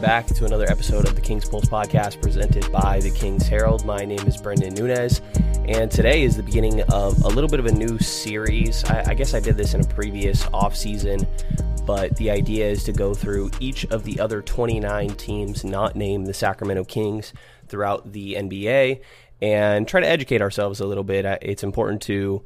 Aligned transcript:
back 0.00 0.26
to 0.26 0.46
another 0.46 0.64
episode 0.70 1.06
of 1.06 1.14
the 1.14 1.20
King's 1.20 1.46
Pulse 1.46 1.66
podcast 1.66 2.22
presented 2.22 2.72
by 2.72 3.00
the 3.00 3.10
King's 3.10 3.46
Herald. 3.46 3.84
My 3.84 4.06
name 4.06 4.26
is 4.26 4.38
Brendan 4.38 4.72
Nunez, 4.72 5.20
and 5.66 5.90
today 5.90 6.22
is 6.22 6.38
the 6.38 6.42
beginning 6.42 6.80
of 6.84 7.22
a 7.22 7.28
little 7.28 7.50
bit 7.50 7.60
of 7.60 7.66
a 7.66 7.72
new 7.72 7.98
series. 7.98 8.82
I, 8.84 9.10
I 9.10 9.14
guess 9.14 9.34
I 9.34 9.40
did 9.40 9.58
this 9.58 9.74
in 9.74 9.82
a 9.82 9.84
previous 9.84 10.46
off 10.54 10.74
season, 10.74 11.26
but 11.84 12.16
the 12.16 12.30
idea 12.30 12.66
is 12.66 12.82
to 12.84 12.92
go 12.92 13.12
through 13.12 13.50
each 13.60 13.84
of 13.86 14.04
the 14.04 14.18
other 14.20 14.40
29 14.40 15.10
teams 15.16 15.64
not 15.64 15.96
named 15.96 16.26
the 16.26 16.34
Sacramento 16.34 16.84
Kings 16.84 17.34
throughout 17.68 18.10
the 18.10 18.36
NBA 18.36 19.02
and 19.42 19.86
try 19.86 20.00
to 20.00 20.08
educate 20.08 20.40
ourselves 20.40 20.80
a 20.80 20.86
little 20.86 21.04
bit. 21.04 21.26
It's 21.42 21.62
important 21.62 22.00
to 22.02 22.42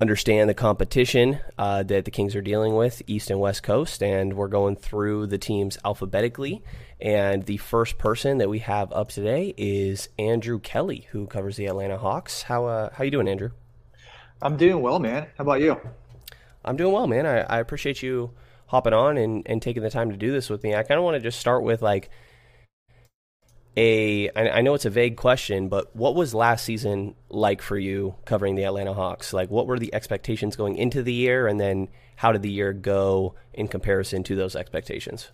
understand 0.00 0.48
the 0.48 0.54
competition 0.54 1.40
uh, 1.58 1.82
that 1.82 2.04
the 2.04 2.10
Kings 2.10 2.36
are 2.36 2.42
dealing 2.42 2.74
with, 2.74 3.02
East 3.06 3.30
and 3.30 3.40
West 3.40 3.62
Coast, 3.62 4.02
and 4.02 4.34
we're 4.34 4.48
going 4.48 4.76
through 4.76 5.26
the 5.26 5.38
teams 5.38 5.78
alphabetically. 5.84 6.62
And 7.00 7.44
the 7.44 7.56
first 7.58 7.98
person 7.98 8.38
that 8.38 8.48
we 8.48 8.60
have 8.60 8.92
up 8.92 9.08
today 9.08 9.54
is 9.56 10.08
Andrew 10.18 10.58
Kelly, 10.58 11.08
who 11.10 11.26
covers 11.26 11.56
the 11.56 11.66
Atlanta 11.66 11.98
Hawks. 11.98 12.42
How 12.42 12.66
uh, 12.66 12.90
how 12.94 13.04
you 13.04 13.10
doing, 13.10 13.28
Andrew? 13.28 13.50
I'm 14.42 14.56
doing 14.56 14.82
well, 14.82 14.98
man. 14.98 15.28
How 15.38 15.42
about 15.42 15.60
you? 15.60 15.80
I'm 16.64 16.76
doing 16.76 16.92
well, 16.92 17.06
man. 17.06 17.26
I, 17.26 17.40
I 17.40 17.58
appreciate 17.60 18.02
you 18.02 18.32
hopping 18.66 18.92
on 18.92 19.16
and, 19.16 19.42
and 19.46 19.62
taking 19.62 19.82
the 19.82 19.90
time 19.90 20.10
to 20.10 20.16
do 20.16 20.32
this 20.32 20.50
with 20.50 20.62
me. 20.62 20.74
I 20.74 20.82
kind 20.82 20.98
of 20.98 21.04
want 21.04 21.14
to 21.14 21.20
just 21.20 21.38
start 21.38 21.62
with 21.62 21.82
like 21.82 22.10
a 23.76 24.30
I 24.34 24.62
know 24.62 24.74
it's 24.74 24.86
a 24.86 24.90
vague 24.90 25.16
question, 25.16 25.68
but 25.68 25.94
what 25.94 26.14
was 26.14 26.34
last 26.34 26.64
season 26.64 27.14
like 27.28 27.60
for 27.60 27.76
you 27.76 28.14
covering 28.24 28.54
the 28.54 28.64
Atlanta 28.64 28.94
Hawks? 28.94 29.32
Like 29.32 29.50
what 29.50 29.66
were 29.66 29.78
the 29.78 29.92
expectations 29.94 30.56
going 30.56 30.76
into 30.76 31.02
the 31.02 31.12
year 31.12 31.46
and 31.46 31.60
then 31.60 31.88
how 32.16 32.32
did 32.32 32.42
the 32.42 32.50
year 32.50 32.72
go 32.72 33.34
in 33.52 33.68
comparison 33.68 34.22
to 34.24 34.36
those 34.36 34.56
expectations? 34.56 35.30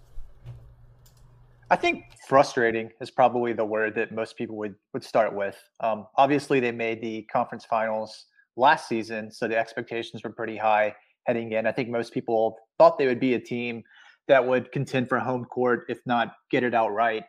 I 1.71 1.77
think 1.77 2.05
frustrating 2.29 2.91
is 3.01 3.11
probably 3.11 3.53
the 3.53 3.65
word 3.65 3.95
that 3.95 4.13
most 4.13 4.37
people 4.37 4.57
would 4.57 4.75
would 4.93 5.05
start 5.05 5.35
with. 5.35 5.57
Um, 5.81 6.07
obviously, 6.17 6.59
they 6.59 6.73
made 6.73 7.01
the 7.01 7.23
conference 7.33 7.65
finals 7.65 8.27
last 8.57 8.89
season, 8.89 9.31
so 9.31 9.47
the 9.47 9.57
expectations 9.57 10.23
were 10.25 10.33
pretty 10.33 10.57
high 10.57 10.95
heading 11.27 11.53
in. 11.53 11.67
I 11.67 11.73
think 11.73 11.89
most 11.89 12.13
people 12.13 12.59
thought 12.77 12.99
they 12.99 13.07
would 13.07 13.21
be 13.21 13.35
a 13.35 13.41
team 13.41 13.85
that 14.27 14.47
would 14.47 14.73
contend 14.73 15.09
for 15.09 15.19
home 15.19 15.45
court, 15.45 15.87
if 15.89 16.01
not 16.05 16.35
get 16.51 16.65
it 16.65 16.75
outright 16.75 17.23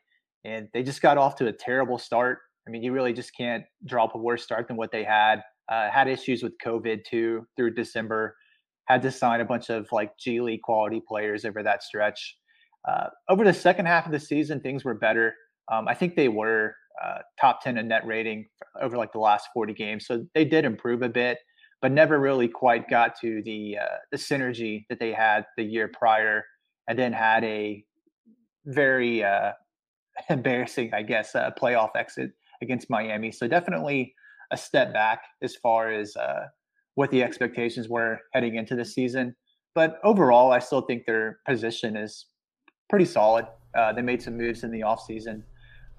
and 0.46 0.68
they 0.74 0.84
just 0.84 1.02
got 1.02 1.18
off 1.18 1.36
to 1.38 1.48
a 1.48 1.54
terrible 1.54 1.98
start. 1.98 2.40
I 2.68 2.72
mean, 2.72 2.84
you 2.84 2.92
really 2.92 3.14
just 3.14 3.36
can't 3.36 3.64
draw 3.86 4.06
up 4.06 4.16
a 4.16 4.18
worse 4.18 4.44
start 4.44 4.68
than 4.68 4.78
what 4.78 4.92
they 4.92 5.04
had. 5.04 5.42
Uh, 5.70 5.90
had 5.90 6.08
issues 6.08 6.44
with 6.44 6.54
COVID 6.64 7.06
too 7.06 7.46
through 7.56 7.74
December. 7.74 8.36
Had 8.86 9.02
to 9.04 9.12
sign 9.12 9.42
a 9.42 9.46
bunch 9.46 9.70
of 9.70 9.88
like 9.92 10.18
G 10.18 10.42
League 10.42 10.62
quality 10.62 11.02
players 11.06 11.46
over 11.46 11.64
that 11.64 11.84
stretch. 11.84 12.38
Uh, 12.88 13.08
over 13.30 13.44
the 13.44 13.54
second 13.54 13.86
half 13.86 14.06
of 14.06 14.12
the 14.12 14.20
season, 14.20 14.60
things 14.60 14.84
were 14.84 14.94
better. 14.94 15.36
Um, 15.72 15.88
I 15.88 15.94
think 15.94 16.16
they 16.16 16.28
were 16.28 16.76
uh, 17.02 17.20
top 17.40 17.62
10 17.64 17.78
in 17.78 17.88
net 17.88 18.06
rating 18.06 18.46
over 18.82 18.98
like 18.98 19.14
the 19.14 19.20
last 19.20 19.48
40 19.54 19.74
games. 19.74 20.06
So 20.06 20.26
they 20.34 20.46
did 20.46 20.66
improve 20.66 21.02
a 21.02 21.10
bit, 21.10 21.40
but 21.82 21.92
never 21.92 22.20
really 22.20 22.48
quite 22.48 22.90
got 22.90 23.20
to 23.22 23.42
the 23.44 23.78
uh, 23.82 23.98
the 24.12 24.18
synergy 24.18 24.86
that 24.90 25.00
they 25.00 25.14
had 25.14 25.46
the 25.58 25.64
year 25.64 25.88
prior, 25.88 26.44
and 26.88 26.98
then 27.00 27.14
had 27.14 27.44
a 27.44 27.84
very 28.66 29.24
uh, 29.24 29.52
embarrassing, 30.30 30.94
I 30.94 31.04
guess, 31.04 31.36
uh, 31.36 31.52
playoff 31.60 31.92
exit 31.96 32.32
against 32.62 32.90
Miami. 32.90 33.32
So 33.32 33.48
definitely 33.48 34.14
a 34.52 34.58
step 34.58 34.94
back 34.94 35.24
as 35.42 35.56
far 35.56 35.90
as 35.90 36.16
uh, 36.16 36.48
what 36.96 37.12
the 37.12 37.24
expectations 37.24 37.90
were 37.90 38.20
heading 38.34 38.56
into 38.56 38.76
the 38.76 38.86
season. 38.86 39.36
But 39.76 40.00
overall, 40.04 40.52
I 40.52 40.60
still 40.60 40.82
think 40.82 41.06
their 41.06 41.40
position 41.46 41.98
is 41.98 42.28
pretty 42.90 43.06
solid. 43.06 43.48
Uh, 43.76 43.92
they 43.94 44.04
made 44.04 44.22
some 44.22 44.38
moves 44.38 44.64
in 44.64 44.72
the 44.72 44.82
offseason. 44.82 45.44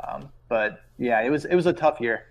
Um, 0.07 0.31
but 0.49 0.81
yeah, 0.99 1.23
it 1.23 1.31
was 1.31 1.45
it 1.45 1.55
was 1.55 1.67
a 1.67 1.73
tough 1.73 2.01
year. 2.01 2.27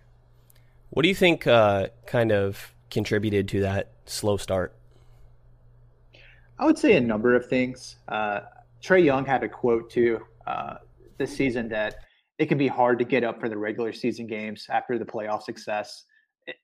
What 0.91 1.03
do 1.03 1.09
you 1.09 1.15
think 1.15 1.47
uh, 1.47 1.88
kind 2.05 2.31
of 2.31 2.73
contributed 2.89 3.47
to 3.50 3.61
that 3.61 3.91
slow 4.05 4.38
start? 4.38 4.75
I 6.59 6.65
would 6.65 6.77
say 6.77 6.95
a 6.95 7.01
number 7.01 7.35
of 7.35 7.47
things. 7.47 7.97
Uh, 8.07 8.41
Trae 8.81 9.03
Young 9.03 9.25
had 9.25 9.44
a 9.44 9.50
quote 9.50 9.89
too 9.89 10.19
uh, 10.45 10.75
this 11.18 11.35
season 11.35 11.69
that 11.69 11.96
it 12.40 12.47
can 12.47 12.57
be 12.57 12.68
hard 12.68 13.00
to 13.00 13.06
get 13.06 13.24
up 13.24 13.40
for 13.40 13.50
the 13.50 13.57
regular 13.57 13.94
season 13.94 14.28
games 14.28 14.66
after 14.69 14.97
the 14.97 15.06
playoff 15.06 15.44
success. 15.44 16.06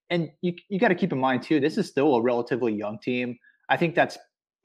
And 0.10 0.30
you 0.42 0.54
you 0.70 0.80
got 0.80 0.90
to 0.90 0.96
keep 0.96 1.14
in 1.14 1.20
mind 1.20 1.44
too, 1.44 1.60
this 1.60 1.78
is 1.78 1.88
still 1.88 2.16
a 2.16 2.22
relatively 2.22 2.74
young 2.74 3.00
team. 3.00 3.38
I 3.70 3.78
think 3.78 3.96
that's 3.96 4.18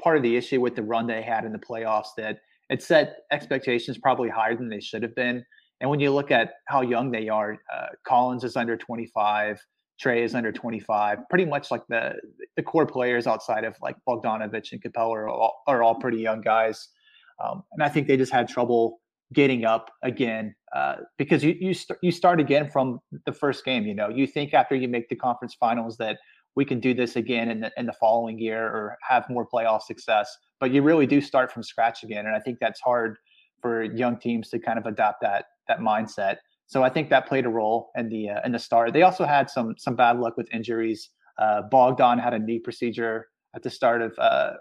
part 0.03 0.17
of 0.17 0.23
the 0.23 0.37
issue 0.37 0.61
with 0.61 0.75
the 0.75 0.83
run 0.83 1.07
they 1.07 1.23
had 1.23 1.45
in 1.45 1.53
the 1.53 1.59
playoffs 1.59 2.09
that 2.17 2.39
it 2.71 2.83
set 2.83 3.19
expectations 3.31 3.99
probably 3.99 4.29
higher 4.29 4.57
than 4.57 4.69
they 4.69 4.81
should 4.81 5.03
have 5.03 5.15
been. 5.15 5.45
And 5.81 5.91
when 5.91 6.01
you 6.01 6.13
look 6.13 6.31
at 6.31 6.55
how 6.67 6.81
young 6.81 7.11
they 7.11 7.29
are, 7.29 7.59
uh, 7.73 7.87
Collins 8.07 8.43
is 8.43 8.57
under 8.57 8.77
25, 8.77 9.61
Trae 10.03 10.25
is 10.25 10.35
under 10.35 10.51
25. 10.51 11.19
Pretty 11.29 11.45
much 11.45 11.71
like 11.71 11.83
the 11.89 12.15
the 12.57 12.63
core 12.63 12.87
players 12.87 13.27
outside 13.27 13.65
of 13.65 13.77
like 13.81 13.97
Bogdanovich 14.09 14.73
and 14.73 14.83
Capela 14.83 15.11
are 15.11 15.29
all, 15.29 15.63
are 15.67 15.83
all 15.83 15.95
pretty 15.97 16.19
young 16.19 16.41
guys. 16.41 16.89
Um, 17.43 17.63
and 17.73 17.83
I 17.83 17.89
think 17.89 18.07
they 18.07 18.17
just 18.17 18.33
had 18.33 18.49
trouble 18.49 19.01
getting 19.35 19.65
up 19.65 19.91
again 20.03 20.55
uh, 20.75 20.97
because 21.19 21.45
you 21.45 21.55
you, 21.61 21.75
st- 21.75 21.99
you 22.03 22.11
start 22.11 22.41
again 22.41 22.71
from 22.71 23.01
the 23.27 23.33
first 23.33 23.65
game. 23.65 23.85
You 23.85 23.95
know, 23.95 24.09
you 24.09 24.27
think 24.27 24.55
after 24.55 24.75
you 24.75 24.89
make 24.89 25.09
the 25.09 25.17
conference 25.17 25.55
finals 25.55 25.97
that 25.99 26.19
we 26.57 26.65
can 26.65 26.81
do 26.81 26.95
this 26.95 27.17
again 27.17 27.51
in 27.51 27.61
the 27.61 27.73
in 27.77 27.87
the 27.87 27.93
following 27.93 28.39
year 28.39 28.65
or 28.65 28.97
have 29.09 29.29
more 29.29 29.47
playoff 29.47 29.83
success, 29.83 30.35
but 30.61 30.71
you 30.71 30.83
really 30.83 31.07
do 31.07 31.21
start 31.21 31.53
from 31.53 31.63
scratch 31.63 32.03
again, 32.03 32.27
and 32.27 32.35
I 32.35 32.41
think 32.41 32.59
that's 32.61 32.81
hard 32.81 33.17
for 33.61 33.83
young 33.83 34.19
teams 34.19 34.49
to 34.51 34.59
kind 34.59 34.79
of 34.79 34.87
adopt 34.87 35.21
that 35.23 35.47
that 35.69 35.81
mindset. 35.81 36.37
So 36.67 36.83
I 36.83 36.89
think 36.89 37.11
that 37.11 37.27
played 37.27 37.47
a 37.47 37.51
role 37.51 37.91
in 37.97 38.09
the 38.09 38.31
uh, 38.31 38.41
in 38.45 38.53
the 38.53 38.59
start. 38.59 38.93
They 38.93 39.03
also 39.03 39.25
had 39.25 39.51
some 39.51 39.75
some 39.79 39.97
bad 39.97 40.19
luck 40.19 40.37
with 40.37 40.49
injuries. 40.53 41.11
Uh, 41.39 41.63
Bogdan 41.71 42.19
had 42.19 42.33
a 42.33 42.39
knee 42.39 42.61
procedure 42.61 43.29
at 43.55 43.63
the 43.63 43.71
start 43.71 44.03
of 44.03 44.13
uh, 44.19 44.53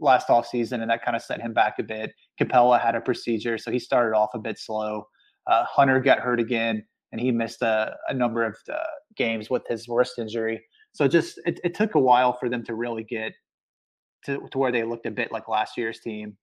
last 0.00 0.30
off 0.30 0.46
season, 0.46 0.80
and 0.80 0.90
that 0.90 1.04
kind 1.04 1.16
of 1.16 1.22
set 1.22 1.40
him 1.40 1.52
back 1.52 1.78
a 1.78 1.82
bit. 1.82 2.12
Capela 2.40 2.80
had 2.80 2.94
a 2.94 3.00
procedure, 3.00 3.58
so 3.58 3.70
he 3.70 3.78
started 3.78 4.16
off 4.16 4.30
a 4.34 4.38
bit 4.38 4.58
slow. 4.58 5.04
Uh, 5.46 5.64
Hunter 5.64 6.00
got 6.00 6.20
hurt 6.20 6.40
again, 6.40 6.84
and 7.12 7.20
he 7.20 7.30
missed 7.30 7.62
a, 7.62 7.96
a 8.08 8.14
number 8.14 8.44
of 8.44 8.56
uh, 8.72 8.76
games 9.16 9.50
with 9.50 9.62
his 9.68 9.86
wrist 9.88 10.18
injury. 10.18 10.60
So 10.92 11.06
just 11.06 11.40
it, 11.44 11.60
it, 11.62 11.74
took 11.74 11.94
a 11.94 12.00
while 12.00 12.32
for 12.32 12.48
them 12.48 12.64
to 12.64 12.74
really 12.74 13.04
get 13.04 13.32
to, 14.26 14.48
to 14.50 14.58
where 14.58 14.72
they 14.72 14.82
looked 14.82 15.06
a 15.06 15.10
bit 15.10 15.30
like 15.30 15.48
last 15.48 15.76
year's 15.76 16.00
team. 16.00 16.36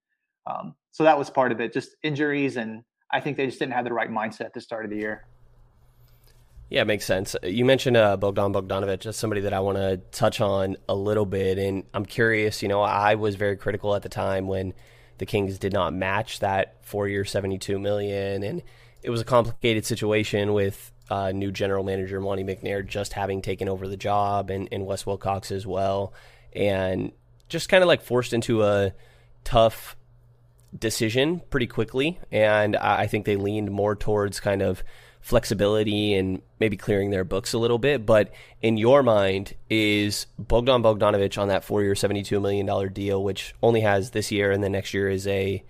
Um, 0.50 0.76
so 0.92 1.04
that 1.04 1.18
was 1.18 1.30
part 1.30 1.52
of 1.52 1.60
it, 1.60 1.74
just 1.74 1.96
injuries, 2.04 2.58
and 2.58 2.84
I 3.12 3.20
think 3.20 3.38
they 3.38 3.46
just 3.46 3.60
didn't 3.60 3.74
have 3.74 3.86
the 3.86 3.94
right 3.94 4.10
mindset 4.10 4.46
at 4.46 4.54
the 4.54 4.62
start 4.62 4.86
of 4.86 4.92
the 4.92 4.98
year. 4.98 5.28
Yeah, 6.70 6.82
it 6.82 6.86
makes 6.86 7.06
sense. 7.06 7.36
You 7.44 7.64
mentioned 7.64 7.96
uh, 7.96 8.18
Bogdan 8.18 8.52
Bogdanovich 8.52 9.06
as 9.06 9.16
somebody 9.16 9.42
that 9.42 9.54
I 9.54 9.62
want 9.62 9.78
to 9.78 9.98
touch 10.12 10.42
on 10.42 10.76
a 10.90 10.96
little 10.96 11.26
bit, 11.26 11.58
and 11.58 11.84
I'm 11.94 12.06
curious. 12.06 12.62
You 12.62 12.68
know, 12.68 12.82
I 12.82 13.16
was 13.16 13.36
very 13.36 13.56
critical 13.56 13.96
at 13.96 14.02
the 14.02 14.10
time 14.10 14.48
when 14.48 14.74
the 15.18 15.26
Kings 15.26 15.58
did 15.58 15.72
not 15.72 15.94
match 15.94 16.40
that 16.40 16.76
four-year, 16.82 17.24
72 17.24 17.80
million, 17.80 18.44
and 18.44 18.62
it 19.02 19.10
was 19.10 19.22
a 19.22 19.26
complicated 19.26 19.86
situation 19.86 20.52
with 20.52 20.92
uh, 21.10 21.32
new 21.32 21.54
general 21.54 21.86
manager 21.86 22.20
Monte 22.20 22.44
McNair 22.44 22.86
just 22.86 23.14
having 23.14 23.42
taken 23.42 23.70
over 23.70 23.88
the 23.88 23.98
job, 23.98 24.50
and, 24.50 24.68
and 24.70 24.86
Wes 24.86 25.06
Wilcox 25.06 25.52
as 25.52 25.66
well, 25.66 26.14
and 26.52 27.14
just 27.48 27.70
kind 27.70 27.82
of 27.82 27.88
like 27.88 28.02
forced 28.02 28.34
into 28.34 28.64
a 28.64 28.94
tough 29.46 29.96
decision 30.78 31.42
pretty 31.50 31.68
quickly. 31.68 32.20
And 32.30 32.76
I 32.76 33.08
think 33.08 33.26
they 33.26 33.38
leaned 33.38 33.72
more 33.72 33.96
towards 33.96 34.42
kind 34.42 34.62
of 34.62 34.84
flexibility 35.28 36.14
and 36.14 36.42
maybe 36.58 36.78
clearing 36.78 37.10
their 37.10 37.26
books 37.26 37.52
a 37.52 37.58
little 37.58 37.78
bit. 37.78 38.06
But 38.06 38.32
in 38.62 38.78
your 38.78 39.04
mind, 39.04 39.56
is 39.70 40.26
Bogdan 40.40 40.82
Bogdanovich 40.82 41.38
on 41.38 41.50
that 41.50 41.66
four 41.66 41.84
year, 41.84 41.96
$72 41.96 42.42
million 42.42 42.94
deal, 42.94 43.22
which 43.22 43.54
only 43.62 43.82
has 43.82 44.12
this 44.12 44.32
year 44.32 44.52
and 44.52 44.64
the 44.64 44.70
next 44.70 44.94
year 44.94 45.10
is 45.10 45.28
a, 45.28 45.62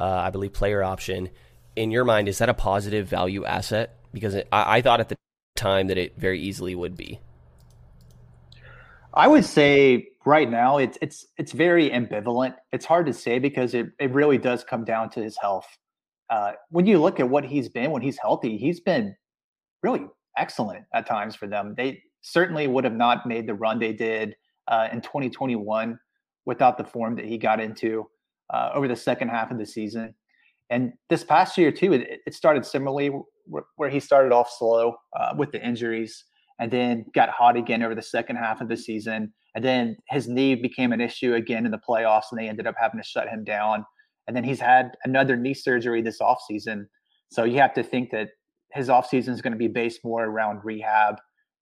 uh, 0.00 0.02
I 0.02 0.30
believe, 0.30 0.54
player 0.54 0.82
option. 0.82 1.28
In 1.76 1.90
your 1.90 2.06
mind, 2.06 2.26
is 2.26 2.38
that 2.38 2.48
a 2.48 2.54
positive 2.54 3.06
value 3.06 3.44
asset? 3.44 3.98
Because 4.14 4.34
I, 4.34 4.44
I 4.50 4.80
thought 4.80 5.00
at 5.00 5.10
the 5.10 5.16
time 5.56 5.88
that 5.88 5.98
it 5.98 6.16
very 6.16 6.40
easily 6.40 6.74
would 6.74 6.96
be. 6.96 7.20
I 9.12 9.28
would 9.28 9.44
say 9.44 10.08
right 10.24 10.48
now 10.48 10.78
it's 10.78 10.96
it's 11.02 11.26
it's 11.36 11.52
very 11.52 11.90
ambivalent. 11.90 12.54
It's 12.72 12.86
hard 12.86 13.04
to 13.06 13.12
say 13.12 13.38
because 13.38 13.74
it, 13.74 13.88
it 14.00 14.10
really 14.12 14.38
does 14.38 14.64
come 14.64 14.84
down 14.84 15.10
to 15.10 15.22
his 15.22 15.36
health 15.36 15.66
uh, 16.32 16.52
when 16.70 16.86
you 16.86 16.98
look 16.98 17.20
at 17.20 17.28
what 17.28 17.44
he's 17.44 17.68
been 17.68 17.90
when 17.90 18.00
he's 18.00 18.18
healthy, 18.18 18.56
he's 18.56 18.80
been 18.80 19.14
really 19.82 20.06
excellent 20.38 20.82
at 20.94 21.06
times 21.06 21.36
for 21.36 21.46
them. 21.46 21.74
They 21.76 22.02
certainly 22.22 22.66
would 22.66 22.84
have 22.84 22.94
not 22.94 23.26
made 23.26 23.46
the 23.46 23.54
run 23.54 23.78
they 23.78 23.92
did 23.92 24.34
uh, 24.66 24.88
in 24.90 25.02
2021 25.02 25.98
without 26.46 26.78
the 26.78 26.84
form 26.84 27.16
that 27.16 27.26
he 27.26 27.36
got 27.36 27.60
into 27.60 28.06
uh, 28.48 28.70
over 28.72 28.88
the 28.88 28.96
second 28.96 29.28
half 29.28 29.50
of 29.50 29.58
the 29.58 29.66
season. 29.66 30.14
And 30.70 30.94
this 31.10 31.22
past 31.22 31.58
year 31.58 31.70
too, 31.70 31.92
it, 31.92 32.20
it 32.26 32.32
started 32.32 32.64
similarly, 32.64 33.10
where, 33.44 33.64
where, 33.76 33.90
he 33.90 34.00
started 34.00 34.32
off 34.32 34.50
slow 34.58 34.96
uh, 35.14 35.34
with 35.36 35.52
the 35.52 35.62
injuries, 35.62 36.24
and 36.58 36.70
then 36.70 37.04
got 37.14 37.28
hot 37.28 37.58
again 37.58 37.82
over 37.82 37.94
the 37.94 38.00
second 38.00 38.36
half 38.36 38.62
of 38.62 38.68
the 38.68 38.76
season. 38.76 39.34
And 39.54 39.62
then 39.62 39.98
his 40.08 40.28
knee 40.28 40.54
became 40.54 40.92
an 40.92 41.00
issue 41.02 41.34
again 41.34 41.66
in 41.66 41.72
the 41.72 41.80
playoffs, 41.86 42.30
and 42.30 42.40
they 42.40 42.48
ended 42.48 42.66
up 42.66 42.76
having 42.80 42.98
to 42.98 43.06
shut 43.06 43.28
him 43.28 43.44
down 43.44 43.84
and 44.26 44.36
then 44.36 44.44
he's 44.44 44.60
had 44.60 44.92
another 45.04 45.36
knee 45.36 45.54
surgery 45.54 46.02
this 46.02 46.20
offseason. 46.20 46.86
So 47.30 47.44
you 47.44 47.58
have 47.58 47.74
to 47.74 47.82
think 47.82 48.10
that 48.10 48.28
his 48.72 48.88
offseason 48.88 49.30
is 49.30 49.42
going 49.42 49.52
to 49.52 49.58
be 49.58 49.68
based 49.68 50.00
more 50.04 50.24
around 50.24 50.60
rehab. 50.64 51.16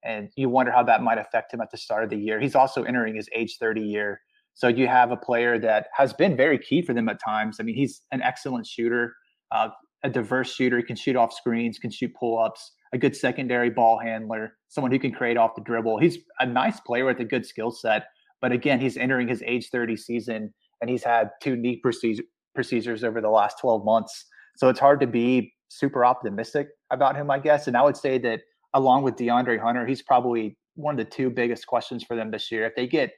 And 0.05 0.31
you 0.37 0.49
wonder 0.49 0.73
how 0.73 0.83
that 0.85 1.03
might 1.03 1.19
affect 1.19 1.53
him 1.53 1.61
at 1.61 1.71
the 1.71 1.77
start 1.77 2.05
of 2.05 2.11
the 2.11 2.17
year. 2.17 2.41
He's 2.41 2.55
also 2.55 2.83
entering 2.85 3.17
his 3.17 3.29
age 3.35 3.57
30 3.59 3.81
year. 3.81 4.21
So 4.55 4.69
you 4.69 4.89
have 4.89 5.11
a 5.11 5.17
player 5.17 5.59
that 5.59 5.87
has 5.95 6.13
been 6.13 6.37
very 6.37 6.59
key 6.59 6.83
for 6.83 6.93
them 6.93 7.09
at 7.09 7.21
times. 7.23 7.59
I 7.61 7.63
mean, 7.63 7.75
he's 7.75 8.03
an 8.13 8.23
excellent 8.23 8.67
shooter, 8.67 9.15
uh, 9.53 9.69
a 10.03 10.11
diverse 10.11 10.53
shooter. 10.55 10.77
He 10.79 10.83
can 10.83 10.97
shoot 10.97 11.17
off 11.17 11.33
screens, 11.33 11.79
can 11.79 11.91
shoot 11.91 12.13
pull 12.19 12.39
ups, 12.39 12.73
a 12.93 12.99
good 12.99 13.15
secondary 13.15 13.71
ball 13.71 13.99
handler, 13.99 14.55
someone 14.69 14.91
who 14.91 14.99
can 14.99 15.13
create 15.13 15.37
off 15.37 15.55
the 15.55 15.63
dribble. 15.63 15.99
He's 15.99 16.19
a 16.41 16.47
nice 16.47 16.81
player 16.81 17.05
with 17.05 17.21
a 17.21 17.25
good 17.25 17.47
skill 17.47 17.71
set. 17.71 18.07
But 18.41 18.53
again, 18.53 18.81
he's 18.81 18.97
entering 18.97 19.29
his 19.29 19.43
age 19.47 19.69
30 19.71 19.97
season 19.97 20.53
and 20.81 20.91
he's 20.91 21.05
had 21.05 21.31
two 21.43 21.57
knee 21.57 21.77
procedure, 21.77 22.23
procedures 22.55 23.05
over 23.05 23.21
the 23.21 23.29
last 23.29 23.59
12 23.61 23.85
months. 23.85 24.27
So 24.57 24.69
it's 24.69 24.81
hard 24.81 25.01
to 25.01 25.07
be 25.07 25.53
super 25.69 26.05
optimistic 26.05 26.69
about 26.91 27.17
him, 27.17 27.31
I 27.31 27.39
guess. 27.39 27.67
And 27.67 27.77
I 27.77 27.83
would 27.83 27.97
say 27.97 28.19
that 28.19 28.41
along 28.75 29.03
with 29.03 29.17
DeAndre 29.17 29.61
Hunter, 29.61 29.87
he's 29.87 30.03
probably 30.03 30.57
one 30.75 30.99
of 30.99 30.99
the 30.99 31.11
two 31.11 31.31
biggest 31.31 31.67
questions 31.67 32.05
for 32.05 32.17
them 32.17 32.31
this 32.31 32.51
year. 32.51 32.67
If 32.67 32.75
they 32.75 32.87
get 32.87 33.13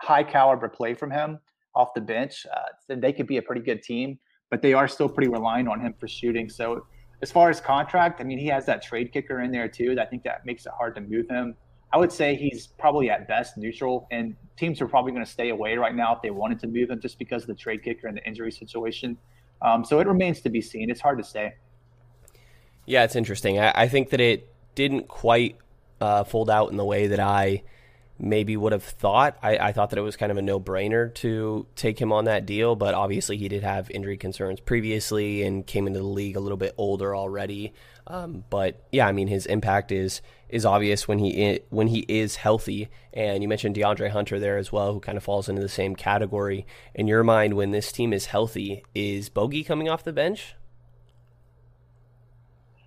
high 0.00 0.22
caliber 0.22 0.68
play 0.68 0.94
from 0.94 1.10
him 1.10 1.38
off 1.74 1.94
the 1.94 2.00
bench, 2.00 2.46
uh, 2.52 2.60
then 2.88 3.00
they 3.00 3.12
could 3.12 3.26
be 3.26 3.38
a 3.38 3.42
pretty 3.42 3.62
good 3.62 3.82
team. 3.82 4.18
But 4.50 4.62
they 4.62 4.74
are 4.74 4.86
still 4.86 5.08
pretty 5.08 5.30
reliant 5.30 5.68
on 5.68 5.80
him 5.80 5.94
for 5.98 6.06
shooting. 6.06 6.48
So 6.48 6.86
as 7.22 7.32
far 7.32 7.48
as 7.48 7.60
contract, 7.60 8.20
I 8.20 8.24
mean, 8.24 8.38
he 8.38 8.48
has 8.48 8.66
that 8.66 8.82
trade 8.82 9.12
kicker 9.12 9.40
in 9.40 9.50
there 9.50 9.68
too. 9.68 9.96
I 9.98 10.04
think 10.04 10.22
that 10.24 10.44
makes 10.44 10.66
it 10.66 10.72
hard 10.76 10.94
to 10.96 11.00
move 11.00 11.28
him. 11.28 11.54
I 11.92 11.98
would 11.98 12.12
say 12.12 12.34
he's 12.34 12.66
probably 12.66 13.10
at 13.10 13.28
best 13.28 13.58
neutral, 13.58 14.06
and 14.10 14.34
teams 14.56 14.80
are 14.80 14.88
probably 14.88 15.12
going 15.12 15.24
to 15.24 15.30
stay 15.30 15.50
away 15.50 15.76
right 15.76 15.94
now 15.94 16.14
if 16.14 16.22
they 16.22 16.30
wanted 16.30 16.58
to 16.60 16.66
move 16.66 16.90
him 16.90 17.00
just 17.00 17.18
because 17.18 17.42
of 17.42 17.48
the 17.48 17.54
trade 17.54 17.82
kicker 17.82 18.06
and 18.06 18.16
the 18.16 18.26
injury 18.26 18.50
situation. 18.50 19.18
Um, 19.60 19.84
so 19.84 20.00
it 20.00 20.06
remains 20.06 20.40
to 20.42 20.50
be 20.50 20.60
seen. 20.60 20.90
It's 20.90 21.00
hard 21.00 21.18
to 21.18 21.24
say. 21.24 21.54
Yeah, 22.86 23.04
it's 23.04 23.14
interesting. 23.14 23.58
I, 23.58 23.72
I 23.74 23.88
think 23.88 24.10
that 24.10 24.20
it 24.20 24.48
didn't 24.74 25.08
quite 25.08 25.56
uh, 26.00 26.24
fold 26.24 26.50
out 26.50 26.70
in 26.70 26.76
the 26.76 26.84
way 26.84 27.08
that 27.08 27.20
I 27.20 27.62
maybe 28.18 28.56
would 28.56 28.72
have 28.72 28.84
thought. 28.84 29.36
I, 29.42 29.56
I 29.58 29.72
thought 29.72 29.90
that 29.90 29.98
it 29.98 30.02
was 30.02 30.16
kind 30.16 30.30
of 30.30 30.38
a 30.38 30.42
no 30.42 30.60
brainer 30.60 31.12
to 31.14 31.66
take 31.74 32.00
him 32.00 32.12
on 32.12 32.24
that 32.26 32.46
deal, 32.46 32.76
but 32.76 32.94
obviously 32.94 33.36
he 33.36 33.48
did 33.48 33.62
have 33.62 33.90
injury 33.90 34.16
concerns 34.16 34.60
previously 34.60 35.42
and 35.42 35.66
came 35.66 35.86
into 35.86 36.00
the 36.00 36.06
league 36.06 36.36
a 36.36 36.40
little 36.40 36.56
bit 36.56 36.74
older 36.78 37.16
already. 37.16 37.72
Um, 38.06 38.44
but 38.50 38.84
yeah, 38.92 39.06
I 39.06 39.12
mean 39.12 39.28
his 39.28 39.46
impact 39.46 39.92
is 39.92 40.22
is 40.48 40.66
obvious 40.66 41.08
when 41.08 41.18
he 41.18 41.60
when 41.70 41.88
he 41.88 42.00
is 42.08 42.36
healthy. 42.36 42.88
And 43.12 43.42
you 43.42 43.48
mentioned 43.48 43.74
DeAndre 43.76 44.10
Hunter 44.10 44.38
there 44.38 44.58
as 44.58 44.70
well, 44.70 44.92
who 44.92 45.00
kind 45.00 45.16
of 45.16 45.24
falls 45.24 45.48
into 45.48 45.62
the 45.62 45.68
same 45.68 45.96
category. 45.96 46.66
In 46.94 47.06
your 47.08 47.24
mind, 47.24 47.54
when 47.54 47.70
this 47.70 47.90
team 47.92 48.12
is 48.12 48.26
healthy, 48.26 48.84
is 48.94 49.28
Bogey 49.28 49.64
coming 49.64 49.88
off 49.88 50.04
the 50.04 50.12
bench? 50.12 50.54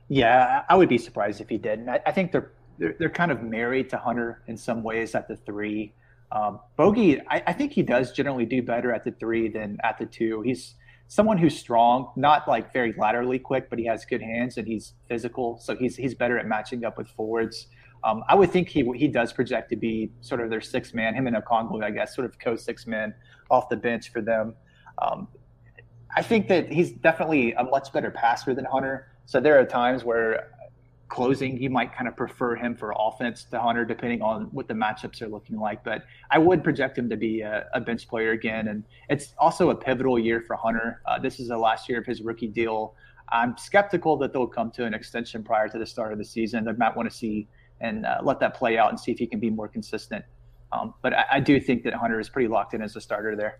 Yeah, 0.07 0.63
I 0.69 0.75
would 0.75 0.89
be 0.89 0.97
surprised 0.99 1.41
if 1.41 1.49
he 1.49 1.57
didn't. 1.57 1.89
I, 1.89 1.99
I 2.05 2.11
think 2.11 2.31
they're, 2.31 2.51
they're, 2.77 2.95
they're 2.99 3.09
kind 3.09 3.31
of 3.31 3.41
married 3.41 3.89
to 3.89 3.97
Hunter 3.97 4.41
in 4.47 4.57
some 4.57 4.83
ways 4.83 5.15
at 5.15 5.27
the 5.27 5.35
three. 5.35 5.93
Um, 6.31 6.59
Bogey, 6.75 7.21
I, 7.29 7.43
I, 7.47 7.53
think 7.53 7.71
he 7.71 7.83
does 7.83 8.11
generally 8.11 8.45
do 8.45 8.61
better 8.61 8.91
at 8.91 9.03
the 9.03 9.11
three 9.11 9.47
than 9.47 9.77
at 9.83 9.97
the 9.97 10.05
two. 10.05 10.41
He's 10.41 10.75
someone 11.07 11.37
who's 11.37 11.57
strong, 11.57 12.11
not 12.15 12.47
like 12.47 12.73
very 12.73 12.93
laterally 12.97 13.39
quick, 13.39 13.69
but 13.69 13.79
he 13.79 13.85
has 13.85 14.05
good 14.05 14.21
hands 14.21 14.57
and 14.57 14.67
he's 14.67 14.93
physical, 15.07 15.59
so 15.59 15.75
he's 15.75 15.95
he's 15.95 16.15
better 16.15 16.37
at 16.37 16.47
matching 16.47 16.83
up 16.83 16.97
with 16.97 17.07
forwards. 17.09 17.67
Um, 18.03 18.23
I 18.27 18.35
would 18.35 18.51
think 18.51 18.69
he 18.69 18.83
he 18.95 19.07
does 19.07 19.33
project 19.33 19.69
to 19.69 19.75
be 19.75 20.11
sort 20.21 20.41
of 20.41 20.49
their 20.49 20.61
six 20.61 20.93
man, 20.93 21.13
him 21.13 21.27
and 21.27 21.35
Okongwu, 21.35 21.83
I 21.83 21.91
guess, 21.91 22.15
sort 22.15 22.25
of 22.25 22.37
co 22.39 22.55
six 22.55 22.87
men 22.87 23.13
off 23.49 23.69
the 23.69 23.77
bench 23.77 24.11
for 24.11 24.21
them. 24.21 24.55
Um, 24.97 25.27
I 26.15 26.21
think 26.21 26.47
that 26.47 26.71
he's 26.71 26.91
definitely 26.91 27.53
a 27.53 27.63
much 27.63 27.91
better 27.93 28.09
passer 28.09 28.53
than 28.53 28.65
Hunter. 28.65 29.07
So 29.25 29.39
there 29.39 29.59
are 29.59 29.65
times 29.65 30.03
where 30.03 30.51
closing, 31.07 31.61
you 31.61 31.69
might 31.69 31.93
kind 31.93 32.07
of 32.07 32.15
prefer 32.15 32.55
him 32.55 32.75
for 32.75 32.93
offense 32.97 33.43
to 33.45 33.59
Hunter, 33.59 33.85
depending 33.85 34.21
on 34.21 34.45
what 34.45 34.67
the 34.67 34.73
matchups 34.73 35.21
are 35.21 35.27
looking 35.27 35.59
like. 35.59 35.83
But 35.83 36.03
I 36.31 36.39
would 36.39 36.63
project 36.63 36.97
him 36.97 37.09
to 37.09 37.17
be 37.17 37.41
a, 37.41 37.67
a 37.73 37.81
bench 37.81 38.07
player 38.07 38.31
again. 38.31 38.67
And 38.69 38.83
it's 39.09 39.33
also 39.37 39.69
a 39.69 39.75
pivotal 39.75 40.17
year 40.17 40.41
for 40.41 40.55
Hunter. 40.55 41.01
Uh, 41.05 41.19
this 41.19 41.39
is 41.39 41.49
the 41.49 41.57
last 41.57 41.87
year 41.87 41.99
of 41.99 42.05
his 42.05 42.21
rookie 42.21 42.47
deal. 42.47 42.95
I'm 43.29 43.57
skeptical 43.57 44.17
that 44.17 44.33
they'll 44.33 44.47
come 44.47 44.71
to 44.71 44.85
an 44.85 44.93
extension 44.93 45.43
prior 45.43 45.67
to 45.69 45.77
the 45.77 45.85
start 45.85 46.11
of 46.11 46.17
the 46.17 46.25
season. 46.25 46.63
They 46.65 46.73
might 46.73 46.95
want 46.95 47.09
to 47.09 47.15
see 47.15 47.47
and 47.81 48.05
uh, 48.05 48.19
let 48.23 48.39
that 48.39 48.55
play 48.55 48.77
out 48.77 48.89
and 48.89 48.99
see 48.99 49.11
if 49.11 49.19
he 49.19 49.27
can 49.27 49.39
be 49.39 49.49
more 49.49 49.67
consistent. 49.67 50.23
Um, 50.71 50.93
but 51.01 51.13
I, 51.13 51.25
I 51.33 51.39
do 51.39 51.59
think 51.59 51.83
that 51.83 51.93
Hunter 51.93 52.19
is 52.19 52.29
pretty 52.29 52.47
locked 52.47 52.73
in 52.73 52.81
as 52.81 52.95
a 52.95 53.01
starter 53.01 53.35
there. 53.35 53.59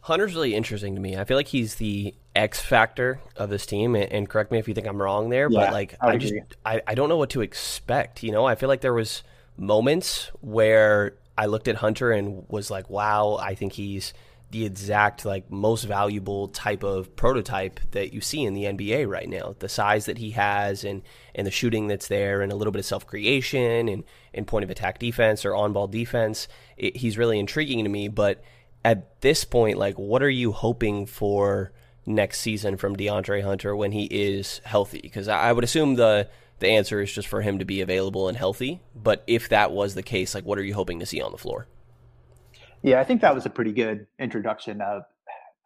Hunter's 0.00 0.34
really 0.34 0.54
interesting 0.54 0.94
to 0.94 1.00
me. 1.00 1.16
I 1.16 1.24
feel 1.24 1.36
like 1.36 1.48
he's 1.48 1.74
the 1.74 2.14
X 2.34 2.60
factor 2.60 3.20
of 3.36 3.50
this 3.50 3.66
team, 3.66 3.94
and, 3.94 4.28
correct 4.28 4.52
me 4.52 4.58
if 4.58 4.68
you 4.68 4.74
think 4.74 4.86
I'm 4.86 5.00
wrong 5.00 5.28
there, 5.28 5.48
yeah, 5.50 5.60
but 5.60 5.72
like 5.72 5.96
I, 6.00 6.08
I 6.10 6.16
just 6.16 6.34
I, 6.64 6.80
I 6.86 6.94
don't 6.94 7.08
know 7.08 7.16
what 7.16 7.30
to 7.30 7.40
expect. 7.40 8.22
You 8.22 8.32
know, 8.32 8.44
I 8.44 8.54
feel 8.54 8.68
like 8.68 8.80
there 8.80 8.94
was 8.94 9.22
moments 9.56 10.30
where 10.40 11.14
I 11.36 11.46
looked 11.46 11.68
at 11.68 11.76
Hunter 11.76 12.12
and 12.12 12.44
was 12.48 12.70
like, 12.70 12.88
wow, 12.88 13.38
I 13.40 13.54
think 13.54 13.72
he's 13.72 14.14
the 14.50 14.64
exact 14.64 15.26
like 15.26 15.50
most 15.50 15.84
valuable 15.84 16.48
type 16.48 16.82
of 16.82 17.14
prototype 17.16 17.80
that 17.90 18.14
you 18.14 18.20
see 18.20 18.44
in 18.44 18.54
the 18.54 18.64
NBA 18.64 19.06
right 19.06 19.28
now. 19.28 19.54
The 19.58 19.68
size 19.68 20.06
that 20.06 20.18
he 20.18 20.30
has 20.30 20.84
and 20.84 21.02
and 21.34 21.46
the 21.46 21.50
shooting 21.50 21.86
that's 21.86 22.08
there 22.08 22.40
and 22.40 22.50
a 22.50 22.56
little 22.56 22.72
bit 22.72 22.78
of 22.78 22.86
self 22.86 23.06
creation 23.06 23.88
and 23.88 24.04
and 24.32 24.46
point 24.46 24.64
of 24.64 24.70
attack 24.70 24.98
defense 24.98 25.44
or 25.44 25.54
on 25.54 25.72
ball 25.72 25.86
defense. 25.86 26.48
It, 26.76 26.96
he's 26.96 27.18
really 27.18 27.38
intriguing 27.38 27.84
to 27.84 27.90
me, 27.90 28.08
but 28.08 28.42
at 28.84 29.20
this 29.20 29.44
point, 29.44 29.78
like, 29.78 29.96
what 29.96 30.22
are 30.22 30.30
you 30.30 30.52
hoping 30.52 31.06
for 31.06 31.72
next 32.06 32.40
season 32.40 32.76
from 32.76 32.96
DeAndre 32.96 33.42
Hunter 33.42 33.74
when 33.76 33.92
he 33.92 34.04
is 34.04 34.60
healthy? 34.64 35.00
Because 35.00 35.28
I 35.28 35.52
would 35.52 35.64
assume 35.64 35.94
the 35.94 36.28
the 36.60 36.68
answer 36.68 37.00
is 37.00 37.12
just 37.12 37.28
for 37.28 37.40
him 37.40 37.60
to 37.60 37.64
be 37.64 37.80
available 37.80 38.28
and 38.28 38.36
healthy. 38.36 38.80
But 38.94 39.22
if 39.28 39.48
that 39.50 39.70
was 39.70 39.94
the 39.94 40.02
case, 40.02 40.34
like, 40.34 40.44
what 40.44 40.58
are 40.58 40.64
you 40.64 40.74
hoping 40.74 40.98
to 41.00 41.06
see 41.06 41.20
on 41.20 41.30
the 41.30 41.38
floor? 41.38 41.68
Yeah, 42.82 43.00
I 43.00 43.04
think 43.04 43.20
that 43.20 43.34
was 43.34 43.46
a 43.46 43.50
pretty 43.50 43.72
good 43.72 44.06
introduction. 44.18 44.80
Uh, 44.80 45.00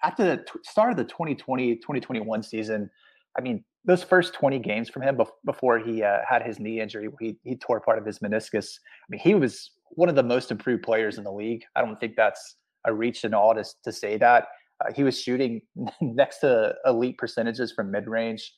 after 0.02 0.24
the 0.24 0.36
t- 0.38 0.60
start 0.62 0.90
of 0.90 0.96
the 0.96 1.04
2020 1.04 1.76
2021 1.76 2.42
season, 2.42 2.90
I 3.38 3.40
mean, 3.40 3.64
those 3.84 4.02
first 4.02 4.34
20 4.34 4.58
games 4.58 4.88
from 4.88 5.02
him 5.02 5.18
before 5.44 5.78
he 5.78 6.02
uh, 6.02 6.18
had 6.28 6.42
his 6.42 6.60
knee 6.60 6.80
injury, 6.80 7.08
he, 7.20 7.38
he 7.42 7.56
tore 7.56 7.80
part 7.80 7.98
of 7.98 8.06
his 8.06 8.20
meniscus. 8.20 8.78
I 8.78 9.06
mean, 9.08 9.20
he 9.20 9.34
was 9.34 9.70
one 9.90 10.08
of 10.08 10.14
the 10.14 10.22
most 10.22 10.50
improved 10.50 10.82
players 10.82 11.18
in 11.18 11.24
the 11.24 11.32
league. 11.32 11.64
I 11.74 11.82
don't 11.82 11.98
think 11.98 12.14
that's 12.16 12.56
a 12.84 12.92
reached 12.92 13.24
an 13.24 13.34
all 13.34 13.54
to, 13.54 13.64
to 13.84 13.92
say 13.92 14.16
that. 14.18 14.46
Uh, 14.82 14.92
he 14.94 15.02
was 15.02 15.20
shooting 15.20 15.62
next 16.00 16.38
to 16.38 16.74
elite 16.86 17.18
percentages 17.18 17.72
from 17.72 17.90
mid 17.90 18.06
range. 18.06 18.52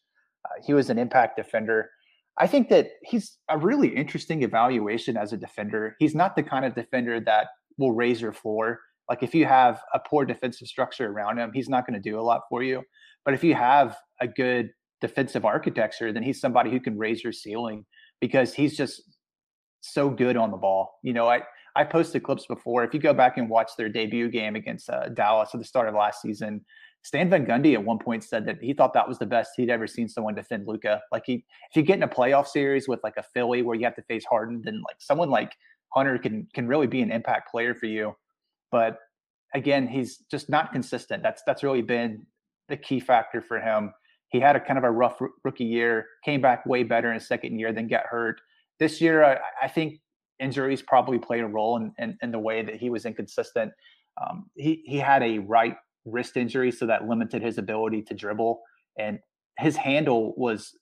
Uh, 0.45 0.63
he 0.65 0.75
was 0.75 0.91
an 0.91 0.99
impact 0.99 1.37
defender. 1.37 1.91
I 2.39 2.47
think 2.47 2.69
that 2.71 2.89
he's 3.03 3.39
a 3.49 3.59
really 3.59 3.89
interesting 3.89 4.43
evaluation 4.43 5.17
as 5.17 5.33
a 5.33 5.37
defender. 5.37 5.95
He's 5.99 6.15
not 6.15 6.35
the 6.35 6.43
kind 6.43 6.65
of 6.65 6.75
defender 6.75 7.21
that 7.21 7.49
will 7.79 7.93
raise 7.93 8.21
your 8.21 8.33
floor. 8.33 8.81
Like 9.09 9.23
if 9.23 9.35
you 9.35 9.47
have 9.47 9.81
a 9.93 10.01
poor 10.01 10.25
defensive 10.25 10.67
structure 10.67 11.07
around 11.07 11.39
him, 11.39 11.53
he's 11.55 11.69
not 11.69 11.87
going 11.87 12.01
to 12.01 12.11
do 12.11 12.19
a 12.19 12.23
lot 12.23 12.43
for 12.49 12.63
you. 12.63 12.83
But 13.25 13.35
if 13.35 13.45
you 13.45 13.55
have 13.55 13.97
a 14.21 14.27
good 14.27 14.71
defensive 15.01 15.45
architecture, 15.45 16.13
then 16.13 16.23
he's 16.23 16.41
somebody 16.41 16.71
who 16.71 16.81
can 16.81 16.99
raise 16.99 17.23
your 17.23 17.33
ceiling 17.33 17.85
because 18.21 18.55
he's 18.55 18.77
just 18.77 19.03
so 19.81 20.09
good 20.09 20.37
on 20.37 20.51
the 20.51 20.57
ball. 20.57 20.99
You 21.03 21.13
know, 21.13 21.29
I 21.29 21.43
I 21.77 21.85
posted 21.85 22.23
clips 22.23 22.47
before. 22.47 22.85
If 22.85 22.95
you 22.95 23.01
go 23.01 23.13
back 23.13 23.37
and 23.37 23.49
watch 23.49 23.73
their 23.77 23.89
debut 23.89 24.29
game 24.29 24.55
against 24.55 24.89
uh, 24.89 25.09
Dallas 25.09 25.51
at 25.55 25.61
the 25.61 25.67
start 25.67 25.89
of 25.89 25.95
last 25.95 26.23
season, 26.23 26.65
Stan 27.03 27.29
Van 27.29 27.45
Gundy 27.45 27.75
at 27.75 27.85
one 27.85 27.99
point 27.99 28.25
said 28.25 28.47
that 28.47 28.59
he 28.63 28.73
thought 28.73 28.95
that 28.95 29.07
was 29.07 29.19
the 29.19 29.27
best 29.27 29.51
he'd 29.57 29.71
ever 29.71 29.87
seen 29.87 30.09
someone 30.09 30.35
defend 30.35 30.67
Luka. 30.67 31.03
Like 31.13 31.25
he, 31.27 31.45
if 31.71 31.77
you 31.77 31.83
get 31.83 31.97
in 31.97 32.03
a 32.03 32.09
playoff 32.09 32.47
series 32.47 32.89
with 32.89 33.01
like 33.03 33.17
a 33.19 33.23
Philly 33.23 33.63
where 33.63 33.77
you 33.77 33.85
have 33.85 33.97
to 33.97 34.03
face 34.03 34.25
Harden, 34.25 34.63
then 34.65 34.83
like 34.89 34.97
someone 34.99 35.31
like 35.31 35.53
Hunter 35.93 36.17
can 36.19 36.49
can 36.55 36.67
really 36.67 36.87
be 36.87 37.03
an 37.03 37.11
impact 37.11 37.51
player 37.51 37.75
for 37.75 37.87
you. 37.87 38.17
But 38.71 38.99
again, 39.55 39.87
he's 39.87 40.19
just 40.31 40.49
not 40.49 40.73
consistent. 40.73 41.23
That's 41.23 41.43
that's 41.47 41.63
really 41.63 41.83
been 41.83 42.27
the 42.69 42.77
key 42.77 43.01
factor 43.01 43.43
for 43.43 43.61
him. 43.61 43.93
He 44.29 44.41
had 44.41 44.57
a 44.57 44.61
kind 44.61 44.79
of 44.79 44.85
a 44.85 44.91
rough 44.91 45.21
rookie 45.45 45.65
year, 45.65 46.07
came 46.25 46.41
back 46.41 46.65
way 46.65 46.83
better 46.83 47.09
in 47.09 47.15
his 47.15 47.29
second 47.29 47.59
year, 47.59 47.73
then 47.73 47.87
got 47.87 48.07
hurt. 48.07 48.41
This 48.81 49.01
year, 49.01 49.23
I, 49.23 49.39
I 49.63 49.69
think 49.69 50.01
injuries 50.41 50.83
probably 50.83 51.19
played 51.19 51.43
a 51.43 51.47
role 51.47 51.77
in, 51.77 51.93
in, 51.99 52.17
in 52.23 52.31
the 52.31 52.39
way 52.39 52.63
that 52.63 52.77
he 52.77 52.91
was 52.91 53.07
inconsistent. 53.07 53.73
Um, 54.21 54.51
he 54.55 54.83
he 54.85 54.99
had 54.99 55.23
a 55.23 55.39
right 55.39 55.77
wrist 56.05 56.37
injury, 56.37 56.71
so 56.71 56.87
that 56.87 57.09
limited 57.09 57.43
his 57.43 57.59
ability 57.59 58.03
to 58.03 58.15
dribble, 58.15 58.61
and 58.99 59.19
his 59.59 59.77
handle 59.77 60.35
was 60.37 60.73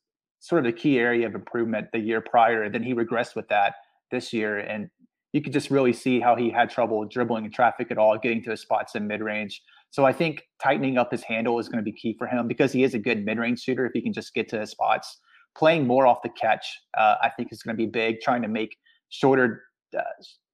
sort 0.41 0.59
of 0.59 0.65
the 0.65 0.79
key 0.79 0.99
area 0.99 1.27
of 1.27 1.35
improvement 1.35 1.87
the 1.93 2.01
year 2.01 2.21
prior. 2.21 2.65
And 2.65 2.75
then 2.75 2.83
he 2.83 2.95
regressed 2.95 3.37
with 3.37 3.49
that 3.49 3.75
this 4.11 4.33
year, 4.33 4.59
and 4.59 4.89
you 5.33 5.41
could 5.41 5.53
just 5.53 5.71
really 5.71 5.93
see 5.93 6.21
how 6.21 6.37
he 6.37 6.51
had 6.51 6.69
trouble 6.69 7.05
dribbling 7.05 7.45
in 7.45 7.53
traffic 7.53 7.91
at 7.91 7.99
all, 7.99 8.19
getting 8.19 8.43
to 8.45 8.51
his 8.51 8.61
spots 8.61 8.95
in 8.95 9.07
mid 9.07 9.21
range. 9.21 9.63
So 9.91 10.05
I 10.05 10.13
think 10.13 10.43
tightening 10.63 10.99
up 10.99 11.11
his 11.11 11.23
handle 11.23 11.59
is 11.59 11.69
going 11.69 11.83
to 11.83 11.91
be 11.91 11.93
key 11.93 12.15
for 12.19 12.27
him 12.27 12.49
because 12.49 12.73
he 12.73 12.83
is 12.83 12.95
a 12.95 12.99
good 12.99 13.25
mid 13.25 13.39
range 13.39 13.61
shooter. 13.61 13.87
If 13.87 13.93
he 13.93 14.03
can 14.03 14.13
just 14.13 14.35
get 14.35 14.49
to 14.51 14.61
his 14.61 14.71
spots, 14.71 15.19
playing 15.57 15.87
more 15.87 16.07
off 16.07 16.23
the 16.23 16.31
catch, 16.31 16.67
uh, 16.97 17.17
I 17.23 17.31
think 17.31 17.49
is 17.53 17.63
going 17.63 17.77
to 17.77 17.83
be 17.83 17.91
big. 17.91 18.21
Trying 18.21 18.43
to 18.43 18.49
make 18.49 18.77
shorter, 19.13 19.63
uh, 19.97 20.03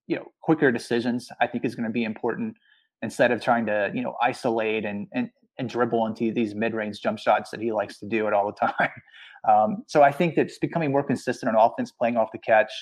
you 0.06 0.16
know, 0.16 0.26
quicker 0.42 0.70
decisions, 0.72 1.28
I 1.40 1.46
think 1.46 1.64
is 1.64 1.74
going 1.74 1.86
to 1.86 1.92
be 1.92 2.04
important 2.04 2.56
instead 3.02 3.30
of 3.30 3.40
trying 3.40 3.64
to, 3.66 3.90
you 3.94 4.02
know, 4.02 4.16
isolate 4.20 4.84
and, 4.84 5.06
and, 5.12 5.30
and 5.58 5.68
dribble 5.68 6.06
into 6.06 6.32
these 6.32 6.54
mid-range 6.54 7.00
jump 7.00 7.18
shots 7.18 7.50
that 7.50 7.60
he 7.60 7.72
likes 7.72 7.98
to 8.00 8.06
do 8.06 8.26
it 8.26 8.32
all 8.34 8.46
the 8.46 8.66
time. 8.66 8.90
Um, 9.48 9.84
so 9.86 10.02
I 10.02 10.10
think 10.10 10.34
that 10.34 10.46
it's 10.46 10.58
becoming 10.58 10.90
more 10.90 11.04
consistent 11.04 11.54
on 11.54 11.70
offense, 11.70 11.92
playing 11.92 12.16
off 12.16 12.32
the 12.32 12.38
catch, 12.38 12.72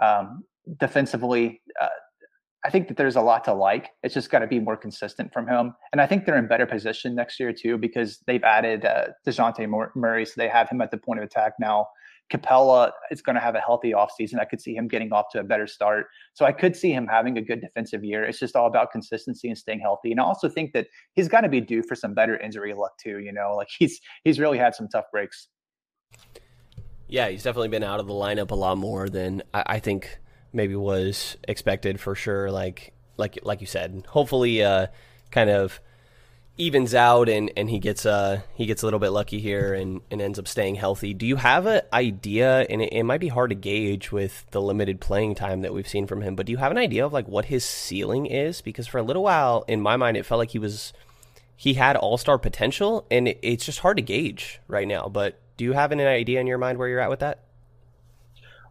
um, 0.00 0.42
defensively. 0.78 1.60
Uh, 1.78 1.88
I 2.64 2.70
think 2.70 2.88
that 2.88 2.96
there's 2.96 3.16
a 3.16 3.20
lot 3.20 3.44
to 3.44 3.52
like. 3.52 3.90
It's 4.02 4.14
just 4.14 4.30
got 4.30 4.38
to 4.38 4.46
be 4.46 4.60
more 4.60 4.78
consistent 4.78 5.30
from 5.30 5.46
him. 5.46 5.74
And 5.92 6.00
I 6.00 6.06
think 6.06 6.24
they're 6.24 6.38
in 6.38 6.48
better 6.48 6.64
position 6.64 7.14
next 7.14 7.38
year 7.38 7.52
too 7.52 7.76
because 7.76 8.18
they've 8.26 8.42
added 8.42 8.86
uh, 8.86 9.08
Dejounte 9.26 9.68
Murray, 9.94 10.24
so 10.24 10.32
they 10.38 10.48
have 10.48 10.70
him 10.70 10.80
at 10.80 10.90
the 10.90 10.96
point 10.96 11.20
of 11.20 11.24
attack 11.26 11.52
now. 11.60 11.86
Capela 12.30 12.92
is 13.10 13.22
going 13.22 13.34
to 13.34 13.40
have 13.40 13.54
a 13.54 13.60
healthy 13.60 13.92
offseason. 13.92 14.38
I 14.40 14.44
could 14.44 14.60
see 14.60 14.74
him 14.74 14.88
getting 14.88 15.12
off 15.12 15.26
to 15.32 15.40
a 15.40 15.44
better 15.44 15.66
start. 15.66 16.06
So 16.34 16.44
I 16.44 16.52
could 16.52 16.76
see 16.76 16.92
him 16.92 17.06
having 17.06 17.38
a 17.38 17.42
good 17.42 17.60
defensive 17.60 18.04
year. 18.04 18.24
It's 18.24 18.38
just 18.38 18.54
all 18.56 18.66
about 18.66 18.92
consistency 18.92 19.48
and 19.48 19.58
staying 19.58 19.80
healthy. 19.80 20.12
And 20.12 20.20
I 20.20 20.24
also 20.24 20.48
think 20.48 20.72
that 20.72 20.86
he's 21.14 21.28
got 21.28 21.40
to 21.42 21.48
be 21.48 21.60
due 21.60 21.82
for 21.82 21.94
some 21.94 22.14
better 22.14 22.38
injury 22.38 22.72
luck 22.74 22.92
too. 23.02 23.18
You 23.18 23.32
know, 23.32 23.54
like 23.56 23.68
he's 23.78 24.00
he's 24.24 24.38
really 24.38 24.58
had 24.58 24.74
some 24.74 24.88
tough 24.88 25.06
breaks. 25.12 25.48
Yeah, 27.08 27.28
he's 27.28 27.42
definitely 27.42 27.68
been 27.68 27.82
out 27.82 27.98
of 27.98 28.06
the 28.06 28.14
lineup 28.14 28.52
a 28.52 28.54
lot 28.54 28.78
more 28.78 29.08
than 29.08 29.42
I, 29.52 29.64
I 29.66 29.78
think 29.80 30.18
maybe 30.52 30.76
was 30.76 31.36
expected 31.48 32.00
for 32.00 32.14
sure. 32.14 32.50
Like 32.50 32.92
like 33.16 33.38
like 33.42 33.60
you 33.60 33.66
said, 33.66 34.04
hopefully, 34.08 34.62
uh, 34.62 34.86
kind 35.30 35.50
of 35.50 35.80
evens 36.60 36.94
out 36.94 37.28
and, 37.28 37.50
and 37.56 37.70
he 37.70 37.78
gets 37.78 38.04
uh 38.04 38.40
he 38.54 38.66
gets 38.66 38.82
a 38.82 38.86
little 38.86 39.00
bit 39.00 39.10
lucky 39.10 39.40
here 39.40 39.72
and, 39.72 40.00
and 40.10 40.20
ends 40.20 40.38
up 40.38 40.46
staying 40.46 40.74
healthy. 40.74 41.14
Do 41.14 41.26
you 41.26 41.36
have 41.36 41.66
an 41.66 41.80
idea? 41.92 42.66
And 42.68 42.82
it, 42.82 42.92
it, 42.92 43.02
might 43.04 43.20
be 43.20 43.28
hard 43.28 43.50
to 43.50 43.56
gauge 43.56 44.12
with 44.12 44.44
the 44.50 44.60
limited 44.60 45.00
playing 45.00 45.34
time 45.34 45.62
that 45.62 45.72
we've 45.72 45.88
seen 45.88 46.06
from 46.06 46.22
him, 46.22 46.36
but 46.36 46.46
do 46.46 46.52
you 46.52 46.58
have 46.58 46.70
an 46.70 46.78
idea 46.78 47.06
of 47.06 47.12
like 47.12 47.26
what 47.26 47.46
his 47.46 47.64
ceiling 47.64 48.26
is? 48.26 48.60
Because 48.60 48.86
for 48.86 48.98
a 48.98 49.02
little 49.02 49.22
while, 49.22 49.64
in 49.66 49.80
my 49.80 49.96
mind, 49.96 50.16
it 50.16 50.26
felt 50.26 50.38
like 50.38 50.50
he 50.50 50.58
was 50.58 50.92
he 51.56 51.74
had 51.74 51.96
all 51.96 52.16
star 52.16 52.38
potential, 52.38 53.06
and 53.10 53.28
it, 53.28 53.38
it's 53.42 53.64
just 53.64 53.80
hard 53.80 53.96
to 53.96 54.02
gauge 54.02 54.60
right 54.68 54.88
now. 54.88 55.08
But 55.08 55.38
do 55.56 55.64
you 55.64 55.72
have 55.72 55.92
an 55.92 56.00
idea 56.00 56.40
in 56.40 56.46
your 56.46 56.58
mind 56.58 56.78
where 56.78 56.88
you're 56.88 57.00
at 57.00 57.10
with 57.10 57.20
that? 57.20 57.40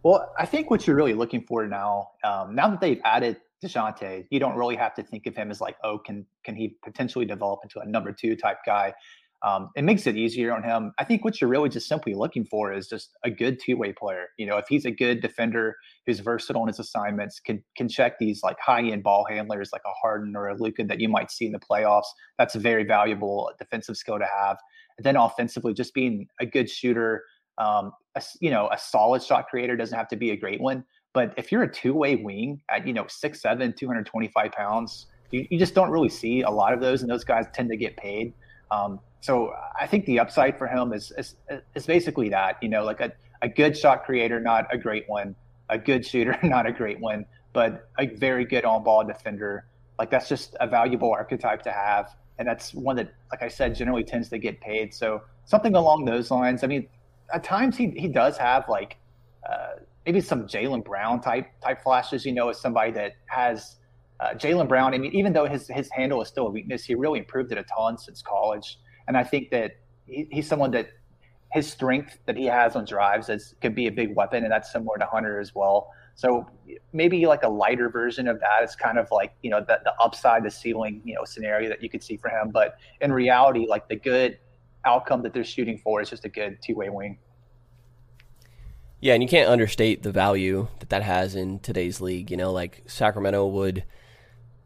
Well, 0.02 0.32
I 0.38 0.46
think 0.46 0.70
what 0.70 0.86
you're 0.86 0.96
really 0.96 1.14
looking 1.14 1.44
for 1.46 1.66
now, 1.66 2.12
um, 2.24 2.54
now 2.54 2.68
that 2.70 2.80
they've 2.80 3.00
added 3.04 3.36
Dejounte, 3.62 4.26
you 4.30 4.40
don't 4.40 4.56
really 4.56 4.76
have 4.76 4.94
to 4.94 5.02
think 5.02 5.26
of 5.26 5.36
him 5.36 5.50
as 5.50 5.60
like, 5.60 5.76
oh, 5.84 5.98
can 5.98 6.26
can 6.44 6.56
he 6.56 6.76
potentially 6.84 7.26
develop 7.26 7.60
into 7.62 7.80
a 7.80 7.86
number 7.86 8.12
two 8.12 8.36
type 8.36 8.58
guy? 8.64 8.94
Um, 9.42 9.70
it 9.74 9.84
makes 9.84 10.06
it 10.06 10.16
easier 10.16 10.52
on 10.52 10.62
him. 10.62 10.92
I 10.98 11.04
think 11.04 11.24
what 11.24 11.40
you're 11.40 11.48
really 11.48 11.70
just 11.70 11.88
simply 11.88 12.12
looking 12.12 12.44
for 12.44 12.74
is 12.74 12.86
just 12.86 13.16
a 13.24 13.30
good 13.30 13.58
two 13.58 13.76
way 13.76 13.92
player. 13.92 14.26
You 14.36 14.46
know, 14.46 14.58
if 14.58 14.66
he's 14.68 14.84
a 14.84 14.90
good 14.90 15.22
defender 15.22 15.76
who's 16.06 16.20
versatile 16.20 16.62
in 16.62 16.68
his 16.68 16.78
assignments, 16.78 17.40
can 17.40 17.62
can 17.76 17.88
check 17.88 18.18
these 18.18 18.42
like 18.42 18.58
high 18.60 18.82
end 18.82 19.02
ball 19.02 19.26
handlers 19.28 19.70
like 19.72 19.82
a 19.86 19.92
Harden 20.02 20.36
or 20.36 20.48
a 20.48 20.56
Luka 20.56 20.84
that 20.84 21.00
you 21.00 21.08
might 21.08 21.30
see 21.30 21.46
in 21.46 21.52
the 21.52 21.58
playoffs. 21.58 22.08
That's 22.38 22.54
a 22.54 22.58
very 22.58 22.84
valuable 22.84 23.50
defensive 23.58 23.96
skill 23.96 24.18
to 24.18 24.26
have. 24.26 24.58
And 24.98 25.06
then 25.06 25.16
offensively, 25.16 25.72
just 25.72 25.94
being 25.94 26.26
a 26.38 26.44
good 26.44 26.68
shooter, 26.68 27.22
um, 27.56 27.92
a, 28.14 28.22
you 28.40 28.50
know, 28.50 28.68
a 28.70 28.78
solid 28.78 29.22
shot 29.22 29.48
creator 29.48 29.74
doesn't 29.74 29.96
have 29.96 30.08
to 30.08 30.16
be 30.16 30.32
a 30.32 30.36
great 30.36 30.60
one, 30.60 30.84
but 31.12 31.34
if 31.36 31.50
you're 31.50 31.62
a 31.62 31.72
two-way 31.72 32.16
wing 32.16 32.60
at 32.68 32.86
you 32.86 32.92
know 32.92 33.06
six 33.08 33.40
seven, 33.40 33.72
225 33.72 34.52
pounds, 34.52 35.06
you, 35.30 35.46
you 35.50 35.58
just 35.58 35.74
don't 35.74 35.90
really 35.90 36.08
see 36.08 36.42
a 36.42 36.50
lot 36.50 36.72
of 36.72 36.80
those, 36.80 37.02
and 37.02 37.10
those 37.10 37.24
guys 37.24 37.46
tend 37.52 37.68
to 37.70 37.76
get 37.76 37.96
paid. 37.96 38.32
Um, 38.70 39.00
so 39.20 39.52
I 39.78 39.86
think 39.86 40.06
the 40.06 40.20
upside 40.20 40.56
for 40.56 40.66
him 40.66 40.92
is, 40.92 41.12
is 41.18 41.36
is 41.74 41.86
basically 41.86 42.28
that 42.30 42.56
you 42.62 42.68
know 42.68 42.84
like 42.84 43.00
a, 43.00 43.12
a 43.42 43.48
good 43.48 43.76
shot 43.76 44.04
creator, 44.04 44.40
not 44.40 44.72
a 44.72 44.78
great 44.78 45.08
one, 45.08 45.34
a 45.68 45.78
good 45.78 46.06
shooter, 46.06 46.38
not 46.42 46.66
a 46.66 46.72
great 46.72 47.00
one, 47.00 47.26
but 47.52 47.88
a 47.98 48.06
very 48.06 48.44
good 48.44 48.64
on-ball 48.64 49.04
defender. 49.04 49.66
Like 49.98 50.10
that's 50.10 50.28
just 50.28 50.56
a 50.60 50.66
valuable 50.66 51.10
archetype 51.10 51.62
to 51.62 51.72
have, 51.72 52.14
and 52.38 52.46
that's 52.46 52.72
one 52.72 52.96
that, 52.96 53.12
like 53.30 53.42
I 53.42 53.48
said, 53.48 53.74
generally 53.74 54.04
tends 54.04 54.28
to 54.30 54.38
get 54.38 54.60
paid. 54.60 54.94
So 54.94 55.22
something 55.44 55.74
along 55.74 56.04
those 56.04 56.30
lines. 56.30 56.64
I 56.64 56.68
mean, 56.68 56.86
at 57.34 57.42
times 57.42 57.76
he 57.76 57.90
he 57.90 58.06
does 58.06 58.36
have 58.38 58.68
like. 58.68 58.96
Uh, 59.48 59.80
maybe 60.06 60.20
some 60.20 60.46
Jaylen 60.46 60.84
Brown 60.84 61.20
type 61.20 61.48
type 61.62 61.82
flashes. 61.82 62.24
You 62.24 62.32
know, 62.32 62.48
as 62.48 62.60
somebody 62.60 62.92
that 62.92 63.12
has 63.26 63.76
uh, 64.20 64.34
Jaylen 64.34 64.68
Brown. 64.68 64.94
I 64.94 64.98
mean, 64.98 65.12
even 65.14 65.32
though 65.32 65.46
his 65.46 65.66
his 65.68 65.90
handle 65.90 66.20
is 66.22 66.28
still 66.28 66.46
a 66.46 66.50
weakness, 66.50 66.84
he 66.84 66.94
really 66.94 67.18
improved 67.18 67.52
it 67.52 67.58
a 67.58 67.64
ton 67.64 67.98
since 67.98 68.22
college. 68.22 68.78
And 69.08 69.16
I 69.16 69.24
think 69.24 69.50
that 69.50 69.76
he, 70.06 70.28
he's 70.30 70.46
someone 70.46 70.70
that 70.72 70.90
his 71.52 71.70
strength 71.70 72.18
that 72.26 72.36
he 72.36 72.44
has 72.46 72.76
on 72.76 72.84
drives 72.84 73.28
is 73.28 73.54
could 73.60 73.74
be 73.74 73.86
a 73.86 73.92
big 73.92 74.14
weapon, 74.14 74.44
and 74.44 74.52
that's 74.52 74.70
similar 74.70 74.98
to 74.98 75.06
Hunter 75.06 75.40
as 75.40 75.54
well. 75.54 75.90
So 76.14 76.46
maybe 76.92 77.24
like 77.26 77.42
a 77.44 77.48
lighter 77.48 77.88
version 77.88 78.28
of 78.28 78.40
that 78.40 78.62
is 78.62 78.76
kind 78.76 78.98
of 78.98 79.08
like 79.10 79.32
you 79.42 79.50
know 79.50 79.60
the, 79.60 79.80
the 79.84 79.94
upside, 80.00 80.44
the 80.44 80.50
ceiling, 80.50 81.00
you 81.04 81.14
know, 81.14 81.24
scenario 81.24 81.68
that 81.70 81.82
you 81.82 81.88
could 81.88 82.02
see 82.02 82.16
for 82.16 82.28
him. 82.28 82.50
But 82.50 82.76
in 83.00 83.12
reality, 83.12 83.66
like 83.68 83.88
the 83.88 83.96
good 83.96 84.38
outcome 84.84 85.22
that 85.22 85.32
they're 85.32 85.44
shooting 85.44 85.78
for 85.78 86.00
is 86.00 86.10
just 86.10 86.24
a 86.24 86.28
good 86.28 86.58
two 86.62 86.74
way 86.74 86.90
wing. 86.90 87.18
Yeah, 89.00 89.14
and 89.14 89.22
you 89.22 89.28
can't 89.28 89.48
understate 89.48 90.02
the 90.02 90.12
value 90.12 90.68
that 90.80 90.90
that 90.90 91.02
has 91.02 91.34
in 91.34 91.60
today's 91.60 92.00
league. 92.00 92.30
You 92.30 92.36
know, 92.36 92.52
like 92.52 92.82
Sacramento 92.86 93.46
would 93.46 93.84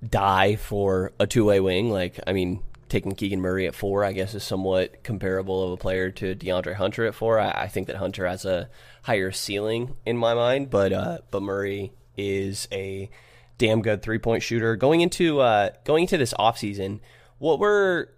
die 0.06 0.56
for 0.56 1.12
a 1.20 1.26
two 1.26 1.44
way 1.44 1.60
wing. 1.60 1.90
Like, 1.90 2.18
I 2.26 2.32
mean, 2.32 2.62
taking 2.88 3.14
Keegan 3.14 3.40
Murray 3.40 3.66
at 3.66 3.74
four, 3.74 4.04
I 4.04 4.12
guess, 4.12 4.34
is 4.34 4.42
somewhat 4.42 5.04
comparable 5.04 5.62
of 5.64 5.72
a 5.72 5.76
player 5.76 6.10
to 6.10 6.34
DeAndre 6.34 6.74
Hunter 6.74 7.06
at 7.06 7.14
four. 7.14 7.38
I, 7.38 7.50
I 7.50 7.68
think 7.68 7.86
that 7.86 7.96
Hunter 7.96 8.26
has 8.26 8.44
a 8.44 8.68
higher 9.02 9.30
ceiling 9.30 9.96
in 10.04 10.16
my 10.16 10.34
mind, 10.34 10.68
but 10.70 10.92
uh, 10.92 11.18
but 11.30 11.42
Murray 11.42 11.92
is 12.16 12.66
a 12.72 13.10
damn 13.58 13.82
good 13.82 14.02
three 14.02 14.18
point 14.18 14.42
shooter. 14.42 14.74
Going 14.74 15.00
into 15.00 15.40
uh, 15.40 15.70
going 15.84 16.04
into 16.04 16.18
this 16.18 16.34
offseason, 16.34 17.00
what 17.38 17.60
were 17.60 18.10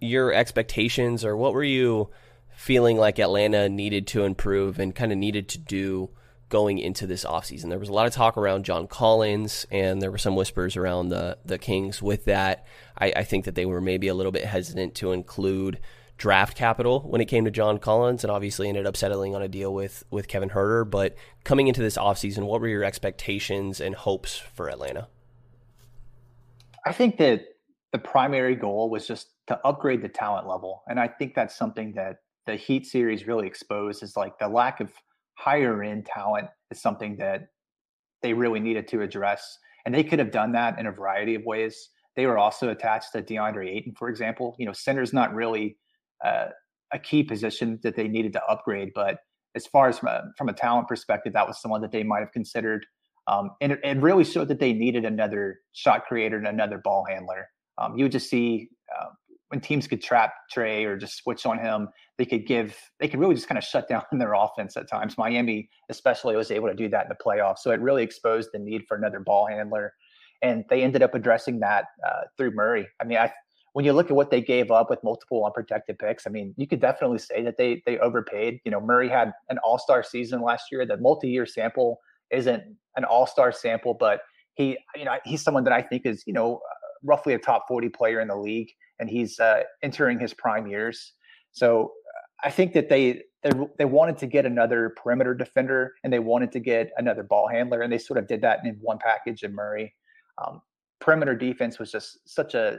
your 0.00 0.32
expectations, 0.32 1.24
or 1.24 1.36
what 1.36 1.52
were 1.52 1.64
you? 1.64 2.08
Feeling 2.54 2.96
like 2.96 3.18
Atlanta 3.18 3.68
needed 3.68 4.06
to 4.08 4.24
improve 4.24 4.78
and 4.78 4.94
kind 4.94 5.12
of 5.12 5.18
needed 5.18 5.48
to 5.50 5.58
do 5.58 6.10
going 6.52 6.78
into 6.78 7.06
this 7.06 7.24
offseason. 7.24 7.70
There 7.70 7.78
was 7.78 7.88
a 7.88 7.94
lot 7.94 8.06
of 8.06 8.12
talk 8.12 8.36
around 8.36 8.66
John 8.66 8.86
Collins, 8.86 9.66
and 9.70 10.02
there 10.02 10.10
were 10.10 10.18
some 10.18 10.36
whispers 10.36 10.76
around 10.76 11.08
the 11.08 11.38
the 11.46 11.56
Kings 11.56 12.02
with 12.02 12.26
that. 12.26 12.66
I, 12.98 13.12
I 13.16 13.24
think 13.24 13.46
that 13.46 13.54
they 13.54 13.64
were 13.64 13.80
maybe 13.80 14.08
a 14.08 14.14
little 14.14 14.32
bit 14.32 14.44
hesitant 14.44 14.94
to 14.96 15.12
include 15.12 15.80
draft 16.18 16.54
capital 16.54 17.00
when 17.00 17.22
it 17.22 17.24
came 17.24 17.46
to 17.46 17.50
John 17.50 17.78
Collins, 17.78 18.22
and 18.22 18.30
obviously 18.30 18.68
ended 18.68 18.86
up 18.86 18.98
settling 18.98 19.34
on 19.34 19.40
a 19.40 19.48
deal 19.48 19.72
with 19.72 20.04
with 20.10 20.28
Kevin 20.28 20.50
Huerter. 20.50 20.88
But 20.88 21.16
coming 21.42 21.68
into 21.68 21.80
this 21.80 21.96
offseason, 21.96 22.44
what 22.44 22.60
were 22.60 22.68
your 22.68 22.84
expectations 22.84 23.80
and 23.80 23.94
hopes 23.94 24.36
for 24.36 24.68
Atlanta? 24.68 25.08
I 26.84 26.92
think 26.92 27.16
that 27.16 27.44
the 27.92 27.98
primary 27.98 28.56
goal 28.56 28.90
was 28.90 29.06
just 29.06 29.28
to 29.46 29.58
upgrade 29.66 30.02
the 30.02 30.10
talent 30.10 30.46
level, 30.46 30.82
and 30.86 31.00
I 31.00 31.08
think 31.08 31.34
that's 31.34 31.56
something 31.56 31.94
that 31.94 32.18
the 32.46 32.56
Heat 32.56 32.86
series 32.86 33.26
really 33.26 33.46
exposed 33.46 34.02
is 34.02 34.16
like 34.16 34.38
the 34.38 34.48
lack 34.48 34.80
of 34.80 34.92
higher 35.34 35.82
end 35.82 36.06
talent 36.06 36.48
is 36.70 36.80
something 36.80 37.16
that 37.18 37.48
they 38.22 38.32
really 38.32 38.60
needed 38.60 38.88
to 38.88 39.02
address. 39.02 39.58
And 39.84 39.94
they 39.94 40.04
could 40.04 40.18
have 40.18 40.30
done 40.30 40.52
that 40.52 40.78
in 40.78 40.86
a 40.86 40.92
variety 40.92 41.34
of 41.34 41.44
ways. 41.44 41.88
They 42.14 42.26
were 42.26 42.38
also 42.38 42.68
attached 42.68 43.12
to 43.12 43.22
DeAndre 43.22 43.68
Ayton, 43.68 43.94
for 43.98 44.08
example. 44.08 44.54
You 44.58 44.66
know, 44.66 44.72
center's 44.72 45.12
not 45.12 45.34
really 45.34 45.76
uh, 46.24 46.48
a 46.92 46.98
key 46.98 47.22
position 47.22 47.80
that 47.82 47.96
they 47.96 48.06
needed 48.06 48.32
to 48.34 48.44
upgrade, 48.44 48.90
but 48.94 49.18
as 49.54 49.66
far 49.66 49.88
as 49.88 49.98
from 49.98 50.08
a, 50.08 50.22
from 50.38 50.48
a 50.48 50.52
talent 50.52 50.88
perspective, 50.88 51.32
that 51.32 51.46
was 51.46 51.60
someone 51.60 51.80
that 51.82 51.90
they 51.90 52.02
might 52.02 52.20
have 52.20 52.32
considered. 52.32 52.86
Um, 53.26 53.50
and 53.60 53.72
it, 53.72 53.80
it, 53.84 53.98
really 53.98 54.24
showed 54.24 54.48
that 54.48 54.58
they 54.58 54.72
needed 54.72 55.04
another 55.04 55.60
shot 55.72 56.06
creator 56.06 56.36
and 56.36 56.46
another 56.46 56.78
ball 56.78 57.04
handler. 57.08 57.48
Um, 57.78 57.96
you 57.96 58.04
would 58.04 58.12
just 58.12 58.28
see 58.28 58.68
uh, 58.94 59.10
when 59.52 59.60
teams 59.60 59.86
could 59.86 60.02
trap 60.02 60.32
Trae 60.50 60.86
or 60.86 60.96
just 60.96 61.18
switch 61.18 61.44
on 61.44 61.58
him, 61.58 61.88
they 62.16 62.24
could 62.24 62.46
give 62.46 62.74
they 62.98 63.06
could 63.06 63.20
really 63.20 63.34
just 63.34 63.48
kind 63.48 63.58
of 63.58 63.64
shut 63.64 63.86
down 63.86 64.02
their 64.12 64.32
offense 64.32 64.78
at 64.78 64.88
times. 64.88 65.18
Miami 65.18 65.68
especially 65.90 66.34
was 66.34 66.50
able 66.50 66.68
to 66.68 66.74
do 66.74 66.88
that 66.88 67.04
in 67.04 67.08
the 67.10 67.22
playoffs, 67.22 67.58
so 67.58 67.70
it 67.70 67.80
really 67.80 68.02
exposed 68.02 68.48
the 68.52 68.58
need 68.58 68.84
for 68.88 68.96
another 68.96 69.20
ball 69.20 69.46
handler, 69.46 69.92
and 70.40 70.64
they 70.70 70.82
ended 70.82 71.02
up 71.02 71.14
addressing 71.14 71.60
that 71.60 71.84
uh, 72.06 72.22
through 72.38 72.52
Murray. 72.52 72.88
I 72.98 73.04
mean, 73.04 73.18
I 73.18 73.30
when 73.74 73.84
you 73.84 73.92
look 73.92 74.06
at 74.06 74.16
what 74.16 74.30
they 74.30 74.40
gave 74.40 74.70
up 74.70 74.88
with 74.88 75.04
multiple 75.04 75.44
unprotected 75.44 75.98
picks, 75.98 76.26
I 76.26 76.30
mean, 76.30 76.54
you 76.56 76.66
could 76.66 76.80
definitely 76.80 77.18
say 77.18 77.42
that 77.42 77.58
they 77.58 77.82
they 77.84 77.98
overpaid. 77.98 78.58
You 78.64 78.70
know, 78.70 78.80
Murray 78.80 79.10
had 79.10 79.32
an 79.50 79.58
All 79.58 79.78
Star 79.78 80.02
season 80.02 80.40
last 80.40 80.72
year. 80.72 80.86
The 80.86 80.96
multi 80.96 81.28
year 81.28 81.44
sample 81.44 82.00
isn't 82.30 82.62
an 82.96 83.04
All 83.04 83.26
Star 83.26 83.52
sample, 83.52 83.92
but 83.92 84.22
he 84.54 84.78
you 84.96 85.04
know 85.04 85.18
he's 85.26 85.42
someone 85.42 85.64
that 85.64 85.74
I 85.74 85.82
think 85.82 86.06
is 86.06 86.24
you 86.26 86.32
know 86.32 86.62
roughly 87.02 87.34
a 87.34 87.38
top 87.38 87.66
40 87.68 87.88
player 87.90 88.20
in 88.20 88.28
the 88.28 88.36
league 88.36 88.70
and 89.02 89.10
he's 89.10 89.40
uh, 89.40 89.62
entering 89.82 90.18
his 90.18 90.32
prime 90.32 90.66
years. 90.66 91.14
So 91.50 91.92
I 92.44 92.50
think 92.50 92.72
that 92.72 92.88
they, 92.88 93.04
they 93.42 93.50
they 93.78 93.84
wanted 93.84 94.16
to 94.18 94.26
get 94.26 94.46
another 94.46 94.94
perimeter 95.02 95.34
defender 95.34 95.80
and 96.02 96.12
they 96.12 96.20
wanted 96.20 96.52
to 96.52 96.60
get 96.60 96.90
another 96.96 97.24
ball 97.24 97.48
handler, 97.48 97.82
and 97.82 97.92
they 97.92 97.98
sort 97.98 98.18
of 98.18 98.26
did 98.26 98.40
that 98.42 98.60
in 98.64 98.78
one 98.80 98.98
package 98.98 99.42
in 99.42 99.52
Murray. 99.54 99.94
Um, 100.40 100.62
perimeter 101.00 101.34
defense 101.34 101.78
was 101.78 101.90
just 101.90 102.08
such 102.38 102.54
a 102.54 102.78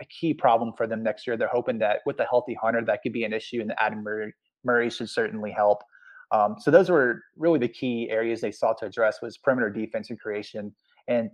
a 0.00 0.04
key 0.06 0.34
problem 0.34 0.72
for 0.76 0.86
them 0.86 1.02
next 1.02 1.26
year. 1.26 1.36
They're 1.36 1.56
hoping 1.60 1.78
that 1.78 2.00
with 2.06 2.18
a 2.20 2.24
healthy 2.24 2.56
Hunter, 2.60 2.82
that 2.84 3.00
could 3.02 3.12
be 3.12 3.24
an 3.24 3.32
issue, 3.32 3.60
and 3.60 3.70
the 3.70 3.82
Adam 3.82 4.02
Murray, 4.02 4.32
Murray 4.64 4.90
should 4.90 5.10
certainly 5.10 5.52
help. 5.52 5.82
Um, 6.30 6.56
so 6.58 6.70
those 6.70 6.90
were 6.90 7.22
really 7.36 7.58
the 7.58 7.68
key 7.68 8.08
areas 8.10 8.40
they 8.40 8.52
sought 8.52 8.78
to 8.78 8.86
address 8.86 9.22
was 9.22 9.38
perimeter 9.38 9.70
defense 9.70 10.10
and 10.10 10.20
creation. 10.20 10.74
And 11.06 11.30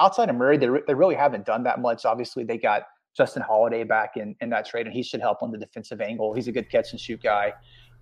outside 0.00 0.30
of 0.30 0.36
Murray, 0.36 0.56
they, 0.56 0.68
re- 0.68 0.86
they 0.86 0.94
really 0.94 1.14
haven't 1.14 1.44
done 1.44 1.64
that 1.64 1.80
much. 1.80 2.04
Obviously, 2.04 2.44
they 2.44 2.56
got 2.56 2.84
Justin 3.16 3.42
Holiday 3.42 3.84
back 3.84 4.16
in, 4.16 4.34
in 4.40 4.50
that 4.50 4.66
trade, 4.66 4.86
and 4.86 4.94
he 4.94 5.02
should 5.02 5.20
help 5.20 5.42
on 5.42 5.50
the 5.50 5.58
defensive 5.58 6.00
angle. 6.00 6.34
He's 6.34 6.48
a 6.48 6.52
good 6.52 6.70
catch 6.70 6.92
and 6.92 7.00
shoot 7.00 7.22
guy. 7.22 7.52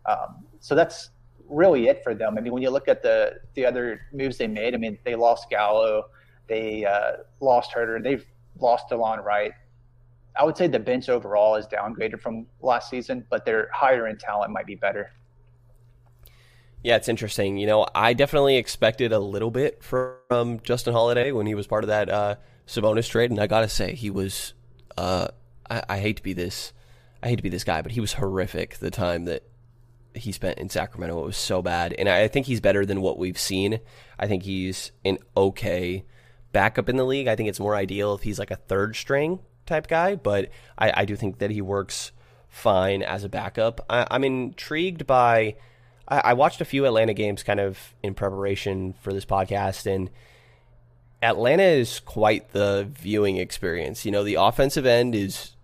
Um, 0.05 0.45
so 0.61 0.75
that's 0.75 1.11
really 1.49 1.89
it 1.89 2.03
for 2.03 2.15
them. 2.15 2.37
I 2.37 2.41
mean, 2.41 2.53
when 2.53 2.63
you 2.63 2.71
look 2.71 2.89
at 2.89 3.03
the 3.03 3.35
the 3.55 3.65
other 3.65 4.01
moves 4.13 4.39
they 4.39 4.47
made, 4.47 4.75
I 4.75 4.79
mean, 4.79 4.99
they 5.05 5.15
lost 5.15 5.49
Gallo, 5.51 6.05
they 6.49 6.85
uh, 6.85 7.23
lost 7.41 7.73
Huerter, 7.73 8.03
they've 8.03 8.25
lost 8.59 8.91
Delon 8.91 9.25
Wright. 9.25 9.53
I 10.39 10.45
would 10.45 10.57
say 10.57 10.67
the 10.67 10.79
bench 10.79 11.09
overall 11.09 11.57
is 11.57 11.67
downgraded 11.67 12.21
from 12.21 12.47
last 12.61 12.91
season, 12.91 13.27
but 13.31 13.47
their 13.47 13.71
higher 13.73 14.07
end 14.07 14.21
talent 14.21 14.53
might 14.53 14.67
be 14.67 14.75
better. 14.75 15.11
Yeah, 16.83 16.97
it's 16.97 17.09
interesting. 17.09 17.57
You 17.57 17.67
know, 17.67 17.87
I 17.95 18.13
definitely 18.13 18.57
expected 18.59 19.13
a 19.13 19.19
little 19.19 19.51
bit 19.51 19.83
from 19.83 20.61
Justin 20.63 20.93
Holiday 20.93 21.33
when 21.33 21.47
he 21.47 21.55
was 21.55 21.67
part 21.67 21.85
of 21.85 21.89
that 21.89 22.09
uh, 22.09 22.37
Sabonis 22.67 23.09
trade, 23.09 23.31
and 23.31 23.41
I 23.41 23.47
gotta 23.47 23.69
say, 23.69 23.95
he 23.95 24.11
was. 24.11 24.53
Uh, 24.97 25.29
I, 25.69 25.83
I 25.89 25.99
hate 25.99 26.17
to 26.17 26.23
be 26.23 26.33
this, 26.33 26.73
I 27.23 27.29
hate 27.29 27.37
to 27.37 27.43
be 27.43 27.49
this 27.49 27.65
guy, 27.65 27.83
but 27.83 27.93
he 27.93 28.01
was 28.01 28.15
horrific 28.15 28.79
the 28.79 28.91
time 28.91 29.25
that 29.25 29.43
he 30.15 30.33
spent 30.33 30.59
in 30.59 30.69
Sacramento. 30.69 31.23
It 31.23 31.27
was 31.27 31.37
so 31.37 31.63
bad, 31.63 31.93
and 31.99 32.09
I 32.09 32.29
think 32.29 32.47
he's 32.47 32.61
better 32.61 32.87
than 32.87 33.01
what 33.01 33.19
we've 33.19 33.39
seen. 33.39 33.81
I 34.19 34.27
think 34.27 34.45
he's 34.45 34.93
an 35.05 35.19
okay 35.37 36.05
backup 36.53 36.89
in 36.89 36.97
the 36.97 37.05
league. 37.05 37.29
I 37.29 37.37
think 37.37 37.49
it's 37.49 37.61
more 37.61 37.75
ideal 37.75 38.15
if 38.15 38.23
he's 38.23 38.39
like 38.39 38.51
a 38.51 38.57
third 38.57 38.97
string 38.97 39.41
type 39.67 39.89
guy, 39.89 40.15
but 40.15 40.51
I, 40.79 41.03
I 41.03 41.05
do 41.05 41.17
think 41.17 41.39
that 41.39 41.51
he 41.51 41.61
works 41.61 42.13
fine 42.49 43.03
as 43.03 43.25
a 43.25 43.29
backup. 43.29 43.85
I, 43.91 44.07
I'm 44.11 44.25
intrigued 44.25 45.07
by 45.07 45.57
I, 46.09 46.21
I 46.25 46.33
watched 46.35 46.61
a 46.61 46.65
few 46.65 46.87
Atlanta 46.87 47.15
games 47.15 47.43
kind 47.43 47.61
of 47.61 47.95
in 48.03 48.15
preparation 48.15 48.95
for 49.01 49.13
this 49.13 49.25
podcast, 49.25 49.93
and 49.93 50.11
Atlanta 51.23 51.63
is 51.63 52.01
quite 52.01 52.51
the 52.51 52.89
viewing 52.91 53.37
experience. 53.37 54.05
You 54.05 54.13
know, 54.13 54.25
the 54.25 54.35
offensive 54.35 54.87
end 54.87 55.15
is 55.15 55.57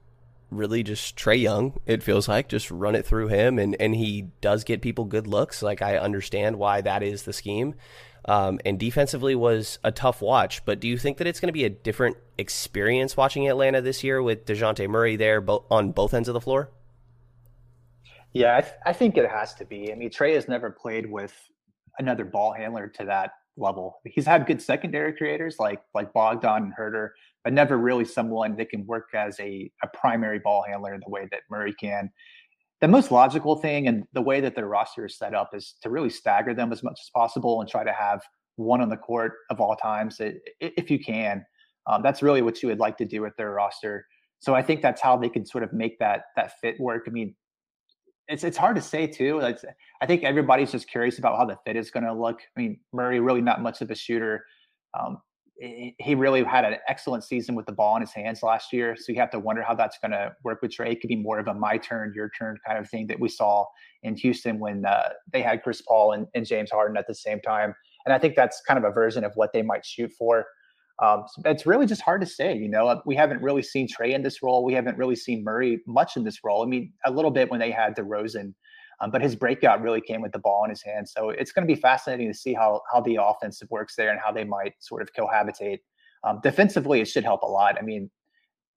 really 0.50 0.82
just 0.82 1.16
Trae 1.16 1.40
Young, 1.40 1.78
it 1.86 2.02
feels 2.02 2.28
like. 2.28 2.48
Just 2.48 2.70
run 2.70 2.94
it 2.94 3.06
through 3.06 3.28
him 3.28 3.58
and, 3.58 3.76
and 3.80 3.94
he 3.94 4.28
does 4.40 4.64
get 4.64 4.82
people 4.82 5.04
good 5.04 5.26
looks. 5.26 5.62
Like 5.62 5.82
I 5.82 5.96
understand 5.98 6.56
why 6.56 6.80
that 6.82 7.02
is 7.02 7.22
the 7.22 7.32
scheme. 7.32 7.74
Um, 8.24 8.60
and 8.64 8.78
defensively 8.78 9.34
was 9.34 9.78
a 9.82 9.90
tough 9.90 10.22
watch. 10.22 10.64
But 10.64 10.78
do 10.78 10.86
you 10.86 10.96
think 10.96 11.18
that 11.18 11.26
it's 11.26 11.40
going 11.40 11.48
to 11.48 11.52
be 11.52 11.64
a 11.64 11.70
different 11.70 12.16
experience 12.38 13.16
watching 13.16 13.48
Atlanta 13.48 13.80
this 13.80 14.04
year 14.04 14.22
with 14.22 14.46
DeJounte 14.46 14.88
Murray 14.88 15.16
there 15.16 15.40
bo- 15.40 15.64
on 15.70 15.90
both 15.90 16.14
ends 16.14 16.28
of 16.28 16.34
the 16.34 16.40
floor? 16.40 16.70
Yeah, 18.32 18.56
I, 18.56 18.60
th- 18.60 18.74
I 18.86 18.92
think 18.92 19.16
it 19.16 19.28
has 19.28 19.54
to 19.54 19.64
be. 19.64 19.92
I 19.92 19.96
mean, 19.96 20.10
Trey 20.10 20.34
has 20.34 20.48
never 20.48 20.70
played 20.70 21.10
with 21.10 21.34
another 21.98 22.24
ball 22.24 22.54
handler 22.54 22.88
to 22.88 23.04
that 23.06 23.32
level. 23.56 24.00
He's 24.04 24.26
had 24.26 24.46
good 24.46 24.62
secondary 24.62 25.12
creators 25.12 25.56
like 25.58 25.80
like 25.94 26.12
Bogdan 26.12 26.64
and 26.64 26.72
Huerter, 26.78 27.10
but 27.44 27.52
never 27.52 27.78
really 27.78 28.04
someone 28.04 28.56
that 28.56 28.70
can 28.70 28.86
work 28.86 29.08
as 29.14 29.38
a, 29.40 29.70
a 29.82 29.88
primary 29.88 30.38
ball 30.38 30.64
handler 30.66 30.94
in 30.94 31.00
the 31.04 31.10
way 31.10 31.28
that 31.30 31.40
Murray 31.50 31.74
can. 31.74 32.10
The 32.80 32.88
most 32.88 33.10
logical 33.12 33.56
thing 33.56 33.86
and 33.86 34.04
the 34.12 34.22
way 34.22 34.40
that 34.40 34.56
their 34.56 34.66
roster 34.66 35.06
is 35.06 35.16
set 35.16 35.34
up 35.34 35.50
is 35.54 35.74
to 35.82 35.90
really 35.90 36.10
stagger 36.10 36.54
them 36.54 36.72
as 36.72 36.82
much 36.82 36.98
as 37.00 37.10
possible 37.14 37.60
and 37.60 37.70
try 37.70 37.84
to 37.84 37.92
have 37.92 38.22
one 38.56 38.80
on 38.80 38.88
the 38.88 38.96
court 38.96 39.34
of 39.50 39.60
all 39.60 39.76
times 39.76 40.20
if 40.60 40.90
you 40.90 40.98
can. 40.98 41.44
Um, 41.86 42.02
that's 42.02 42.22
really 42.22 42.42
what 42.42 42.62
you 42.62 42.68
would 42.68 42.78
like 42.78 42.96
to 42.98 43.04
do 43.04 43.22
with 43.22 43.36
their 43.36 43.52
roster. 43.52 44.06
So 44.40 44.54
I 44.54 44.62
think 44.62 44.82
that's 44.82 45.00
how 45.00 45.16
they 45.16 45.28
can 45.28 45.46
sort 45.46 45.62
of 45.62 45.72
make 45.72 45.98
that 46.00 46.24
that 46.36 46.58
fit 46.60 46.80
work. 46.80 47.04
I 47.06 47.10
mean, 47.10 47.34
it's 48.28 48.44
it's 48.44 48.56
hard 48.56 48.76
to 48.76 48.82
say 48.82 49.06
too. 49.06 49.42
I 50.00 50.06
think 50.06 50.24
everybody's 50.24 50.72
just 50.72 50.88
curious 50.88 51.18
about 51.18 51.36
how 51.36 51.44
the 51.44 51.56
fit 51.64 51.76
is 51.76 51.90
going 51.90 52.04
to 52.04 52.12
look. 52.12 52.40
I 52.56 52.60
mean, 52.60 52.80
Murray 52.92 53.20
really 53.20 53.40
not 53.40 53.62
much 53.62 53.80
of 53.80 53.90
a 53.90 53.94
shooter. 53.94 54.44
Um, 54.98 55.18
he 55.58 56.14
really 56.16 56.42
had 56.42 56.64
an 56.64 56.76
excellent 56.88 57.22
season 57.22 57.54
with 57.54 57.66
the 57.66 57.72
ball 57.72 57.94
in 57.94 58.00
his 58.00 58.12
hands 58.12 58.42
last 58.42 58.72
year. 58.72 58.96
So 58.96 59.12
you 59.12 59.20
have 59.20 59.30
to 59.30 59.38
wonder 59.38 59.62
how 59.62 59.74
that's 59.74 59.96
going 59.98 60.10
to 60.10 60.34
work 60.42 60.60
with 60.60 60.72
Trae. 60.72 60.92
It 60.92 61.00
could 61.00 61.08
be 61.08 61.16
more 61.16 61.38
of 61.38 61.46
a 61.46 61.54
my 61.54 61.76
turn, 61.76 62.12
your 62.16 62.30
turn 62.36 62.58
kind 62.66 62.78
of 62.78 62.88
thing 62.88 63.06
that 63.08 63.20
we 63.20 63.28
saw 63.28 63.66
in 64.02 64.16
Houston 64.16 64.58
when 64.58 64.84
uh, 64.84 65.10
they 65.32 65.40
had 65.40 65.62
Chris 65.62 65.80
Paul 65.80 66.12
and, 66.12 66.26
and 66.34 66.44
James 66.44 66.70
Harden 66.72 66.96
at 66.96 67.06
the 67.06 67.14
same 67.14 67.40
time. 67.40 67.74
And 68.04 68.12
I 68.12 68.18
think 68.18 68.34
that's 68.34 68.60
kind 68.66 68.76
of 68.76 68.84
a 68.84 68.90
version 68.90 69.22
of 69.22 69.32
what 69.36 69.52
they 69.52 69.62
might 69.62 69.86
shoot 69.86 70.10
for. 70.18 70.46
Um, 70.98 71.24
it's 71.44 71.66
really 71.66 71.86
just 71.86 72.02
hard 72.02 72.20
to 72.20 72.26
say. 72.26 72.56
You 72.56 72.68
know, 72.68 73.02
we 73.06 73.16
haven't 73.16 73.42
really 73.42 73.62
seen 73.62 73.88
Trae 73.88 74.14
in 74.14 74.22
this 74.22 74.42
role. 74.42 74.64
We 74.64 74.74
haven't 74.74 74.98
really 74.98 75.16
seen 75.16 75.42
Murray 75.42 75.80
much 75.86 76.16
in 76.16 76.24
this 76.24 76.40
role. 76.44 76.62
I 76.62 76.66
mean, 76.66 76.92
a 77.04 77.10
little 77.10 77.30
bit 77.30 77.50
when 77.50 77.60
they 77.60 77.70
had 77.70 77.96
DeRozan, 77.96 78.54
um, 79.00 79.10
but 79.10 79.22
his 79.22 79.34
breakout 79.34 79.82
really 79.82 80.00
came 80.00 80.20
with 80.20 80.32
the 80.32 80.38
ball 80.38 80.64
in 80.64 80.70
his 80.70 80.82
hand. 80.82 81.08
So 81.08 81.30
it's 81.30 81.50
going 81.50 81.66
to 81.66 81.74
be 81.74 81.80
fascinating 81.80 82.28
to 82.28 82.38
see 82.38 82.54
how 82.54 82.82
how 82.92 83.00
the 83.00 83.18
offense 83.20 83.62
works 83.70 83.94
there 83.96 84.10
and 84.10 84.20
how 84.22 84.32
they 84.32 84.44
might 84.44 84.74
sort 84.80 85.02
of 85.02 85.12
cohabitate. 85.12 85.80
Um, 86.24 86.40
defensively, 86.42 87.00
it 87.00 87.06
should 87.06 87.24
help 87.24 87.42
a 87.42 87.46
lot. 87.46 87.76
I 87.78 87.82
mean, 87.82 88.10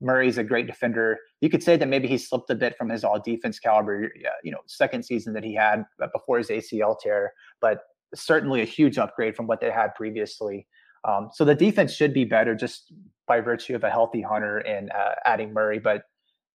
Murray's 0.02 0.38
a 0.38 0.44
great 0.44 0.68
defender. 0.68 1.20
You 1.42 1.50
could 1.50 1.64
say 1.64 1.78
that 1.78 1.88
maybe 1.88 2.08
he 2.08 2.18
slipped 2.18 2.50
a 2.50 2.56
bit 2.56 2.78
from 2.78 2.90
his 2.90 3.04
all 3.04 3.20
defense 3.20 3.60
caliber, 3.60 4.12
you 4.44 4.52
know, 4.52 4.60
second 4.68 5.04
season 5.04 5.34
that 5.34 5.44
he 5.44 5.54
had 5.54 5.84
before 6.14 6.38
his 6.38 6.50
ACL 6.50 7.00
tear, 7.00 7.34
but 7.62 7.80
certainly 8.14 8.62
a 8.62 8.66
huge 8.66 8.98
upgrade 8.98 9.36
from 9.36 9.48
what 9.48 9.62
they 9.62 9.72
had 9.72 9.94
previously. 9.96 10.68
Um, 11.08 11.30
so 11.34 11.46
the 11.46 11.56
defense 11.56 11.94
should 11.94 12.14
be 12.14 12.26
better 12.26 12.56
just 12.56 12.92
by 13.28 13.40
virtue 13.40 13.76
of 13.76 13.84
a 13.84 13.90
healthy 13.90 14.22
Hunter 14.22 14.58
and 14.60 14.92
uh, 14.92 15.16
adding 15.26 15.54
Murray. 15.54 15.80
But 15.80 16.04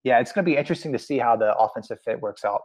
yeah, 0.04 0.18
it's 0.18 0.32
going 0.32 0.44
to 0.44 0.50
be 0.50 0.56
interesting 0.56 0.92
to 0.92 0.98
see 0.98 1.18
how 1.18 1.36
the 1.36 1.54
offensive 1.56 1.98
fit 2.04 2.20
works 2.20 2.44
out. 2.44 2.62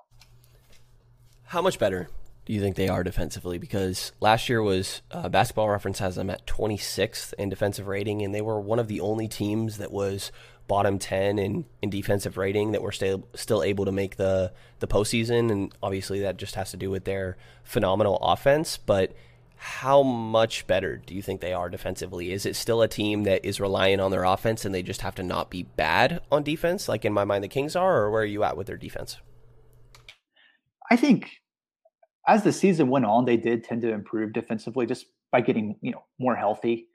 How 1.43 1.62
much 1.62 1.78
better 1.78 2.10
do 2.45 2.54
you 2.54 2.62
think 2.62 2.76
they 2.76 2.88
are 2.88 3.04
defensively? 3.04 3.58
Because 3.58 4.12
last 4.19 4.50
year 4.50 4.62
was 4.62 5.02
uh, 5.12 5.30
Basketball 5.30 5.69
Reference 5.69 6.00
has 6.00 6.15
them 6.15 6.30
at 6.30 6.45
26th 6.48 7.34
in 7.34 7.50
defensive 7.50 7.88
rating, 7.88 8.21
and 8.21 8.34
they 8.34 8.41
were 8.41 8.60
one 8.60 8.80
of 8.80 8.88
the 8.88 9.02
only 9.02 9.28
teams 9.28 9.78
that 9.78 9.91
was 9.91 10.32
bottom 10.67 10.98
10 10.98 11.38
in, 11.38 11.65
in 11.82 11.89
defensive 11.89 12.38
rating 12.38 12.71
that 12.71 12.82
were 12.82 12.91
still 12.91 13.28
still 13.36 13.62
able 13.62 13.86
to 13.86 13.91
make 13.91 14.15
the 14.15 14.52
the 14.80 14.88
postseason. 14.88 15.52
And 15.52 15.74
obviously, 15.84 16.21
that 16.21 16.38
just 16.38 16.56
has 16.56 16.71
to 16.71 16.78
do 16.78 16.89
with 16.89 17.06
their 17.06 17.38
phenomenal 17.63 18.17
offense. 18.17 18.78
But 18.78 19.13
how 19.56 20.04
much 20.04 20.68
better 20.68 20.98
do 20.98 21.15
you 21.15 21.22
think 21.22 21.41
they 21.41 21.54
are 21.54 21.70
defensively? 21.70 22.32
Is 22.32 22.46
it 22.46 22.56
still 22.56 22.82
a 22.82 22.88
team 22.88 23.24
that 23.24 23.46
is 23.46 23.60
relying 23.60 24.00
on 24.00 24.12
their 24.12 24.24
offense 24.24 24.65
and 24.65 24.76
they 24.76 24.84
just 24.84 25.02
have 25.02 25.15
to 25.15 25.24
not 25.24 25.50
be 25.50 25.63
bad 25.63 26.22
on 26.32 26.44
defense, 26.44 26.88
like 26.88 27.06
in 27.06 27.13
my 27.13 27.24
mind 27.24 27.44
the 27.44 27.48
Kings 27.48 27.76
are, 27.76 28.04
or 28.04 28.12
where 28.12 28.22
are 28.22 28.26
you 28.26 28.44
at 28.44 28.58
with 28.58 28.68
their 28.68 28.78
defense? 28.78 29.18
I 30.91 30.96
think 30.96 31.32
as 32.28 32.44
the 32.44 32.52
season 32.52 32.89
went 32.89 33.06
on, 33.06 33.26
they 33.26 33.38
did 33.38 33.63
tend 33.63 33.82
to 33.82 33.91
improve 33.91 34.34
defensively 34.34 34.86
just 34.86 35.06
by 35.32 35.41
getting 35.41 35.76
you 35.82 35.91
know 35.91 36.04
more 36.20 36.36
healthy. 36.36 36.88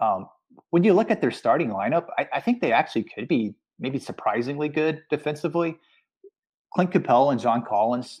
Um, 0.00 0.28
when 0.70 0.84
you 0.84 0.94
look 0.94 1.10
at 1.10 1.20
their 1.20 1.30
starting 1.30 1.70
lineup, 1.70 2.06
I, 2.18 2.28
I, 2.34 2.40
think 2.40 2.60
they 2.60 2.72
actually 2.72 3.04
could 3.04 3.28
be 3.28 3.54
maybe 3.78 3.98
surprisingly 3.98 4.68
good 4.68 5.02
defensively. 5.10 5.78
Clint 6.74 6.90
Capela 6.90 7.32
and 7.32 7.40
John 7.40 7.64
Collins 7.66 8.20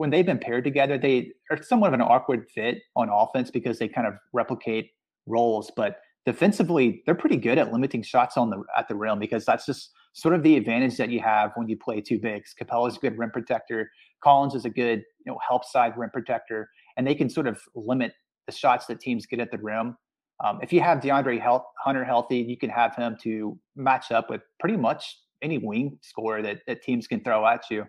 when 0.00 0.08
they've 0.08 0.24
been 0.24 0.38
paired 0.38 0.64
together, 0.64 0.96
they 0.96 1.30
are 1.50 1.62
somewhat 1.62 1.88
of 1.88 1.92
an 1.92 2.00
awkward 2.00 2.48
fit 2.54 2.78
on 2.96 3.10
offense 3.10 3.50
because 3.50 3.78
they 3.78 3.86
kind 3.86 4.06
of 4.06 4.14
replicate 4.32 4.92
roles. 5.26 5.70
But 5.76 5.98
defensively, 6.24 7.02
they're 7.04 7.14
pretty 7.14 7.36
good 7.36 7.58
at 7.58 7.70
limiting 7.70 8.02
shots 8.02 8.38
on 8.38 8.48
the 8.48 8.62
at 8.78 8.88
the 8.88 8.94
rim 8.94 9.18
because 9.18 9.44
that's 9.44 9.66
just 9.66 9.90
sort 10.14 10.34
of 10.34 10.42
the 10.42 10.56
advantage 10.56 10.96
that 10.96 11.10
you 11.10 11.20
have 11.20 11.50
when 11.54 11.68
you 11.68 11.76
play 11.76 12.00
two 12.00 12.18
bigs. 12.18 12.54
Capela's 12.58 12.96
a 12.96 13.00
good 13.00 13.18
rim 13.18 13.30
protector. 13.30 13.90
Collins 14.24 14.54
is 14.54 14.64
a 14.64 14.70
good 14.70 15.00
you 15.26 15.30
know 15.30 15.38
help 15.46 15.66
side 15.66 15.92
rim 15.98 16.08
protector, 16.08 16.70
and 16.96 17.06
they 17.06 17.14
can 17.14 17.28
sort 17.28 17.46
of 17.46 17.60
limit 17.74 18.14
the 18.46 18.52
shots 18.52 18.86
that 18.86 19.00
teams 19.00 19.26
get 19.26 19.38
at 19.38 19.50
the 19.50 19.58
rim. 19.58 19.98
Um, 20.42 20.60
if 20.62 20.72
you 20.72 20.80
have 20.80 21.00
DeAndre 21.00 21.38
health, 21.38 21.64
Hunter 21.84 22.06
healthy, 22.06 22.38
you 22.38 22.56
can 22.56 22.70
have 22.70 22.96
him 22.96 23.18
to 23.24 23.58
match 23.76 24.10
up 24.12 24.30
with 24.30 24.40
pretty 24.60 24.78
much 24.78 25.18
any 25.42 25.58
wing 25.58 25.98
score 26.00 26.40
that, 26.40 26.60
that 26.66 26.82
teams 26.82 27.06
can 27.06 27.22
throw 27.22 27.46
at 27.46 27.64
you. 27.70 27.84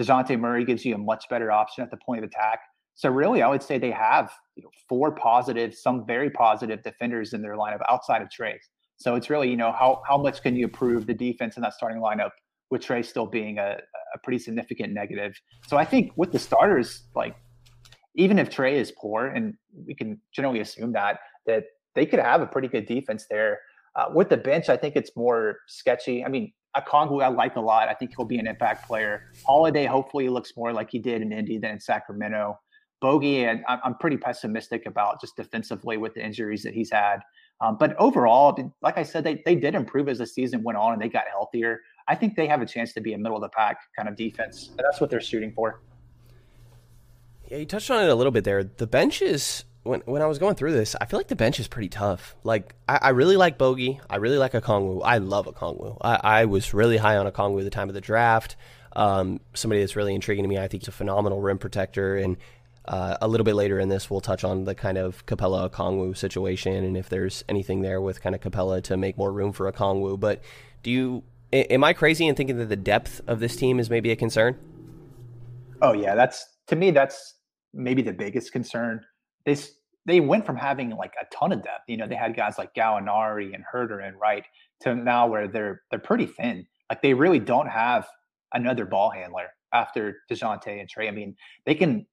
DeJounte 0.00 0.38
Murray 0.38 0.64
gives 0.64 0.84
you 0.84 0.94
a 0.94 0.98
much 0.98 1.24
better 1.28 1.50
option 1.50 1.84
at 1.84 1.90
the 1.90 1.98
point 2.04 2.22
of 2.22 2.28
attack. 2.28 2.60
So 2.94 3.08
really, 3.10 3.42
I 3.42 3.48
would 3.48 3.62
say 3.62 3.78
they 3.78 3.90
have 3.90 4.32
you 4.56 4.62
know, 4.62 4.70
four 4.88 5.14
positive, 5.14 5.74
some 5.74 6.04
very 6.06 6.30
positive 6.30 6.82
defenders 6.82 7.32
in 7.32 7.42
their 7.42 7.56
lineup 7.56 7.80
outside 7.88 8.22
of 8.22 8.28
Trae. 8.28 8.56
So 8.96 9.14
it's 9.14 9.30
really, 9.30 9.50
you 9.50 9.56
know, 9.56 9.72
how 9.72 10.02
how 10.06 10.16
much 10.16 10.42
can 10.42 10.54
you 10.54 10.64
improve 10.64 11.06
the 11.06 11.14
defense 11.14 11.56
in 11.56 11.62
that 11.62 11.74
starting 11.74 12.00
lineup 12.00 12.30
with 12.70 12.82
Trae 12.82 13.04
still 13.04 13.26
being 13.26 13.58
a, 13.58 13.76
a 14.14 14.18
pretty 14.22 14.38
significant 14.38 14.92
negative. 14.92 15.34
So 15.66 15.76
I 15.76 15.84
think 15.84 16.12
with 16.16 16.32
the 16.32 16.38
starters, 16.38 17.04
like 17.14 17.36
even 18.14 18.38
if 18.38 18.48
Trae 18.50 18.74
is 18.74 18.92
poor, 19.00 19.26
and 19.26 19.54
we 19.86 19.94
can 19.94 20.20
generally 20.34 20.60
assume 20.60 20.92
that 20.92 21.18
that 21.46 21.64
they 21.94 22.06
could 22.06 22.18
have 22.18 22.40
a 22.40 22.46
pretty 22.46 22.68
good 22.68 22.86
defense 22.86 23.26
there. 23.30 23.58
Uh, 23.94 24.06
with 24.14 24.30
the 24.30 24.38
bench, 24.38 24.70
I 24.70 24.76
think 24.78 24.96
it's 24.96 25.10
more 25.16 25.58
sketchy. 25.68 26.24
I 26.24 26.28
mean, 26.28 26.50
Okongwu 26.76 27.22
I 27.22 27.28
like 27.28 27.56
a 27.56 27.60
lot. 27.60 27.88
I 27.88 27.94
think 27.94 28.12
he'll 28.16 28.26
be 28.26 28.38
an 28.38 28.46
impact 28.46 28.86
player. 28.86 29.30
Holiday 29.46 29.84
hopefully 29.84 30.28
looks 30.28 30.52
more 30.56 30.72
like 30.72 30.90
he 30.90 30.98
did 30.98 31.22
in 31.22 31.32
Indy 31.32 31.58
than 31.58 31.72
in 31.72 31.80
Sacramento. 31.80 32.58
Bogey, 33.00 33.44
and 33.44 33.64
I'm 33.68 33.96
pretty 33.96 34.16
pessimistic 34.16 34.86
about 34.86 35.20
just 35.20 35.36
defensively 35.36 35.96
with 35.96 36.14
the 36.14 36.24
injuries 36.24 36.62
that 36.62 36.72
he's 36.72 36.90
had. 36.90 37.18
Um, 37.60 37.76
but 37.78 37.96
overall, 37.98 38.56
like 38.80 38.96
I 38.96 39.02
said, 39.02 39.24
they, 39.24 39.42
they 39.44 39.56
did 39.56 39.74
improve 39.74 40.08
as 40.08 40.18
the 40.18 40.26
season 40.26 40.62
went 40.62 40.78
on 40.78 40.92
and 40.92 41.02
they 41.02 41.08
got 41.08 41.24
healthier. 41.28 41.80
I 42.06 42.14
think 42.14 42.36
they 42.36 42.46
have 42.46 42.62
a 42.62 42.66
chance 42.66 42.92
to 42.94 43.00
be 43.00 43.12
a 43.12 43.18
middle 43.18 43.36
of 43.36 43.42
the 43.42 43.48
pack 43.48 43.78
kind 43.96 44.08
of 44.08 44.16
defense. 44.16 44.70
That's 44.76 45.00
what 45.00 45.10
they're 45.10 45.20
shooting 45.20 45.52
for. 45.52 45.82
Yeah, 47.48 47.58
you 47.58 47.66
touched 47.66 47.90
on 47.90 48.02
it 48.04 48.08
a 48.08 48.14
little 48.14 48.30
bit 48.30 48.44
there. 48.44 48.62
The 48.62 48.86
bench 48.86 49.20
is 49.20 49.64
when 49.82 50.00
when 50.04 50.22
I 50.22 50.26
was 50.26 50.38
going 50.38 50.54
through 50.54 50.72
this, 50.72 50.94
I 51.00 51.06
feel 51.06 51.18
like 51.18 51.28
the 51.28 51.36
bench 51.36 51.58
is 51.58 51.68
pretty 51.68 51.88
tough. 51.88 52.36
Like 52.44 52.74
I, 52.88 52.98
I 53.02 53.08
really 53.10 53.36
like 53.36 53.58
Bogey. 53.58 54.00
I 54.08 54.16
really 54.16 54.38
like 54.38 54.52
Okongwu. 54.52 55.02
I 55.04 55.18
love 55.18 55.46
Okongwu. 55.46 55.98
I, 56.00 56.20
I 56.22 56.44
was 56.44 56.72
really 56.72 56.96
high 56.96 57.16
on 57.16 57.30
Okongwu 57.30 57.58
at 57.58 57.64
the 57.64 57.70
time 57.70 57.88
of 57.88 57.94
the 57.94 58.00
draft. 58.00 58.56
Um, 58.94 59.40
somebody 59.54 59.80
that's 59.80 59.96
really 59.96 60.14
intriguing 60.14 60.44
to 60.44 60.48
me. 60.48 60.58
I 60.58 60.68
think 60.68 60.82
he's 60.82 60.88
a 60.88 60.92
phenomenal 60.92 61.40
rim 61.40 61.58
protector. 61.58 62.16
And 62.16 62.36
uh, 62.84 63.16
a 63.20 63.28
little 63.28 63.44
bit 63.44 63.54
later 63.54 63.78
in 63.78 63.88
this, 63.88 64.10
we'll 64.10 64.20
touch 64.20 64.44
on 64.44 64.64
the 64.64 64.74
kind 64.74 64.98
of 64.98 65.24
Capela 65.26 65.70
Okongwu 65.70 66.16
situation 66.16 66.84
and 66.84 66.96
if 66.96 67.08
there's 67.08 67.44
anything 67.48 67.82
there 67.82 68.00
with 68.00 68.20
kind 68.20 68.34
of 68.34 68.40
Capela 68.40 68.82
to 68.84 68.96
make 68.96 69.16
more 69.16 69.32
room 69.32 69.52
for 69.52 69.70
Okongwu. 69.70 70.18
But 70.18 70.42
do 70.82 70.90
you? 70.90 71.22
Am 71.52 71.84
I 71.84 71.92
crazy 71.92 72.26
in 72.26 72.34
thinking 72.34 72.56
that 72.58 72.68
the 72.70 72.76
depth 72.76 73.20
of 73.26 73.38
this 73.38 73.56
team 73.56 73.78
is 73.78 73.90
maybe 73.90 74.10
a 74.10 74.16
concern? 74.16 74.58
Oh 75.82 75.92
yeah, 75.92 76.14
that's 76.14 76.46
to 76.68 76.76
me 76.76 76.92
that's 76.92 77.34
maybe 77.74 78.00
the 78.02 78.12
biggest 78.12 78.52
concern. 78.52 79.04
They 79.44 79.56
they 80.04 80.20
went 80.20 80.44
from 80.44 80.56
having 80.56 80.90
like 80.90 81.14
a 81.20 81.26
ton 81.34 81.52
of 81.52 81.62
depth. 81.62 81.84
You 81.88 81.96
know, 81.96 82.06
they 82.06 82.16
had 82.16 82.36
guys 82.36 82.58
like 82.58 82.74
Gallinari 82.74 83.54
and 83.54 83.64
Huerter 83.72 84.06
and 84.06 84.18
Wright 84.18 84.44
to 84.80 84.94
now 84.94 85.26
where 85.26 85.48
they're 85.48 85.82
they're 85.90 85.98
pretty 85.98 86.26
thin. 86.26 86.66
Like 86.90 87.02
they 87.02 87.14
really 87.14 87.38
don't 87.38 87.68
have 87.68 88.06
another 88.52 88.84
ball 88.84 89.10
handler 89.10 89.48
after 89.72 90.18
Dejounte 90.30 90.80
and 90.80 90.88
Trey. 90.88 91.08
I 91.08 91.12
mean, 91.12 91.36
they 91.64 91.74
can 91.74 92.06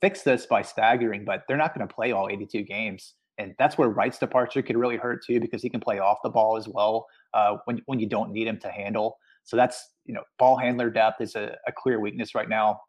fix 0.00 0.22
this 0.22 0.46
by 0.46 0.62
staggering, 0.62 1.24
but 1.24 1.44
they're 1.48 1.56
not 1.56 1.74
going 1.74 1.86
to 1.86 1.92
play 1.92 2.12
all 2.12 2.28
82 2.28 2.62
games. 2.62 3.14
And 3.38 3.54
that's 3.58 3.78
where 3.78 3.88
Wright's 3.88 4.18
departure 4.18 4.62
could 4.62 4.76
really 4.76 4.96
hurt 4.96 5.24
too, 5.24 5.40
because 5.40 5.62
he 5.62 5.70
can 5.70 5.80
play 5.80 6.00
off 6.00 6.18
the 6.22 6.30
ball 6.30 6.56
as 6.56 6.68
well 6.68 7.06
uh, 7.34 7.56
when 7.64 7.80
when 7.86 8.00
you 8.00 8.08
don't 8.08 8.32
need 8.32 8.48
him 8.48 8.58
to 8.60 8.70
handle. 8.70 9.16
So 9.44 9.56
that's 9.56 9.92
you 10.04 10.14
know, 10.14 10.22
ball 10.38 10.56
handler 10.56 10.90
depth 10.90 11.20
is 11.20 11.36
a, 11.36 11.56
a 11.66 11.72
clear 11.72 12.00
weakness 12.00 12.34
right 12.34 12.48
now. 12.48 12.80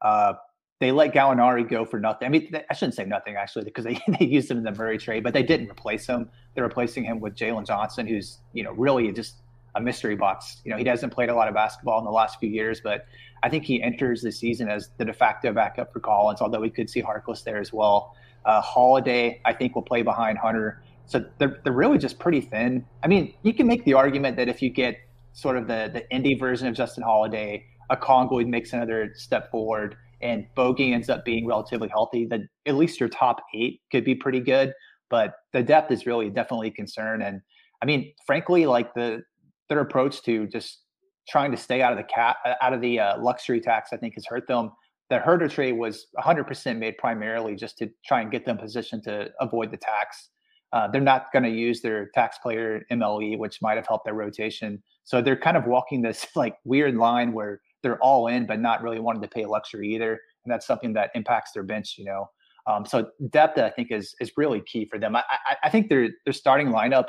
Uh, 0.00 0.34
they 0.82 0.90
let 0.90 1.14
Gallinari 1.14 1.68
go 1.68 1.84
for 1.84 2.00
nothing. 2.00 2.26
I 2.26 2.28
mean, 2.28 2.52
I 2.68 2.74
shouldn't 2.74 2.94
say 2.94 3.04
nothing 3.04 3.36
actually, 3.36 3.64
because 3.64 3.84
they, 3.84 4.00
they 4.18 4.26
used 4.26 4.50
him 4.50 4.58
in 4.58 4.64
the 4.64 4.72
Murray 4.72 4.98
trade, 4.98 5.22
but 5.22 5.32
they 5.32 5.44
didn't 5.44 5.70
replace 5.70 6.06
him. 6.06 6.28
They're 6.54 6.64
replacing 6.64 7.04
him 7.04 7.20
with 7.20 7.36
Jalen 7.36 7.66
Johnson, 7.66 8.06
who's 8.06 8.40
you 8.52 8.64
know 8.64 8.72
really 8.72 9.12
just 9.12 9.36
a 9.76 9.80
mystery 9.80 10.16
box. 10.16 10.60
You 10.64 10.72
know, 10.72 10.76
he 10.76 10.84
hasn't 10.84 11.12
played 11.12 11.28
a 11.28 11.34
lot 11.34 11.46
of 11.46 11.54
basketball 11.54 12.00
in 12.00 12.04
the 12.04 12.10
last 12.10 12.40
few 12.40 12.50
years, 12.50 12.80
but 12.82 13.06
I 13.44 13.48
think 13.48 13.64
he 13.64 13.80
enters 13.80 14.22
the 14.22 14.32
season 14.32 14.68
as 14.68 14.90
the 14.98 15.04
de 15.04 15.12
facto 15.12 15.52
backup 15.52 15.92
for 15.92 16.00
Collins. 16.00 16.40
Although 16.40 16.60
we 16.60 16.68
could 16.68 16.90
see 16.90 17.00
Harkless 17.00 17.44
there 17.44 17.58
as 17.58 17.72
well. 17.72 18.16
Uh, 18.44 18.60
Holiday, 18.60 19.40
I 19.44 19.52
think, 19.52 19.76
will 19.76 19.82
play 19.82 20.02
behind 20.02 20.36
Hunter. 20.36 20.82
So 21.06 21.24
they're, 21.38 21.60
they're 21.62 21.72
really 21.72 21.98
just 21.98 22.18
pretty 22.18 22.40
thin. 22.40 22.84
I 23.04 23.06
mean, 23.06 23.34
you 23.42 23.54
can 23.54 23.68
make 23.68 23.84
the 23.84 23.94
argument 23.94 24.36
that 24.36 24.48
if 24.48 24.60
you 24.60 24.68
get 24.68 24.96
sort 25.32 25.56
of 25.56 25.68
the 25.68 25.90
the 25.94 26.10
Indy 26.10 26.34
version 26.34 26.66
of 26.66 26.74
Justin 26.74 27.04
Holiday, 27.04 27.66
Okongwu 27.88 28.48
makes 28.48 28.72
another 28.72 29.12
step 29.14 29.48
forward 29.52 29.96
and 30.22 30.46
Bogey 30.54 30.92
ends 30.92 31.08
up 31.08 31.24
being 31.24 31.46
relatively 31.46 31.88
healthy, 31.88 32.26
then 32.26 32.48
at 32.66 32.74
least 32.74 33.00
your 33.00 33.08
top 33.08 33.42
eight 33.54 33.80
could 33.90 34.04
be 34.04 34.14
pretty 34.14 34.40
good. 34.40 34.72
But 35.10 35.34
the 35.52 35.62
depth 35.62 35.90
is 35.90 36.06
really 36.06 36.30
definitely 36.30 36.68
a 36.68 36.72
concern. 36.72 37.22
And 37.22 37.40
I 37.82 37.86
mean, 37.86 38.12
frankly, 38.26 38.66
like 38.66 38.94
the 38.94 39.22
their 39.68 39.80
approach 39.80 40.22
to 40.22 40.46
just 40.46 40.82
trying 41.28 41.50
to 41.50 41.56
stay 41.56 41.82
out 41.82 41.92
of 41.92 41.98
the 41.98 42.04
cat 42.04 42.36
out 42.60 42.72
of 42.72 42.80
the 42.80 43.00
uh, 43.00 43.18
luxury 43.20 43.60
tax, 43.60 43.90
I 43.92 43.96
think 43.96 44.14
has 44.14 44.26
hurt 44.26 44.46
them. 44.48 44.70
The 45.10 45.18
Huerter 45.18 45.50
trade 45.50 45.72
was 45.72 46.06
100% 46.18 46.78
made 46.78 46.96
primarily 46.96 47.54
just 47.54 47.76
to 47.78 47.90
try 48.06 48.22
and 48.22 48.30
get 48.30 48.46
them 48.46 48.56
positioned 48.56 49.02
to 49.04 49.30
avoid 49.40 49.70
the 49.70 49.76
tax. 49.76 50.30
Uh, 50.72 50.88
they're 50.88 51.02
not 51.02 51.26
going 51.32 51.42
to 51.42 51.50
use 51.50 51.82
their 51.82 52.08
tax 52.14 52.38
player 52.38 52.82
MLE, 52.90 53.36
which 53.38 53.60
might 53.60 53.76
have 53.76 53.86
helped 53.86 54.06
their 54.06 54.14
rotation. 54.14 54.82
So 55.04 55.20
they're 55.20 55.36
kind 55.36 55.56
of 55.56 55.66
walking 55.66 56.00
this 56.00 56.26
like 56.36 56.56
weird 56.64 56.94
line 56.94 57.32
where 57.32 57.60
they're 57.82 57.98
all 57.98 58.26
in, 58.26 58.46
but 58.46 58.60
not 58.60 58.82
really 58.82 59.00
wanting 59.00 59.22
to 59.22 59.28
pay 59.28 59.44
luxury 59.44 59.94
either. 59.94 60.12
And 60.44 60.52
that's 60.52 60.66
something 60.66 60.92
that 60.94 61.10
impacts 61.14 61.52
their 61.52 61.62
bench, 61.62 61.96
you 61.98 62.04
know. 62.04 62.30
Um, 62.66 62.86
so 62.86 63.08
depth, 63.30 63.58
I 63.58 63.70
think, 63.70 63.90
is 63.90 64.14
is 64.20 64.32
really 64.36 64.60
key 64.60 64.86
for 64.86 64.98
them. 64.98 65.16
I, 65.16 65.22
I, 65.28 65.56
I 65.64 65.68
think 65.70 65.88
their 65.88 66.10
their 66.24 66.32
starting 66.32 66.68
lineup 66.68 67.06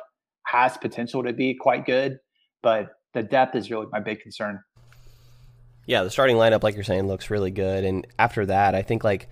has 0.47 0.77
potential 0.77 1.23
to 1.23 1.33
be 1.33 1.53
quite 1.55 1.85
good, 1.85 2.19
but 2.61 2.89
the 3.13 3.23
depth 3.23 3.55
is 3.55 3.69
really 3.69 3.87
my 3.91 3.99
big 3.99 4.19
concern. 4.19 4.59
Yeah, 5.85 6.03
the 6.03 6.09
starting 6.09 6.37
lineup, 6.37 6.63
like 6.63 6.75
you're 6.75 6.83
saying, 6.83 7.07
looks 7.07 7.29
really 7.29 7.51
good. 7.51 7.83
And 7.83 8.07
after 8.17 8.45
that, 8.45 8.73
I 8.73 8.81
think 8.81 9.03
like 9.03 9.29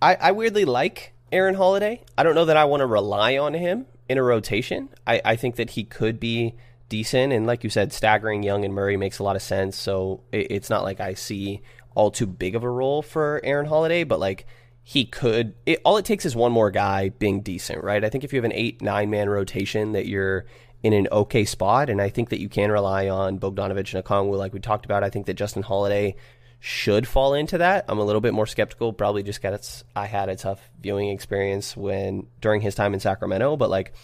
I, 0.00 0.16
I 0.16 0.32
weirdly 0.32 0.64
like 0.64 1.12
Aaron 1.30 1.54
Holiday. 1.54 2.02
I 2.18 2.22
don't 2.22 2.34
know 2.34 2.46
that 2.46 2.56
I 2.56 2.64
want 2.64 2.80
to 2.80 2.86
rely 2.86 3.38
on 3.38 3.54
him 3.54 3.86
in 4.08 4.18
a 4.18 4.22
rotation. 4.22 4.88
I, 5.06 5.20
I 5.24 5.36
think 5.36 5.56
that 5.56 5.70
he 5.70 5.84
could 5.84 6.18
be 6.18 6.54
decent. 6.92 7.32
And 7.32 7.46
like 7.46 7.64
you 7.64 7.70
said, 7.70 7.90
staggering 7.90 8.42
Young 8.42 8.66
and 8.66 8.74
Murray 8.74 8.98
makes 8.98 9.18
a 9.18 9.22
lot 9.22 9.34
of 9.34 9.40
sense. 9.40 9.78
So 9.78 10.24
it, 10.30 10.48
it's 10.50 10.68
not 10.68 10.82
like 10.82 11.00
I 11.00 11.14
see 11.14 11.62
all 11.94 12.10
too 12.10 12.26
big 12.26 12.54
of 12.54 12.64
a 12.64 12.70
role 12.70 13.00
for 13.00 13.40
Aaron 13.42 13.64
Holiday, 13.64 14.04
but 14.04 14.20
like 14.20 14.46
he 14.82 15.06
could. 15.06 15.54
It, 15.64 15.80
all 15.86 15.96
it 15.96 16.04
takes 16.04 16.26
is 16.26 16.36
one 16.36 16.52
more 16.52 16.70
guy 16.70 17.08
being 17.08 17.40
decent, 17.40 17.82
right? 17.82 18.04
I 18.04 18.10
think 18.10 18.24
if 18.24 18.32
you 18.34 18.36
have 18.36 18.44
an 18.44 18.52
eight 18.52 18.82
nine 18.82 19.08
man 19.08 19.30
rotation, 19.30 19.92
that 19.92 20.06
you're 20.06 20.44
in 20.82 20.92
an 20.92 21.08
okay 21.10 21.46
spot, 21.46 21.88
and 21.88 22.02
I 22.02 22.10
think 22.10 22.28
that 22.28 22.40
you 22.40 22.50
can 22.50 22.70
rely 22.70 23.08
on 23.08 23.38
Bogdanovich 23.38 23.94
and 23.94 24.04
Okongwu, 24.04 24.36
like 24.36 24.52
we 24.52 24.60
talked 24.60 24.84
about. 24.84 25.02
I 25.02 25.08
think 25.08 25.24
that 25.26 25.34
Justin 25.34 25.62
Holiday 25.62 26.16
should 26.60 27.08
fall 27.08 27.32
into 27.32 27.58
that. 27.58 27.86
I'm 27.88 27.98
a 27.98 28.04
little 28.04 28.20
bit 28.20 28.34
more 28.34 28.46
skeptical, 28.46 28.92
probably 28.92 29.22
just 29.22 29.40
because 29.40 29.82
I 29.96 30.06
had 30.06 30.28
a 30.28 30.36
tough 30.36 30.60
viewing 30.80 31.08
experience 31.08 31.74
when 31.74 32.26
during 32.40 32.60
his 32.60 32.74
time 32.74 32.92
in 32.92 33.00
Sacramento. 33.00 33.56
But 33.56 33.70
like, 33.70 33.94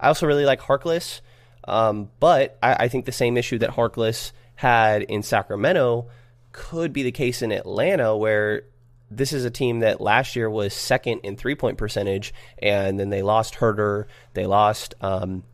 I 0.00 0.08
also 0.08 0.26
really 0.26 0.46
like 0.46 0.60
Harkless. 0.60 1.20
Um, 1.68 2.10
but 2.18 2.58
I, 2.62 2.84
I, 2.84 2.88
think 2.88 3.04
the 3.04 3.12
same 3.12 3.36
issue 3.36 3.58
that 3.58 3.70
Harkless 3.70 4.32
had 4.54 5.02
in 5.02 5.22
Sacramento 5.22 6.08
could 6.50 6.94
be 6.94 7.02
the 7.02 7.12
case 7.12 7.42
in 7.42 7.52
Atlanta, 7.52 8.16
where 8.16 8.62
this 9.10 9.34
is 9.34 9.44
a 9.44 9.50
team 9.50 9.80
that 9.80 10.00
last 10.00 10.34
year 10.34 10.48
was 10.48 10.72
second 10.72 11.20
in 11.24 11.36
three 11.36 11.54
point 11.54 11.76
percentage, 11.76 12.32
and 12.62 12.98
then 12.98 13.10
they 13.10 13.22
lost 13.22 13.54
Huerter, 13.56 14.06
they 14.32 14.46
lost 14.46 14.94
um, 15.02 15.44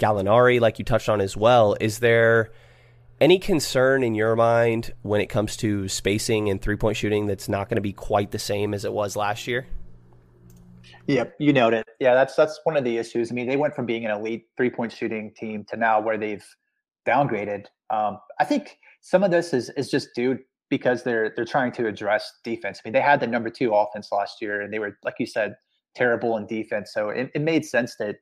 Gallinari, 0.00 0.60
like 0.60 0.80
you 0.80 0.84
touched 0.84 1.08
on 1.08 1.20
as 1.20 1.36
well. 1.36 1.76
Is 1.80 2.00
there 2.00 2.50
any 3.20 3.38
concern 3.38 4.02
in 4.02 4.16
your 4.16 4.34
mind 4.34 4.92
when 5.02 5.20
it 5.20 5.26
comes 5.26 5.56
to 5.58 5.88
spacing 5.88 6.50
and 6.50 6.60
three 6.60 6.76
point 6.76 6.96
shooting 6.96 7.26
that's 7.26 7.48
not 7.48 7.68
going 7.68 7.76
to 7.76 7.80
be 7.80 7.92
quite 7.92 8.32
the 8.32 8.40
same 8.40 8.74
as 8.74 8.84
it 8.84 8.92
was 8.92 9.14
last 9.14 9.46
year? 9.46 9.66
Yep, 11.06 11.34
you 11.38 11.52
nailed 11.52 11.74
it. 11.74 11.86
Yeah, 12.00 12.14
that's 12.14 12.34
that's 12.34 12.60
one 12.64 12.76
of 12.76 12.84
the 12.84 12.96
issues. 12.96 13.30
I 13.30 13.34
mean, 13.34 13.46
they 13.46 13.56
went 13.56 13.74
from 13.74 13.86
being 13.86 14.04
an 14.04 14.10
elite 14.10 14.46
three 14.56 14.70
point 14.70 14.92
shooting 14.92 15.32
team 15.36 15.64
to 15.68 15.76
now 15.76 16.00
where 16.00 16.16
they've 16.16 16.44
downgraded. 17.06 17.66
Um, 17.90 18.18
I 18.40 18.44
think 18.44 18.78
some 19.00 19.22
of 19.22 19.30
this 19.30 19.52
is 19.52 19.70
is 19.70 19.90
just 19.90 20.08
due 20.14 20.38
because 20.70 21.02
they're 21.02 21.32
they're 21.36 21.44
trying 21.44 21.72
to 21.72 21.86
address 21.86 22.32
defense. 22.42 22.80
I 22.82 22.88
mean, 22.88 22.94
they 22.94 23.00
had 23.02 23.20
the 23.20 23.26
number 23.26 23.50
two 23.50 23.74
offense 23.74 24.08
last 24.12 24.40
year, 24.40 24.62
and 24.62 24.72
they 24.72 24.78
were 24.78 24.98
like 25.04 25.16
you 25.18 25.26
said, 25.26 25.56
terrible 25.94 26.36
in 26.36 26.46
defense. 26.46 26.92
So 26.94 27.10
it, 27.10 27.30
it 27.34 27.42
made 27.42 27.66
sense 27.66 27.96
that 27.98 28.16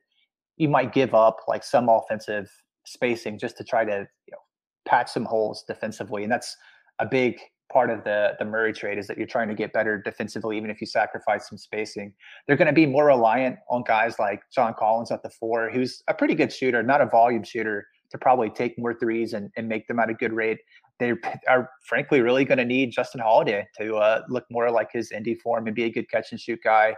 you 0.57 0.67
might 0.67 0.93
give 0.93 1.13
up 1.15 1.37
like 1.47 1.63
some 1.63 1.87
offensive 1.89 2.51
spacing 2.85 3.39
just 3.39 3.57
to 3.57 3.63
try 3.63 3.85
to 3.85 3.91
you 4.27 4.31
know 4.31 4.39
patch 4.85 5.09
some 5.09 5.25
holes 5.25 5.63
defensively, 5.67 6.23
and 6.23 6.31
that's 6.31 6.55
a 6.99 7.05
big 7.05 7.39
part 7.73 7.89
of 7.89 8.03
the 8.03 8.35
the 8.37 8.45
Murray 8.45 8.71
trade 8.71 8.99
is 8.99 9.07
that 9.07 9.17
you're 9.17 9.27
trying 9.27 9.49
to 9.49 9.55
get 9.55 9.73
better 9.73 9.99
defensively, 9.99 10.55
even 10.55 10.69
if 10.69 10.79
you 10.79 10.87
sacrifice 10.87 11.49
some 11.49 11.57
spacing. 11.57 12.13
They're 12.47 12.55
going 12.55 12.67
to 12.67 12.73
be 12.73 12.85
more 12.85 13.07
reliant 13.07 13.57
on 13.69 13.83
guys 13.83 14.19
like 14.19 14.43
John 14.53 14.75
Collins 14.77 15.11
at 15.11 15.23
the 15.23 15.29
four, 15.31 15.71
who's 15.71 16.03
a 16.07 16.13
pretty 16.13 16.35
good 16.35 16.53
shooter, 16.53 16.83
not 16.83 17.01
a 17.01 17.07
volume 17.07 17.43
shooter, 17.43 17.87
to 18.11 18.17
probably 18.19 18.49
take 18.49 18.77
more 18.77 18.93
threes 18.93 19.33
and, 19.33 19.49
and 19.57 19.67
make 19.67 19.87
them 19.87 19.99
at 19.99 20.09
a 20.09 20.13
good 20.13 20.31
rate. 20.31 20.59
They 20.99 21.13
are 21.49 21.69
frankly 21.81 22.21
really 22.21 22.45
going 22.45 22.59
to 22.59 22.65
need 22.65 22.91
Justin 22.91 23.21
Holiday 23.21 23.67
to 23.79 23.95
uh, 23.97 24.21
look 24.29 24.45
more 24.49 24.71
like 24.71 24.89
his 24.93 25.11
Indy 25.11 25.35
form 25.35 25.67
and 25.67 25.75
be 25.75 25.83
a 25.85 25.89
good 25.89 26.09
catch 26.09 26.31
and 26.31 26.39
shoot 26.39 26.59
guy. 26.63 26.95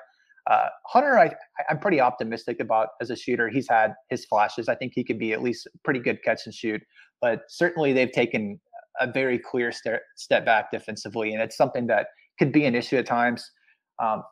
Uh, 0.47 0.67
Hunter, 0.85 1.17
I, 1.17 1.33
I'm 1.69 1.79
pretty 1.79 1.99
optimistic 1.99 2.59
about 2.59 2.89
as 3.01 3.09
a 3.09 3.15
shooter. 3.15 3.49
He's 3.49 3.67
had 3.67 3.95
his 4.09 4.25
flashes. 4.25 4.69
I 4.69 4.75
think 4.75 4.91
he 4.93 5.03
could 5.03 5.17
be 5.17 5.33
at 5.33 5.41
least 5.41 5.67
pretty 5.83 5.99
good 5.99 6.21
catch 6.21 6.41
and 6.45 6.53
shoot, 6.53 6.83
but 7.19 7.41
certainly 7.47 7.93
they've 7.93 8.11
taken 8.11 8.59
a 8.99 9.11
very 9.11 9.39
clear 9.39 9.71
step, 9.71 10.01
step 10.15 10.45
back 10.45 10.71
defensively, 10.71 11.33
and 11.33 11.41
it's 11.41 11.57
something 11.57 11.87
that 11.87 12.07
could 12.39 12.51
be 12.51 12.65
an 12.65 12.75
issue 12.75 12.97
at 12.97 13.05
times. 13.05 13.49
Um, 14.01 14.23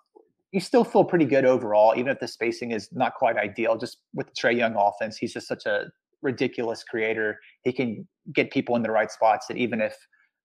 you 0.51 0.59
still 0.59 0.83
feel 0.83 1.03
pretty 1.03 1.25
good 1.25 1.45
overall, 1.45 1.93
even 1.97 2.11
if 2.11 2.19
the 2.19 2.27
spacing 2.27 2.71
is 2.71 2.89
not 2.91 3.15
quite 3.15 3.37
ideal. 3.37 3.77
Just 3.77 3.97
with 4.13 4.27
the 4.27 4.33
Trae 4.33 4.55
Young 4.55 4.75
offense, 4.75 5.17
he's 5.17 5.33
just 5.33 5.47
such 5.47 5.65
a 5.65 5.85
ridiculous 6.21 6.83
creator. 6.83 7.39
He 7.63 7.73
can 7.73 8.07
get 8.33 8.51
people 8.51 8.75
in 8.75 8.83
the 8.83 8.91
right 8.91 9.11
spots 9.11 9.47
that 9.47 9.57
even 9.57 9.81
if 9.81 9.95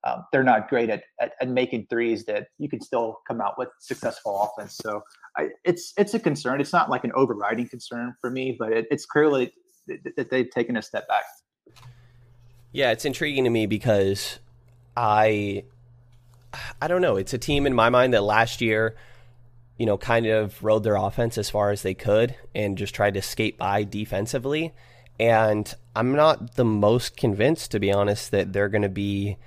um, 0.04 0.24
they're 0.32 0.44
not 0.44 0.68
great 0.68 0.90
at, 0.90 1.02
at, 1.20 1.32
at, 1.40 1.48
making 1.48 1.86
threes, 1.90 2.24
that 2.26 2.48
you 2.58 2.68
can 2.68 2.80
still 2.80 3.18
come 3.26 3.40
out 3.40 3.54
with 3.58 3.68
successful 3.80 4.40
offense. 4.42 4.78
So 4.80 5.02
I, 5.36 5.48
it's 5.64 5.92
it's 5.96 6.14
a 6.14 6.20
concern. 6.20 6.60
It's 6.60 6.72
not 6.72 6.88
like 6.88 7.04
an 7.04 7.12
overriding 7.14 7.68
concern 7.68 8.14
for 8.20 8.30
me, 8.30 8.56
but 8.58 8.72
it, 8.72 8.86
it's 8.90 9.04
clearly 9.04 9.52
that 10.16 10.30
they've 10.30 10.50
taken 10.50 10.76
a 10.76 10.82
step 10.82 11.08
back. 11.08 11.24
Yeah, 12.78 12.92
it's 12.92 13.04
intriguing 13.04 13.42
to 13.42 13.50
me 13.50 13.66
because 13.66 14.38
I 14.96 15.64
I 16.80 16.86
don't 16.86 17.02
know. 17.02 17.16
It's 17.16 17.34
a 17.34 17.38
team 17.38 17.66
in 17.66 17.74
my 17.74 17.90
mind 17.90 18.14
that 18.14 18.22
last 18.22 18.60
year, 18.60 18.94
you 19.78 19.84
know, 19.84 19.98
kind 19.98 20.26
of 20.26 20.62
rode 20.62 20.84
their 20.84 20.94
offense 20.94 21.38
as 21.38 21.50
far 21.50 21.72
as 21.72 21.82
they 21.82 21.94
could 21.94 22.36
and 22.54 22.78
just 22.78 22.94
tried 22.94 23.14
to 23.14 23.20
skate 23.20 23.58
by 23.58 23.82
defensively. 23.82 24.72
And 25.18 25.74
I'm 25.96 26.14
not 26.14 26.54
the 26.54 26.64
most 26.64 27.16
convinced, 27.16 27.72
to 27.72 27.80
be 27.80 27.90
honest, 27.90 28.30
that 28.30 28.52
they're 28.52 28.68
going 28.68 28.82
to 28.82 28.88
be 28.88 29.38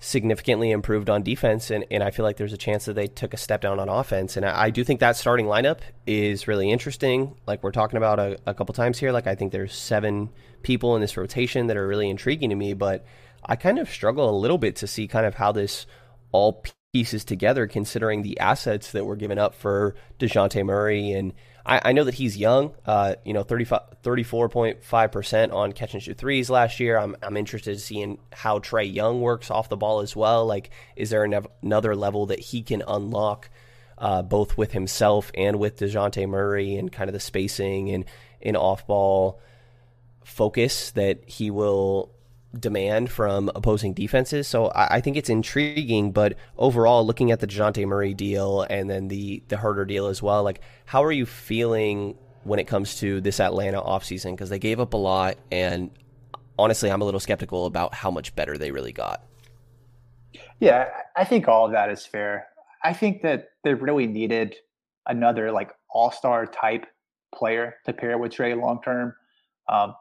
significantly 0.00 0.70
improved 0.70 1.10
on 1.10 1.22
defense, 1.22 1.70
and, 1.70 1.84
and 1.90 2.02
I 2.02 2.10
feel 2.10 2.24
like 2.24 2.38
there's 2.38 2.54
a 2.54 2.58
chance 2.58 2.86
that 2.86 2.94
they 2.94 3.06
took 3.06 3.34
a 3.34 3.36
step 3.36 3.60
down 3.60 3.78
on 3.78 3.90
offense. 3.90 4.36
And 4.36 4.46
I, 4.46 4.64
I 4.64 4.70
do 4.70 4.82
think 4.82 5.00
that 5.00 5.14
starting 5.16 5.46
lineup 5.46 5.80
is 6.06 6.48
really 6.48 6.70
interesting. 6.70 7.36
Like 7.46 7.62
we're 7.62 7.70
talking 7.70 7.98
about 7.98 8.18
a, 8.18 8.38
a 8.46 8.54
couple 8.54 8.74
times 8.74 8.98
here, 8.98 9.12
like 9.12 9.26
I 9.26 9.34
think 9.34 9.52
there's 9.52 9.74
seven 9.74 10.30
people 10.62 10.94
in 10.96 11.02
this 11.02 11.18
rotation 11.18 11.66
that 11.66 11.76
are 11.76 11.86
really 11.86 12.08
intriguing 12.08 12.48
to 12.48 12.56
me, 12.56 12.72
but 12.72 13.04
I 13.44 13.56
kind 13.56 13.78
of 13.78 13.90
struggle 13.90 14.28
a 14.28 14.36
little 14.36 14.58
bit 14.58 14.76
to 14.76 14.86
see 14.86 15.06
kind 15.06 15.26
of 15.26 15.34
how 15.34 15.52
this 15.52 15.86
all 16.32 16.64
pieces 16.92 17.24
together 17.24 17.66
considering 17.66 18.22
the 18.22 18.40
assets 18.40 18.92
that 18.92 19.04
were 19.04 19.16
given 19.16 19.38
up 19.38 19.54
for 19.54 19.94
DeJounte 20.18 20.64
Murray. 20.64 21.12
And 21.12 21.34
I, 21.64 21.80
I 21.86 21.92
know 21.92 22.04
that 22.04 22.14
he's 22.14 22.36
young, 22.36 22.74
uh, 22.86 23.16
you 23.24 23.32
know, 23.32 23.44
34.5% 23.44 25.52
on 25.52 25.72
catch 25.72 25.94
and 25.94 26.02
shoot 26.02 26.18
threes 26.18 26.50
last 26.50 26.80
year. 26.80 26.98
I'm, 26.98 27.16
I'm 27.22 27.36
interested 27.36 27.72
in 27.72 27.78
seeing 27.78 28.18
how 28.32 28.58
Trae 28.58 28.92
Young 28.92 29.20
works 29.20 29.50
off 29.50 29.68
the 29.68 29.76
ball 29.76 30.00
as 30.00 30.16
well. 30.16 30.46
Like, 30.46 30.70
is 30.96 31.10
there 31.10 31.24
an, 31.24 31.46
another 31.62 31.94
level 31.94 32.26
that 32.26 32.40
he 32.40 32.62
can 32.62 32.82
unlock 32.86 33.50
uh, 33.98 34.22
both 34.22 34.56
with 34.56 34.72
himself 34.72 35.30
and 35.34 35.58
with 35.58 35.78
DeJounte 35.78 36.26
Murray 36.28 36.76
and 36.76 36.90
kind 36.90 37.08
of 37.08 37.14
the 37.14 37.20
spacing 37.20 37.90
and, 37.90 38.04
and 38.40 38.56
off 38.56 38.86
ball 38.86 39.40
focus 40.24 40.92
that 40.92 41.28
he 41.28 41.50
will 41.50 42.10
demand 42.58 43.10
from 43.10 43.50
opposing 43.54 43.92
defenses. 43.92 44.48
So 44.48 44.66
I, 44.68 44.96
I, 44.96 45.00
think 45.00 45.16
it's 45.16 45.28
intriguing. 45.28 46.12
But 46.12 46.36
overall, 46.58 47.06
looking 47.06 47.30
at 47.30 47.40
the 47.40 47.46
Dejounte 47.46 47.86
Murray 47.86 48.14
deal 48.14 48.62
and 48.68 48.90
then 48.90 49.08
the 49.08 49.42
the 49.48 49.56
Huerter 49.56 49.86
deal 49.86 50.06
as 50.06 50.22
well, 50.22 50.42
like 50.42 50.60
how 50.86 51.04
are 51.04 51.12
you 51.12 51.26
feeling 51.26 52.16
when 52.44 52.58
it 52.58 52.66
comes 52.66 52.98
to 53.00 53.20
this 53.20 53.38
Atlanta 53.38 53.80
offseason? 53.80 54.32
Because 54.32 54.50
they 54.50 54.58
gave 54.58 54.80
up 54.80 54.94
a 54.94 54.96
lot, 54.96 55.36
and 55.52 55.90
honestly, 56.58 56.90
I'm 56.90 57.02
a 57.02 57.04
little 57.04 57.20
skeptical 57.20 57.66
about 57.66 57.94
how 57.94 58.10
much 58.10 58.34
better 58.34 58.58
they 58.58 58.72
really 58.72 58.92
got. 58.92 59.22
Yeah, 60.58 60.88
I 61.16 61.24
think 61.24 61.48
all 61.48 61.66
of 61.66 61.72
that 61.72 61.90
is 61.90 62.04
fair. 62.04 62.48
I 62.82 62.92
think 62.92 63.22
that 63.22 63.50
they 63.64 63.74
really 63.74 64.06
needed 64.06 64.56
another 65.06 65.52
like 65.52 65.72
all 65.90 66.10
star 66.10 66.46
type 66.46 66.86
player 67.34 67.76
to 67.86 67.92
pair 67.92 68.18
with 68.18 68.32
Trae 68.32 68.60
long 68.60 68.80
term. 68.82 69.14
Um, 69.68 69.94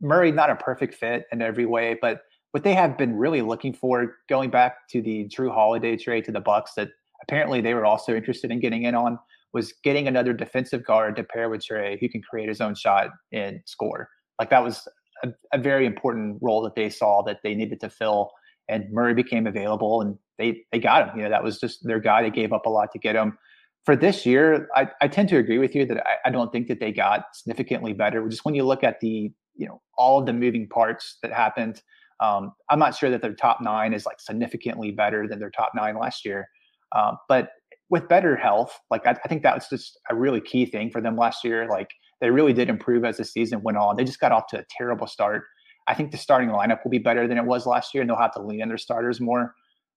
Murray 0.00 0.32
not 0.32 0.50
a 0.50 0.56
perfect 0.56 0.94
fit 0.94 1.26
in 1.32 1.42
every 1.42 1.66
way, 1.66 1.96
but 2.00 2.22
what 2.52 2.64
they 2.64 2.74
have 2.74 2.96
been 2.96 3.16
really 3.16 3.42
looking 3.42 3.72
for, 3.72 4.16
going 4.28 4.50
back 4.50 4.88
to 4.90 5.02
the 5.02 5.28
Jrue 5.28 5.52
Holiday 5.52 5.96
trade 5.96 6.24
to 6.24 6.32
the 6.32 6.40
Bucks, 6.40 6.72
that 6.74 6.88
apparently 7.22 7.60
they 7.60 7.74
were 7.74 7.84
also 7.84 8.14
interested 8.14 8.50
in 8.50 8.60
getting 8.60 8.84
in 8.84 8.94
on, 8.94 9.18
was 9.52 9.72
getting 9.84 10.08
another 10.08 10.32
defensive 10.32 10.84
guard 10.84 11.16
to 11.16 11.24
pair 11.24 11.50
with 11.50 11.64
Trae 11.66 11.98
who 12.00 12.08
can 12.08 12.22
create 12.22 12.48
his 12.48 12.60
own 12.60 12.74
shot 12.74 13.10
and 13.32 13.60
score. 13.66 14.08
Like 14.38 14.50
that 14.50 14.62
was 14.62 14.86
a, 15.22 15.28
a 15.52 15.58
very 15.58 15.84
important 15.84 16.38
role 16.40 16.62
that 16.62 16.74
they 16.74 16.90
saw 16.90 17.22
that 17.22 17.40
they 17.42 17.54
needed 17.54 17.80
to 17.80 17.90
fill, 17.90 18.30
and 18.68 18.90
Murray 18.92 19.14
became 19.14 19.46
available, 19.46 20.00
and 20.00 20.16
they 20.38 20.64
they 20.72 20.78
got 20.78 21.10
him. 21.10 21.16
You 21.16 21.24
know 21.24 21.30
that 21.30 21.42
was 21.42 21.58
just 21.58 21.84
their 21.84 22.00
guy. 22.00 22.22
They 22.22 22.30
gave 22.30 22.52
up 22.52 22.66
a 22.66 22.70
lot 22.70 22.92
to 22.92 22.98
get 22.98 23.16
him. 23.16 23.36
For 23.84 23.96
this 23.96 24.26
year, 24.26 24.68
I, 24.76 24.88
I 25.00 25.08
tend 25.08 25.30
to 25.30 25.38
agree 25.38 25.58
with 25.58 25.74
you 25.74 25.86
that 25.86 26.06
I, 26.06 26.28
I 26.28 26.30
don't 26.30 26.52
think 26.52 26.68
that 26.68 26.78
they 26.78 26.92
got 26.92 27.24
significantly 27.32 27.94
better. 27.94 28.28
Just 28.28 28.44
when 28.44 28.54
you 28.54 28.64
look 28.64 28.84
at 28.84 29.00
the 29.00 29.32
you 29.58 29.66
know 29.66 29.80
all 29.96 30.20
of 30.20 30.26
the 30.26 30.32
moving 30.32 30.68
parts 30.68 31.18
that 31.22 31.32
happened. 31.32 31.82
Um, 32.20 32.52
I'm 32.70 32.78
not 32.78 32.96
sure 32.96 33.10
that 33.10 33.22
their 33.22 33.34
top 33.34 33.60
nine 33.60 33.92
is 33.92 34.04
like 34.04 34.18
significantly 34.18 34.90
better 34.90 35.28
than 35.28 35.38
their 35.38 35.50
top 35.50 35.72
nine 35.74 35.96
last 35.98 36.24
year, 36.24 36.48
um, 36.96 37.16
but 37.28 37.50
with 37.90 38.08
better 38.08 38.36
health, 38.36 38.78
like 38.90 39.06
I, 39.06 39.12
I, 39.24 39.28
think 39.28 39.42
that 39.42 39.54
was 39.54 39.68
just 39.68 39.98
a 40.10 40.14
really 40.14 40.40
key 40.40 40.66
thing 40.66 40.90
for 40.90 41.00
them 41.00 41.16
last 41.16 41.42
year. 41.42 41.66
Like 41.68 41.90
they 42.20 42.30
really 42.30 42.52
did 42.52 42.68
improve 42.68 43.04
as 43.04 43.16
the 43.16 43.24
season 43.24 43.62
went 43.62 43.78
on. 43.78 43.96
They 43.96 44.04
just 44.04 44.20
got 44.20 44.32
off 44.32 44.46
to 44.48 44.58
a 44.58 44.64
terrible 44.70 45.06
start. 45.06 45.44
I 45.86 45.94
think 45.94 46.10
the 46.10 46.18
starting 46.18 46.50
lineup 46.50 46.84
will 46.84 46.90
be 46.90 46.98
better 46.98 47.26
than 47.26 47.38
it 47.38 47.44
was 47.44 47.66
last 47.66 47.94
year, 47.94 48.02
and 48.02 48.10
they'll 48.10 48.18
have 48.18 48.34
to 48.34 48.42
lean 48.42 48.62
on 48.62 48.68
their 48.68 48.78
starters 48.78 49.20
more. 49.20 49.54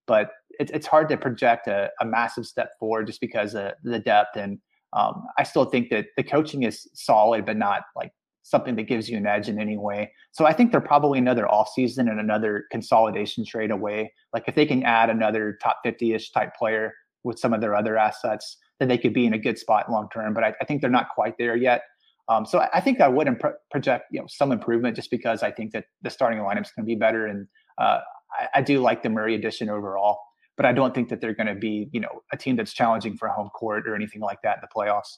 But 0.08 0.32
it, 0.52 0.72
it's 0.74 0.88
hard 0.88 1.10
to 1.10 1.18
project 1.18 1.68
a, 1.68 1.90
a, 2.00 2.06
massive 2.06 2.46
step 2.46 2.72
forward 2.80 3.08
just 3.08 3.22
because 3.22 3.56
of 3.56 3.74
the 3.84 4.00
depth. 4.00 4.36
And 4.36 4.58
um, 4.94 5.24
I 5.38 5.44
still 5.44 5.66
think 5.66 5.90
that 5.90 6.08
the 6.18 6.24
coaching 6.24 6.64
is 6.64 6.90
solid, 6.94 7.46
but 7.46 7.58
not 7.58 7.84
like 7.96 8.12
something 8.44 8.76
that 8.76 8.84
gives 8.84 9.10
you 9.10 9.18
an 9.18 9.28
edge 9.28 9.50
in 9.50 9.60
any 9.60 9.78
way. 9.78 10.12
So 10.32 10.46
I 10.46 10.54
think 10.54 10.72
they're 10.72 10.82
probably 10.82 11.20
another 11.20 11.46
offseason 11.46 12.10
and 12.10 12.20
another 12.20 12.66
consolidation 12.72 13.46
trade 13.46 13.72
away. 13.72 14.14
Like 14.34 14.46
if 14.48 14.56
they 14.56 14.66
can 14.66 14.84
add 14.84 15.10
another 15.10 15.58
top 15.62 15.78
50-ish 15.86 16.32
type 16.32 16.56
player 16.58 16.94
with 17.24 17.40
some 17.40 17.54
of 17.54 17.62
their 17.62 17.76
other 17.76 17.98
assets, 17.98 18.58
then 18.80 18.88
they 18.88 18.98
could 18.98 19.14
be 19.14 19.26
in 19.26 19.34
a 19.34 19.38
good 19.38 19.60
spot 19.60 19.92
long 19.92 20.10
term. 20.12 20.34
But 20.34 20.44
I, 20.44 20.54
I, 20.60 20.66
think 20.66 20.82
they're 20.82 20.90
not 20.90 21.10
quite 21.14 21.38
there 21.38 21.56
yet. 21.56 21.84
Um, 22.30 22.46
so 22.46 22.60
I, 22.60 22.70
I, 22.74 22.82
think 22.82 23.00
I 23.00 23.08
would 23.08 23.28
imp- 23.28 23.42
project 23.70 24.06
you 24.12 24.20
know 24.20 24.26
some 24.28 24.52
improvement 24.52 24.96
just 24.96 25.12
because 25.12 25.44
I 25.44 25.52
think 25.52 25.72
that 25.74 25.86
the 26.02 26.10
starting 26.10 26.40
lineup 26.40 26.64
is 26.64 26.72
going 26.72 26.86
to 26.86 26.88
be 26.88 26.96
better, 26.96 27.28
and 27.28 27.48
uh, 27.78 28.00
I, 28.32 28.48
I 28.56 28.62
do 28.62 28.80
like 28.80 29.04
the 29.04 29.10
Murray 29.10 29.36
addition 29.36 29.70
overall. 29.70 30.20
But 30.58 30.66
I 30.66 30.74
don't 30.74 30.94
think 30.94 31.10
that 31.10 31.22
they're 31.22 31.34
going 31.34 31.48
to 31.48 31.56
be 31.56 31.90
you 31.92 32.00
know 32.00 32.22
a 32.34 32.38
team 32.38 32.56
that's 32.56 32.74
challenging 32.74 33.18
for 33.18 33.28
home 33.28 33.50
court 33.50 33.88
or 33.88 33.96
anything 33.96 34.22
like 34.22 34.40
that 34.44 34.58
in 34.58 34.62
the 34.62 34.68
playoffs. 34.76 35.18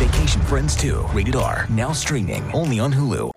Vacation 0.00 0.42
Friends 0.42 0.74
2, 0.74 1.06
rated 1.12 1.36
R, 1.36 1.64
now 1.70 1.92
streaming 1.92 2.42
only 2.50 2.80
on 2.80 2.92
Hulu. 2.92 3.30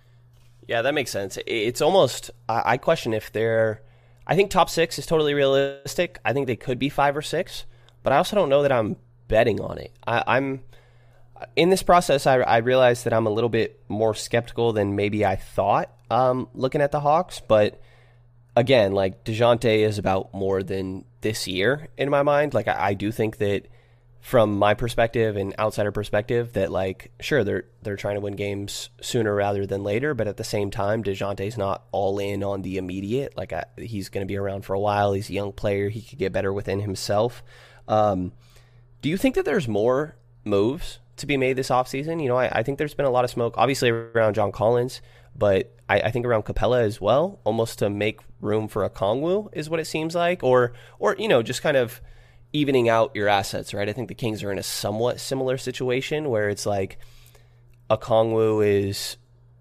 Yeah, 0.67 0.81
that 0.81 0.95
makes 0.95 1.11
sense. 1.11 1.37
It's 1.45 1.79
almost, 1.79 2.31
I 2.49 2.77
question 2.77 3.13
if 3.13 3.31
they're, 3.31 3.83
I 4.25 4.35
think 4.35 4.49
top 4.49 4.71
six 4.71 4.97
is 4.97 5.05
totally 5.05 5.35
realistic. 5.35 6.17
I 6.25 6.33
think 6.33 6.47
they 6.47 6.55
could 6.55 6.79
be 6.79 6.89
five 6.89 7.15
or 7.15 7.21
six, 7.21 7.65
but 8.01 8.11
I 8.11 8.17
also 8.17 8.35
don't 8.35 8.49
know 8.49 8.63
that 8.63 8.71
I'm 8.71 8.95
betting 9.27 9.61
on 9.61 9.77
it. 9.77 9.91
I, 10.07 10.37
am 10.37 10.61
in 11.55 11.69
this 11.69 11.83
process, 11.83 12.25
I, 12.25 12.37
I 12.37 12.57
realized 12.57 13.05
that 13.05 13.13
I'm 13.13 13.27
a 13.27 13.31
little 13.31 13.51
bit 13.51 13.79
more 13.87 14.15
skeptical 14.15 14.73
than 14.73 14.95
maybe 14.95 15.23
I 15.23 15.35
thought 15.35 15.91
um, 16.09 16.49
looking 16.55 16.81
at 16.81 16.91
the 16.91 16.99
Hawks, 16.99 17.41
but 17.47 17.79
again, 18.55 18.93
like 18.93 19.23
DeJounte 19.23 19.65
is 19.65 19.99
about 19.99 20.33
more 20.33 20.63
than 20.63 21.05
this 21.21 21.47
year 21.47 21.89
in 21.95 22.09
my 22.09 22.23
mind. 22.23 22.55
Like, 22.55 22.67
I, 22.67 22.87
I 22.87 22.93
do 22.95 23.11
think 23.11 23.37
that 23.37 23.67
from 24.25 24.57
my 24.57 24.73
perspective 24.73 25.35
and 25.35 25.53
outsider 25.59 25.91
perspective 25.91 26.53
that 26.53 26.71
like 26.71 27.11
sure 27.19 27.43
they're 27.43 27.65
they're 27.83 27.95
trying 27.95 28.15
to 28.15 28.19
win 28.19 28.35
games 28.35 28.89
sooner 28.99 29.35
rather 29.35 29.67
than 29.67 29.83
later, 29.83 30.15
but 30.15 30.27
at 30.27 30.35
the 30.35 30.43
same 30.43 30.71
time, 30.71 31.03
Dejounte's 31.03 31.59
not 31.59 31.83
all 31.91 32.17
in 32.17 32.43
on 32.43 32.63
the 32.63 32.77
immediate. 32.77 33.37
Like 33.37 33.53
I, 33.53 33.65
he's 33.77 34.09
going 34.09 34.23
to 34.23 34.27
be 34.27 34.35
around 34.35 34.65
for 34.65 34.73
a 34.73 34.79
while. 34.79 35.13
He's 35.13 35.29
a 35.29 35.33
young 35.33 35.51
player. 35.51 35.89
He 35.89 36.01
could 36.01 36.17
get 36.17 36.33
better 36.33 36.51
within 36.51 36.79
himself. 36.79 37.43
Um, 37.87 38.31
do 39.03 39.09
you 39.09 39.17
think 39.17 39.35
that 39.35 39.45
there's 39.45 39.67
more 39.67 40.15
moves 40.43 40.97
to 41.17 41.27
be 41.27 41.37
made 41.37 41.55
this 41.55 41.69
offseason? 41.69 42.19
You 42.19 42.29
know, 42.29 42.37
I, 42.37 42.49
I, 42.51 42.63
think 42.63 42.79
there's 42.79 42.95
been 42.95 43.05
a 43.05 43.11
lot 43.11 43.25
of 43.25 43.29
smoke, 43.29 43.53
obviously 43.59 43.91
around 43.91 44.33
John 44.33 44.51
Collins, 44.51 45.01
but 45.35 45.71
I, 45.87 45.99
I, 45.99 46.09
think 46.09 46.25
around 46.25 46.45
Capela 46.45 46.81
as 46.81 46.99
well, 46.99 47.41
almost 47.43 47.77
to 47.77 47.91
make 47.91 48.21
room 48.41 48.69
for 48.69 48.89
Okongwu 48.89 49.49
is 49.53 49.69
what 49.69 49.79
it 49.79 49.85
seems 49.85 50.15
like, 50.15 50.43
or 50.43 50.73
or 50.97 51.15
you 51.19 51.27
know 51.27 51.43
just 51.43 51.61
kind 51.61 51.77
of 51.77 52.01
evening 52.55 52.89
out 52.89 53.15
your 53.15 53.27
assets, 53.27 53.73
right? 53.73 53.87
I 53.87 53.93
think 53.93 54.07
the 54.07 54.15
Kings 54.15 54.43
are 54.43 54.51
in 54.51 54.57
a 54.57 54.63
somewhat 54.63 55.19
similar 55.19 55.57
situation 55.57 56.29
where 56.29 56.49
it's 56.49 56.65
like 56.65 56.97
Okongwu 57.89 58.65
is 58.65 59.17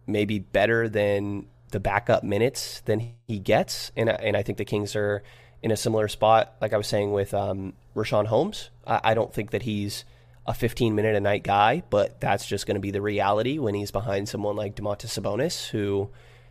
maybe 0.07 0.39
better 0.39 0.89
than 0.89 1.47
the 1.71 1.81
backup 1.81 2.23
minutes 2.23 2.83
than 2.85 3.15
he 3.27 3.39
gets, 3.39 3.91
and 3.97 4.09
and 4.09 4.37
I 4.37 4.43
think 4.43 4.59
the 4.59 4.65
Kings 4.65 4.95
are 4.95 5.23
in 5.63 5.71
a 5.71 5.77
similar 5.77 6.09
spot, 6.09 6.55
like 6.61 6.73
I 6.73 6.77
was 6.77 6.87
saying 6.87 7.13
with 7.13 7.33
um, 7.33 7.73
Richaun 7.97 8.27
Holmes. 8.27 8.71
I, 8.87 9.01
I 9.03 9.15
don't 9.15 9.33
think 9.33 9.51
that 9.51 9.63
he's 9.63 10.05
a 10.47 10.53
15 10.53 10.95
minute 10.95 11.17
a 11.17 11.21
night 11.21 11.43
guy, 11.43 11.83
but 11.89 12.21
that's 12.21 12.47
just 12.47 12.67
going 12.67 12.75
to 12.75 12.81
be 12.81 12.91
the 12.91 13.01
reality 13.01 13.59
when 13.59 13.75
he's 13.75 13.91
behind 13.91 14.29
someone 14.29 14.57
like 14.57 14.77
Domantas 14.77 15.19
Sabonis, 15.19 15.69
who 15.69 16.11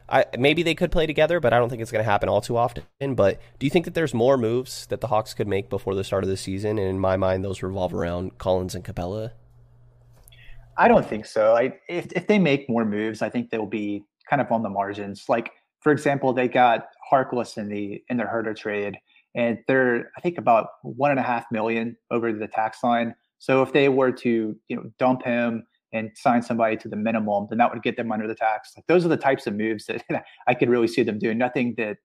I, 0.09 0.25
maybe 0.37 0.63
they 0.63 0.75
could 0.75 0.91
play 0.91 1.05
together, 1.05 1.39
but 1.39 1.53
I 1.53 1.59
don't 1.59 1.69
think 1.69 1.81
it's 1.81 1.91
going 1.91 2.03
to 2.03 2.09
happen 2.09 2.29
all 2.29 2.41
too 2.41 2.57
often. 2.57 2.83
But 3.15 3.39
do 3.59 3.65
you 3.65 3.69
think 3.69 3.85
that 3.85 3.93
there's 3.93 4.13
more 4.13 4.37
moves 4.37 4.85
that 4.87 5.01
the 5.01 5.07
Hawks 5.07 5.33
could 5.33 5.47
make 5.47 5.69
before 5.69 5.95
the 5.95 6.03
start 6.03 6.23
of 6.23 6.29
the 6.29 6.37
season? 6.37 6.77
And 6.77 6.87
in 6.87 6.99
my 6.99 7.17
mind, 7.17 7.43
those 7.43 7.63
revolve 7.63 7.93
around 7.93 8.37
Collins 8.37 8.75
and 8.75 8.83
Capela. 8.83 9.31
I 10.77 10.87
don't 10.87 11.05
think 11.05 11.25
so. 11.25 11.55
I, 11.55 11.73
if 11.87 12.11
if 12.13 12.27
they 12.27 12.39
make 12.39 12.69
more 12.69 12.85
moves, 12.85 13.21
I 13.21 13.29
think 13.29 13.49
they'll 13.49 13.65
be 13.65 14.03
kind 14.29 14.41
of 14.41 14.51
on 14.51 14.63
the 14.63 14.69
margins. 14.69 15.25
Like 15.29 15.51
for 15.81 15.91
example, 15.91 16.33
they 16.33 16.47
got 16.47 16.87
Harkless 17.11 17.57
in 17.57 17.69
the 17.69 18.03
in 18.09 18.17
their 18.17 18.27
Huerter 18.27 18.55
trade, 18.55 18.97
and 19.35 19.59
they're 19.67 20.11
I 20.17 20.21
think 20.21 20.37
about 20.37 20.69
one 20.81 21.11
and 21.11 21.19
a 21.19 21.23
half 21.23 21.45
million 21.51 21.95
over 22.09 22.33
the 22.33 22.47
tax 22.47 22.83
line. 22.83 23.13
So 23.37 23.61
if 23.61 23.71
they 23.71 23.89
were 23.89 24.11
to 24.11 24.55
you 24.67 24.75
know 24.75 24.89
dump 24.97 25.23
him 25.23 25.65
and 25.93 26.09
sign 26.15 26.41
somebody 26.41 26.75
to 26.75 26.89
the 26.89 26.95
minimum, 26.95 27.45
then 27.49 27.59
that 27.59 27.71
would 27.71 27.83
get 27.83 27.95
them 27.95 28.11
under 28.11 28.27
the 28.27 28.35
tax. 28.35 28.71
Like 28.75 28.87
those 28.87 29.05
are 29.05 29.09
the 29.09 29.17
types 29.17 29.45
of 29.47 29.55
moves 29.55 29.85
that 29.85 30.03
I 30.47 30.53
could 30.55 30.69
really 30.69 30.87
see 30.87 31.03
them 31.03 31.19
doing. 31.19 31.37
Nothing 31.37 31.75
that 31.77 31.97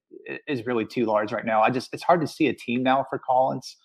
is 0.46 0.66
really 0.66 0.84
too 0.84 1.06
large 1.06 1.32
right 1.32 1.44
now. 1.44 1.62
I 1.62 1.70
just 1.70 1.88
it's 1.92 2.02
hard 2.02 2.20
to 2.20 2.26
see 2.26 2.46
a 2.46 2.54
team 2.54 2.82
now 2.82 3.06
for 3.08 3.18
Collins. 3.18 3.76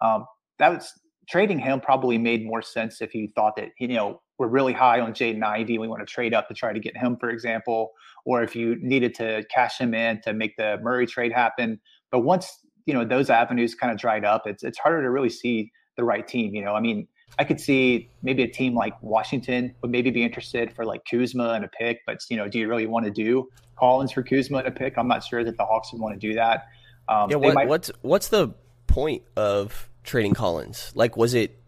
Um, 0.00 0.24
that 0.58 0.70
was 0.70 0.92
trading 1.28 1.58
him 1.58 1.80
probably 1.80 2.18
made 2.18 2.44
more 2.44 2.62
sense 2.62 3.00
if 3.00 3.14
you 3.14 3.28
thought 3.36 3.54
that 3.56 3.68
you 3.78 3.88
know 3.88 4.20
we're 4.38 4.48
really 4.48 4.72
high 4.72 5.00
on 5.00 5.12
Jaden 5.12 5.44
Ivey. 5.44 5.78
We 5.78 5.86
want 5.86 6.00
to 6.00 6.12
trade 6.12 6.32
up 6.32 6.48
to 6.48 6.54
try 6.54 6.72
to 6.72 6.80
get 6.80 6.96
him, 6.96 7.18
for 7.18 7.28
example, 7.28 7.90
or 8.24 8.42
if 8.42 8.56
you 8.56 8.76
needed 8.80 9.14
to 9.16 9.44
cash 9.54 9.78
him 9.78 9.92
in 9.92 10.22
to 10.22 10.32
make 10.32 10.56
the 10.56 10.78
Murray 10.82 11.06
trade 11.06 11.32
happen. 11.32 11.78
But 12.10 12.20
once 12.20 12.50
you 12.86 12.94
know 12.94 13.04
those 13.04 13.28
avenues 13.28 13.74
kind 13.74 13.92
of 13.92 13.98
dried 13.98 14.24
up, 14.24 14.46
it's 14.46 14.64
it's 14.64 14.78
harder 14.78 15.02
to 15.02 15.10
really 15.10 15.28
see 15.28 15.70
the 15.96 16.04
right 16.04 16.26
team. 16.26 16.54
You 16.54 16.64
know, 16.64 16.74
I 16.74 16.80
mean, 16.80 17.06
I 17.38 17.44
could 17.44 17.60
see 17.60 18.10
maybe 18.22 18.42
a 18.42 18.48
team 18.48 18.74
like 18.74 19.00
Washington 19.02 19.74
would 19.82 19.90
maybe 19.90 20.10
be 20.10 20.22
interested 20.22 20.72
for 20.72 20.84
like 20.84 21.02
Kuzma 21.10 21.52
and 21.52 21.64
a 21.64 21.68
pick, 21.68 22.00
but 22.06 22.20
you 22.28 22.36
know, 22.36 22.48
do 22.48 22.58
you 22.58 22.68
really 22.68 22.86
want 22.86 23.06
to 23.06 23.10
do 23.10 23.48
Collins 23.76 24.12
for 24.12 24.22
Kuzma 24.22 24.58
and 24.58 24.68
a 24.68 24.70
pick? 24.70 24.98
I'm 24.98 25.08
not 25.08 25.24
sure 25.24 25.42
that 25.44 25.56
the 25.56 25.64
Hawks 25.64 25.92
would 25.92 26.00
want 26.00 26.20
to 26.20 26.28
do 26.28 26.34
that. 26.34 26.66
Um, 27.08 27.30
yeah, 27.30 27.36
what, 27.36 27.54
might... 27.54 27.68
what's 27.68 27.90
what's 28.02 28.28
the 28.28 28.50
point 28.86 29.22
of 29.36 29.88
trading 30.04 30.34
Collins? 30.34 30.92
Like, 30.94 31.16
was 31.16 31.34
it 31.34 31.58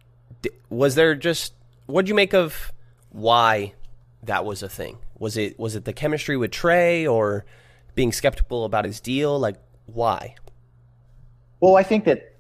was 0.69 0.95
there 0.95 1.15
just 1.15 1.55
what'd 1.87 2.09
you 2.09 2.15
make 2.15 2.35
of 2.35 2.73
why 3.11 3.75
that 4.25 4.45
was 4.45 4.63
a 4.63 4.69
thing? 4.69 4.99
Was 5.19 5.37
it 5.37 5.59
was 5.59 5.75
it 5.75 5.85
the 5.85 5.93
chemistry 5.93 6.37
with 6.37 6.51
Trae 6.51 7.11
or 7.11 7.45
being 7.95 8.13
skeptical 8.13 8.65
about 8.65 8.85
his 8.85 9.01
deal? 9.01 9.39
Like, 9.39 9.57
why? 9.87 10.35
Well, 11.61 11.77
I 11.77 11.83
think 11.83 12.05
that 12.05 12.32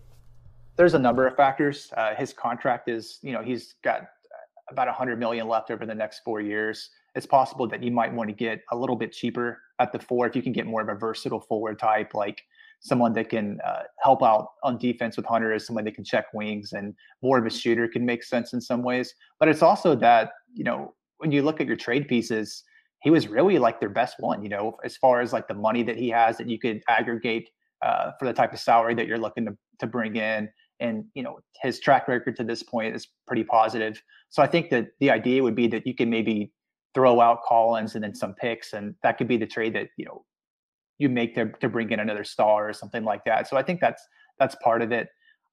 there's 0.76 0.94
a 0.94 0.98
number 0.98 1.26
of 1.26 1.36
factors. 1.36 1.92
Uh, 1.96 2.14
his 2.14 2.32
contract 2.32 2.88
is, 2.88 3.18
you 3.22 3.32
know, 3.32 3.42
he's 3.42 3.74
got 3.84 4.02
about 4.70 4.86
100 4.86 5.18
million 5.18 5.46
left 5.46 5.70
over 5.70 5.84
the 5.84 5.94
next 5.94 6.20
four 6.24 6.40
years. 6.40 6.90
It's 7.14 7.26
possible 7.26 7.68
that 7.68 7.82
you 7.82 7.90
might 7.90 8.12
want 8.12 8.30
to 8.30 8.34
get 8.34 8.62
a 8.70 8.76
little 8.76 8.96
bit 8.96 9.12
cheaper 9.12 9.60
at 9.78 9.92
the 9.92 9.98
four 9.98 10.26
if 10.26 10.34
you 10.34 10.42
can 10.42 10.52
get 10.52 10.66
more 10.66 10.80
of 10.80 10.88
a 10.88 10.94
versatile 10.94 11.40
forward 11.40 11.78
type, 11.78 12.14
like 12.14 12.42
someone 12.80 13.12
that 13.12 13.28
can 13.28 13.60
uh, 13.64 13.82
help 14.02 14.22
out 14.22 14.48
on 14.64 14.78
defense 14.78 15.16
with 15.16 15.26
Hunter 15.26 15.52
as 15.52 15.66
someone 15.66 15.84
that 15.84 15.94
can 15.94 16.04
check 16.04 16.26
wings 16.32 16.72
and 16.72 16.94
more 17.22 17.38
of 17.38 17.46
a 17.46 17.50
shooter 17.50 17.86
can 17.86 18.04
make 18.04 18.24
sense 18.24 18.54
in 18.54 18.60
some 18.60 18.82
ways. 18.82 19.14
But 19.38 19.48
it's 19.48 19.62
also 19.62 19.94
that, 19.96 20.32
you 20.54 20.64
know, 20.64 20.94
when 21.18 21.30
you 21.30 21.42
look 21.42 21.60
at 21.60 21.66
your 21.66 21.76
trade 21.76 22.08
pieces, 22.08 22.64
he 23.02 23.10
was 23.10 23.28
really 23.28 23.58
like 23.58 23.78
their 23.78 23.88
best 23.88 24.16
one, 24.18 24.42
you 24.42 24.48
know, 24.48 24.76
as 24.84 24.96
far 24.96 25.20
as 25.20 25.32
like 25.32 25.48
the 25.48 25.54
money 25.54 25.82
that 25.82 25.96
he 25.96 26.08
has 26.08 26.36
that 26.38 26.48
you 26.48 26.58
could 26.58 26.82
aggregate 26.88 27.50
uh, 27.82 28.12
for 28.18 28.26
the 28.26 28.32
type 28.32 28.52
of 28.52 28.58
salary 28.58 28.94
that 28.94 29.06
you're 29.06 29.18
looking 29.18 29.44
to, 29.44 29.56
to 29.78 29.86
bring 29.86 30.16
in. 30.16 30.48
And, 30.80 31.04
you 31.14 31.22
know, 31.22 31.38
his 31.62 31.78
track 31.78 32.08
record 32.08 32.36
to 32.36 32.44
this 32.44 32.62
point 32.62 32.94
is 32.94 33.06
pretty 33.26 33.44
positive. 33.44 34.02
So 34.30 34.42
I 34.42 34.46
think 34.46 34.70
that 34.70 34.88
the 35.00 35.10
idea 35.10 35.42
would 35.42 35.54
be 35.54 35.68
that 35.68 35.86
you 35.86 35.94
can 35.94 36.10
maybe 36.10 36.52
throw 36.94 37.20
out 37.20 37.42
Collins 37.46 37.94
and 37.94 38.02
then 38.02 38.14
some 38.14 38.34
picks, 38.34 38.72
and 38.72 38.94
that 39.02 39.16
could 39.16 39.28
be 39.28 39.36
the 39.36 39.46
trade 39.46 39.74
that, 39.74 39.88
you 39.96 40.04
know, 40.04 40.24
you 40.98 41.08
make 41.08 41.34
to, 41.34 41.50
to 41.60 41.68
bring 41.68 41.90
in 41.90 42.00
another 42.00 42.24
star 42.24 42.68
or 42.68 42.72
something 42.72 43.04
like 43.04 43.24
that. 43.24 43.48
So 43.48 43.56
I 43.56 43.62
think 43.62 43.80
that's 43.80 44.02
that's 44.38 44.54
part 44.56 44.82
of 44.82 44.92
it. 44.92 45.08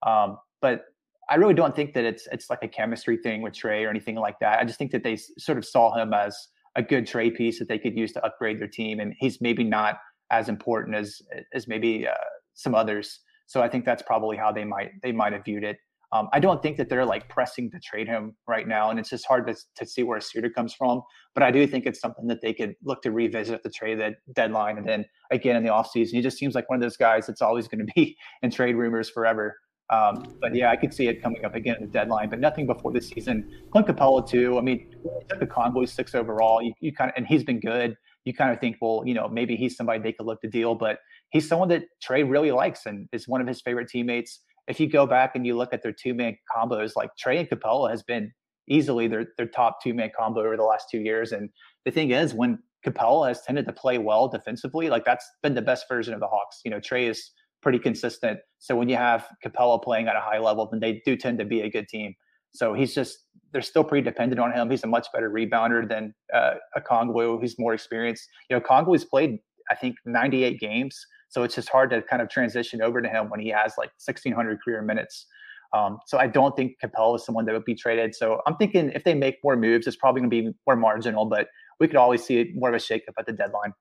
Um, 0.05 0.37
but 0.61 0.85
I 1.29 1.35
really 1.35 1.53
don't 1.53 1.75
think 1.75 1.93
that 1.93 2.05
it's 2.05 2.27
it's 2.31 2.49
like 2.49 2.63
a 2.63 2.67
chemistry 2.67 3.17
thing 3.17 3.41
with 3.41 3.53
Trae 3.53 3.85
or 3.85 3.89
anything 3.89 4.15
like 4.15 4.39
that. 4.39 4.59
I 4.59 4.65
just 4.65 4.79
think 4.79 4.91
that 4.91 5.03
they 5.03 5.15
sort 5.37 5.57
of 5.57 5.65
saw 5.65 5.95
him 5.95 6.13
as 6.13 6.47
a 6.75 6.83
good 6.83 7.07
trade 7.07 7.35
piece 7.35 7.59
that 7.59 7.67
they 7.67 7.79
could 7.79 7.97
use 7.97 8.11
to 8.13 8.25
upgrade 8.25 8.59
their 8.59 8.67
team, 8.67 8.99
and 8.99 9.13
he's 9.17 9.41
maybe 9.41 9.63
not 9.63 9.99
as 10.31 10.49
important 10.49 10.95
as 10.95 11.21
as 11.53 11.67
maybe 11.67 12.07
uh, 12.07 12.13
some 12.53 12.75
others. 12.75 13.19
So 13.49 13.63
I 13.63 13.67
think 13.67 13.83
that's 13.83 14.03
probably 14.03 14.37
how 14.37 14.51
they 14.51 14.63
might 14.63 14.91
they 15.01 15.11
might 15.11 15.33
have 15.33 15.43
viewed 15.43 15.63
it. 15.63 15.77
Um, 16.11 16.29
I 16.31 16.39
don't 16.39 16.61
think 16.61 16.77
that 16.77 16.87
they're 16.87 17.05
like 17.05 17.27
pressing 17.29 17.69
to 17.71 17.79
trade 17.79 18.07
him 18.07 18.35
right 18.47 18.67
now, 18.67 18.91
and 18.91 18.99
it's 18.99 19.09
just 19.09 19.25
hard 19.25 19.47
to, 19.47 19.55
to 19.75 19.85
see 19.87 20.03
where 20.03 20.19
a 20.19 20.21
suitor 20.21 20.49
comes 20.49 20.73
from. 20.73 21.01
But 21.33 21.43
I 21.43 21.49
do 21.49 21.65
think 21.65 21.87
it's 21.87 21.99
something 21.99 22.27
that 22.27 22.41
they 22.41 22.53
could 22.53 22.75
look 22.83 23.01
to 23.03 23.11
revisit 23.11 23.55
at 23.55 23.63
the 23.63 23.71
trade 23.71 23.99
that 23.99 24.17
deadline, 24.33 24.77
and 24.77 24.87
then 24.87 25.03
again 25.31 25.55
in 25.55 25.63
the 25.63 25.69
offseason. 25.69 26.11
He 26.11 26.21
just 26.21 26.37
seems 26.37 26.53
like 26.53 26.69
one 26.69 26.77
of 26.77 26.81
those 26.81 26.95
guys 26.95 27.25
that's 27.25 27.41
always 27.41 27.67
going 27.67 27.85
to 27.85 27.91
be 27.95 28.15
in 28.43 28.51
trade 28.51 28.75
rumors 28.75 29.09
forever. 29.09 29.57
Um, 29.89 30.35
but 30.39 30.53
yeah, 30.53 30.69
I 30.69 30.75
could 30.75 30.93
see 30.93 31.07
it 31.07 31.19
coming 31.19 31.43
up 31.43 31.55
again 31.55 31.73
at 31.75 31.81
the 31.81 31.87
deadline, 31.87 32.29
but 32.29 32.39
nothing 32.39 32.67
before 32.67 32.91
the 32.91 33.01
season. 33.01 33.51
Clint 33.71 33.87
Capela 33.87 34.27
too. 34.27 34.59
I 34.59 34.61
mean, 34.61 34.95
took 35.27 35.39
the 35.39 35.47
Okongwu 35.47 35.89
six 35.89 36.13
overall. 36.13 36.61
You, 36.61 36.73
you 36.79 36.93
kind 36.93 37.09
of 37.09 37.15
and 37.17 37.25
he's 37.25 37.43
been 37.43 37.59
good. 37.59 37.97
You 38.25 38.33
kind 38.35 38.51
of 38.51 38.59
think, 38.59 38.77
well, 38.79 39.01
you 39.05 39.15
know, 39.15 39.27
maybe 39.27 39.55
he's 39.55 39.75
somebody 39.75 39.99
they 39.99 40.11
could 40.11 40.27
look 40.27 40.41
to 40.41 40.47
deal, 40.47 40.75
but 40.75 40.99
he's 41.29 41.47
someone 41.47 41.69
that 41.69 41.83
Trae 42.05 42.29
really 42.29 42.51
likes 42.51 42.85
and 42.85 43.07
is 43.11 43.27
one 43.27 43.41
of 43.41 43.47
his 43.47 43.61
favorite 43.61 43.89
teammates 43.89 44.41
if 44.69 44.79
you 44.79 44.87
go 44.87 45.05
back 45.07 45.35
and 45.35 45.45
you 45.45 45.57
look 45.57 45.73
at 45.73 45.81
their 45.81 45.91
two 45.91 46.13
man 46.13 46.37
combos, 46.55 46.91
like 46.95 47.09
Trae 47.21 47.39
and 47.39 47.49
Capela 47.49 47.89
has 47.89 48.03
been 48.03 48.31
easily 48.69 49.07
their 49.07 49.25
their 49.37 49.47
top 49.47 49.81
two 49.83 49.93
man 49.93 50.11
combo 50.17 50.41
over 50.41 50.55
the 50.55 50.63
last 50.63 50.85
two 50.89 50.99
years. 50.99 51.31
And 51.31 51.49
the 51.85 51.91
thing 51.91 52.11
is, 52.11 52.33
when 52.33 52.59
Capela 52.85 53.27
has 53.27 53.41
tended 53.41 53.65
to 53.65 53.73
play 53.73 53.97
well 53.97 54.29
defensively, 54.29 54.89
like 54.89 55.03
that's 55.03 55.27
been 55.41 55.55
the 55.55 55.61
best 55.61 55.85
version 55.89 56.13
of 56.13 56.19
the 56.19 56.27
Hawks. 56.27 56.61
You 56.63 56.71
know, 56.71 56.79
Trae 56.79 57.09
is 57.09 57.31
pretty 57.61 57.79
consistent. 57.79 58.39
So 58.59 58.75
when 58.75 58.87
you 58.87 58.95
have 58.95 59.27
Capela 59.43 59.83
playing 59.83 60.07
at 60.07 60.15
a 60.15 60.21
high 60.21 60.39
level, 60.39 60.69
then 60.69 60.79
they 60.79 61.01
do 61.03 61.17
tend 61.17 61.39
to 61.39 61.45
be 61.45 61.61
a 61.61 61.69
good 61.69 61.89
team. 61.89 62.13
So 62.51 62.73
he's 62.73 62.93
just 62.93 63.17
they're 63.51 63.63
still 63.63 63.83
pretty 63.83 64.03
dependent 64.03 64.39
on 64.39 64.53
him. 64.53 64.69
He's 64.69 64.83
a 64.83 64.87
much 64.87 65.07
better 65.11 65.31
rebounder 65.31 65.89
than 65.89 66.13
uh, 66.31 66.53
Okongwu, 66.77 67.41
who's 67.41 67.57
more 67.57 67.73
experienced. 67.73 68.29
You 68.49 68.55
know, 68.55 68.61
Okongwu's 68.61 69.03
played 69.03 69.39
I 69.71 69.75
think 69.75 69.95
98 70.05 70.59
games 70.59 71.05
so 71.29 71.43
it's 71.43 71.55
just 71.55 71.69
hard 71.69 71.91
to 71.91 72.01
kind 72.01 72.21
of 72.21 72.29
transition 72.29 72.81
over 72.81 73.01
to 73.01 73.07
him 73.07 73.29
when 73.29 73.39
he 73.39 73.49
has 73.49 73.75
like 73.77 73.91
1,600 74.03 74.59
career 74.63 74.81
minutes. 74.81 75.27
Um, 75.73 75.99
so 76.07 76.17
I 76.17 76.25
don't 76.25 76.55
think 76.55 76.77
Capela 76.83 77.15
is 77.15 77.25
someone 77.25 77.45
that 77.45 77.53
would 77.53 77.65
be 77.65 77.75
traded. 77.75 78.15
So 78.15 78.41
I'm 78.47 78.55
thinking 78.55 78.91
if 78.95 79.03
they 79.03 79.13
make 79.13 79.37
more 79.43 79.55
moves, 79.55 79.85
it's 79.85 79.95
probably 79.95 80.21
going 80.21 80.31
to 80.31 80.41
be 80.41 80.57
more 80.65 80.75
marginal, 80.75 81.25
but 81.25 81.47
we 81.79 81.87
could 81.87 81.97
always 81.97 82.23
see 82.23 82.51
more 82.55 82.69
of 82.69 82.75
a 82.75 82.79
shakeup 82.79 83.13
at 83.19 83.27
the 83.27 83.31
deadline. 83.31 83.73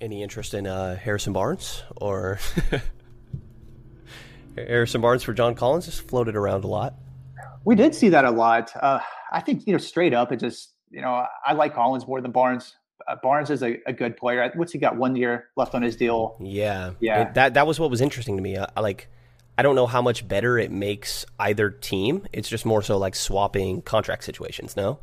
Any 0.00 0.22
interest 0.22 0.52
in 0.52 0.66
uh, 0.66 0.96
Harrison 0.96 1.32
Barnes 1.32 1.82
or 1.96 2.38
Harrison 4.56 5.00
Barnes 5.00 5.22
for 5.22 5.32
John 5.32 5.54
Collins? 5.54 5.86
Just 5.86 6.06
floated 6.06 6.36
around 6.36 6.64
a 6.64 6.68
lot. 6.68 6.94
We 7.64 7.74
did 7.74 7.94
see 7.94 8.10
that 8.10 8.24
a 8.24 8.30
lot. 8.30 8.72
Uh, 8.76 9.00
I 9.32 9.40
think 9.40 9.66
you 9.66 9.72
know 9.72 9.78
straight 9.78 10.14
up, 10.14 10.32
it 10.32 10.40
just 10.40 10.74
you 10.90 11.02
know 11.02 11.26
I 11.46 11.52
like 11.52 11.74
Collins 11.74 12.06
more 12.06 12.22
than 12.22 12.30
Barnes 12.30 12.74
uh, 13.08 13.16
Barnes 13.22 13.50
is 13.50 13.62
a, 13.62 13.78
a, 13.86 13.92
good 13.92 14.16
player. 14.16 14.50
What's 14.54 14.72
he 14.72 14.78
got? 14.78 14.96
One 14.96 15.16
year 15.16 15.48
left 15.56 15.74
on 15.74 15.82
his 15.82 15.96
deal. 15.96 16.36
Yeah, 16.40 16.92
yeah. 17.00 17.22
It, 17.22 17.34
that 17.34 17.54
that 17.54 17.66
was 17.66 17.78
what 17.80 17.90
was 17.90 18.00
interesting 18.00 18.36
to 18.36 18.42
me. 18.42 18.58
I, 18.58 18.68
I, 18.76 18.80
like. 18.80 19.08
I 19.58 19.62
don't 19.62 19.74
know 19.74 19.86
how 19.86 20.00
much 20.00 20.26
better 20.26 20.56
it 20.58 20.70
makes 20.70 21.26
either 21.38 21.68
team. 21.68 22.26
It's 22.32 22.48
just 22.48 22.64
more 22.64 22.80
so 22.80 22.96
like 22.96 23.14
swapping 23.14 23.82
contract 23.82 24.24
situations. 24.24 24.74
No. 24.74 25.00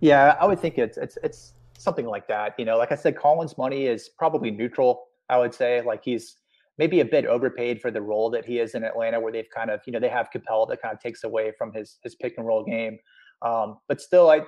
Yeah, 0.00 0.36
I 0.40 0.46
would 0.46 0.58
think 0.58 0.76
it's 0.76 0.98
it's 0.98 1.18
it's 1.22 1.52
something 1.78 2.06
like 2.06 2.26
that. 2.28 2.54
You 2.58 2.64
know, 2.64 2.76
like 2.76 2.92
I 2.92 2.96
said, 2.96 3.16
Collins' 3.16 3.56
money 3.56 3.86
is 3.86 4.08
probably 4.08 4.50
neutral. 4.50 5.06
I 5.28 5.38
would 5.38 5.54
say 5.54 5.82
like 5.82 6.02
he's 6.04 6.36
maybe 6.78 7.00
a 7.00 7.04
bit 7.04 7.26
overpaid 7.26 7.80
for 7.80 7.90
the 7.90 8.00
role 8.00 8.30
that 8.30 8.44
he 8.44 8.58
is 8.58 8.74
in 8.74 8.84
Atlanta, 8.84 9.20
where 9.20 9.32
they've 9.32 9.50
kind 9.54 9.70
of 9.70 9.80
you 9.86 9.92
know 9.92 10.00
they 10.00 10.08
have 10.08 10.30
Capela 10.34 10.68
that 10.68 10.82
kind 10.82 10.94
of 10.94 11.00
takes 11.00 11.24
away 11.24 11.52
from 11.56 11.72
his 11.72 11.98
his 12.02 12.14
pick 12.14 12.34
and 12.38 12.46
roll 12.46 12.64
game. 12.64 12.98
Um, 13.42 13.78
but 13.88 14.00
still, 14.00 14.30
I 14.30 14.40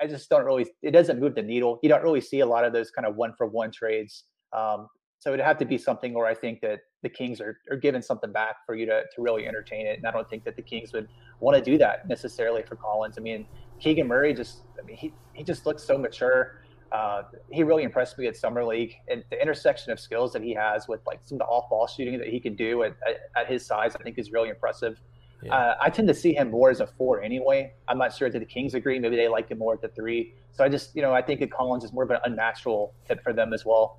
I 0.00 0.06
just 0.06 0.28
don't 0.28 0.44
really. 0.44 0.66
It 0.82 0.90
doesn't 0.90 1.20
move 1.20 1.34
the 1.34 1.42
needle. 1.42 1.78
You 1.82 1.88
don't 1.88 2.02
really 2.02 2.20
see 2.20 2.40
a 2.40 2.46
lot 2.46 2.64
of 2.64 2.72
those 2.72 2.90
kind 2.90 3.06
of 3.06 3.16
one 3.16 3.34
for 3.36 3.46
one 3.46 3.70
trades. 3.70 4.24
Um, 4.52 4.88
so 5.18 5.32
it'd 5.32 5.44
have 5.44 5.56
to 5.58 5.64
be 5.64 5.78
something 5.78 6.12
where 6.12 6.26
I 6.26 6.34
think 6.34 6.60
that 6.60 6.80
the 7.02 7.08
Kings 7.08 7.40
are, 7.40 7.58
are 7.70 7.78
giving 7.78 8.02
something 8.02 8.30
back 8.30 8.56
for 8.66 8.74
you 8.74 8.84
to, 8.84 9.04
to 9.14 9.22
really 9.22 9.46
entertain 9.46 9.86
it. 9.86 9.96
And 9.96 10.06
I 10.06 10.10
don't 10.10 10.28
think 10.28 10.44
that 10.44 10.54
the 10.54 10.62
Kings 10.62 10.92
would 10.92 11.08
want 11.40 11.56
to 11.56 11.62
do 11.62 11.78
that 11.78 12.06
necessarily 12.06 12.62
for 12.62 12.76
Collins. 12.76 13.16
I 13.16 13.22
mean, 13.22 13.46
Keegan 13.80 14.06
Murray 14.06 14.34
just, 14.34 14.58
I 14.78 14.84
mean, 14.84 14.96
he, 14.96 15.14
he 15.32 15.42
just 15.42 15.64
looks 15.64 15.82
so 15.82 15.96
mature. 15.96 16.60
Uh, 16.92 17.22
he 17.50 17.62
really 17.62 17.84
impressed 17.84 18.18
me 18.18 18.26
at 18.26 18.36
Summer 18.36 18.64
League 18.64 18.94
and 19.08 19.24
the 19.30 19.40
intersection 19.40 19.92
of 19.92 19.98
skills 19.98 20.32
that 20.34 20.42
he 20.42 20.52
has 20.52 20.88
with 20.88 21.00
like 21.06 21.20
some 21.24 21.36
of 21.36 21.40
the 21.40 21.46
off 21.46 21.70
ball 21.70 21.86
shooting 21.86 22.18
that 22.18 22.28
he 22.28 22.38
can 22.38 22.54
do 22.54 22.82
at, 22.82 22.94
at, 23.08 23.20
at 23.34 23.50
his 23.50 23.64
size, 23.64 23.96
I 23.98 24.02
think 24.02 24.18
is 24.18 24.30
really 24.30 24.50
impressive. 24.50 25.00
Yeah. 25.42 25.54
Uh, 25.54 25.76
I 25.80 25.90
tend 25.90 26.08
to 26.08 26.14
see 26.14 26.34
him 26.34 26.50
more 26.50 26.70
as 26.70 26.80
a 26.80 26.86
four 26.86 27.22
anyway. 27.22 27.72
I'm 27.88 27.98
not 27.98 28.14
sure 28.14 28.30
that 28.30 28.38
the 28.38 28.44
Kings 28.46 28.74
agree. 28.74 28.98
Maybe 28.98 29.16
they 29.16 29.28
like 29.28 29.50
him 29.50 29.58
more 29.58 29.74
at 29.74 29.82
the 29.82 29.88
three. 29.88 30.34
So 30.52 30.64
I 30.64 30.68
just, 30.68 30.94
you 30.94 31.02
know, 31.02 31.12
I 31.12 31.22
think 31.22 31.40
that 31.40 31.50
Collins 31.50 31.84
is 31.84 31.92
more 31.92 32.04
of 32.04 32.10
an 32.10 32.18
unnatural 32.24 32.94
fit 33.06 33.22
for 33.22 33.32
them 33.32 33.52
as 33.52 33.64
well. 33.64 33.98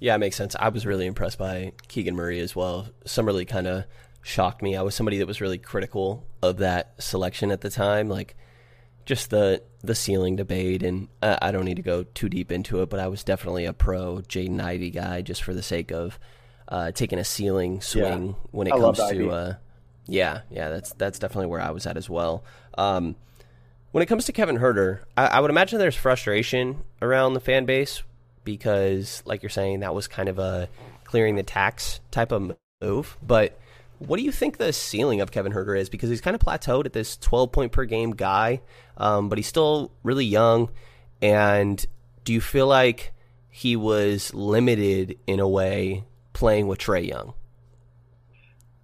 Yeah, 0.00 0.14
it 0.14 0.18
makes 0.18 0.36
sense. 0.36 0.56
I 0.58 0.68
was 0.68 0.86
really 0.86 1.06
impressed 1.06 1.38
by 1.38 1.72
Keegan 1.88 2.14
Murray 2.16 2.40
as 2.40 2.54
well. 2.54 2.88
Summerly 3.04 3.44
kind 3.44 3.66
of 3.66 3.84
shocked 4.22 4.62
me. 4.62 4.76
I 4.76 4.82
was 4.82 4.94
somebody 4.94 5.18
that 5.18 5.26
was 5.26 5.40
really 5.40 5.58
critical 5.58 6.26
of 6.42 6.58
that 6.58 6.94
selection 7.02 7.50
at 7.50 7.60
the 7.60 7.70
time. 7.70 8.08
Like, 8.08 8.36
just 9.08 9.30
the 9.30 9.62
the 9.82 9.94
ceiling 9.94 10.36
debate, 10.36 10.82
and 10.82 11.08
uh, 11.22 11.38
I 11.40 11.50
don't 11.50 11.64
need 11.64 11.76
to 11.76 11.82
go 11.82 12.02
too 12.02 12.28
deep 12.28 12.52
into 12.52 12.82
it, 12.82 12.90
but 12.90 13.00
I 13.00 13.08
was 13.08 13.24
definitely 13.24 13.64
a 13.64 13.72
pro 13.72 14.16
Jaden 14.18 14.60
Ivey 14.60 14.90
guy 14.90 15.22
just 15.22 15.42
for 15.42 15.54
the 15.54 15.62
sake 15.62 15.90
of 15.90 16.18
uh, 16.68 16.92
taking 16.92 17.18
a 17.18 17.24
ceiling 17.24 17.80
swing 17.80 18.26
yeah. 18.26 18.32
when 18.50 18.66
it 18.66 18.74
I 18.74 18.78
comes 18.78 18.98
to. 18.98 19.30
Uh, 19.30 19.54
yeah, 20.08 20.40
yeah, 20.50 20.70
that's 20.70 20.92
that's 20.94 21.18
definitely 21.18 21.46
where 21.46 21.60
I 21.60 21.70
was 21.70 21.86
at 21.86 21.96
as 21.96 22.08
well. 22.10 22.42
Um, 22.76 23.14
when 23.92 24.02
it 24.02 24.06
comes 24.06 24.24
to 24.26 24.32
Kevin 24.32 24.58
Huerter, 24.58 25.00
I, 25.16 25.26
I 25.26 25.40
would 25.40 25.50
imagine 25.50 25.78
there's 25.78 25.96
frustration 25.96 26.82
around 27.00 27.34
the 27.34 27.40
fan 27.40 27.66
base 27.66 28.02
because, 28.44 29.22
like 29.26 29.42
you're 29.42 29.50
saying, 29.50 29.80
that 29.80 29.94
was 29.94 30.08
kind 30.08 30.28
of 30.28 30.38
a 30.38 30.68
clearing 31.04 31.36
the 31.36 31.42
tax 31.42 32.00
type 32.10 32.32
of 32.32 32.56
move, 32.82 33.16
but 33.22 33.58
what 33.98 34.16
do 34.18 34.22
you 34.22 34.32
think 34.32 34.56
the 34.56 34.72
ceiling 34.72 35.20
of 35.20 35.30
Kevin 35.30 35.52
Huerter 35.52 35.78
is? 35.78 35.88
Because 35.88 36.08
he's 36.08 36.20
kind 36.20 36.34
of 36.34 36.40
plateaued 36.40 36.86
at 36.86 36.92
this 36.92 37.16
12 37.16 37.50
point 37.52 37.72
per 37.72 37.84
game 37.84 38.12
guy, 38.12 38.60
um, 38.96 39.28
but 39.28 39.38
he's 39.38 39.46
still 39.46 39.90
really 40.02 40.24
young. 40.24 40.70
And 41.20 41.84
do 42.24 42.32
you 42.32 42.40
feel 42.40 42.66
like 42.66 43.12
he 43.50 43.74
was 43.74 44.32
limited 44.34 45.18
in 45.26 45.40
a 45.40 45.48
way 45.48 46.04
playing 46.32 46.68
with 46.68 46.78
Trae 46.78 47.06
Young? 47.06 47.34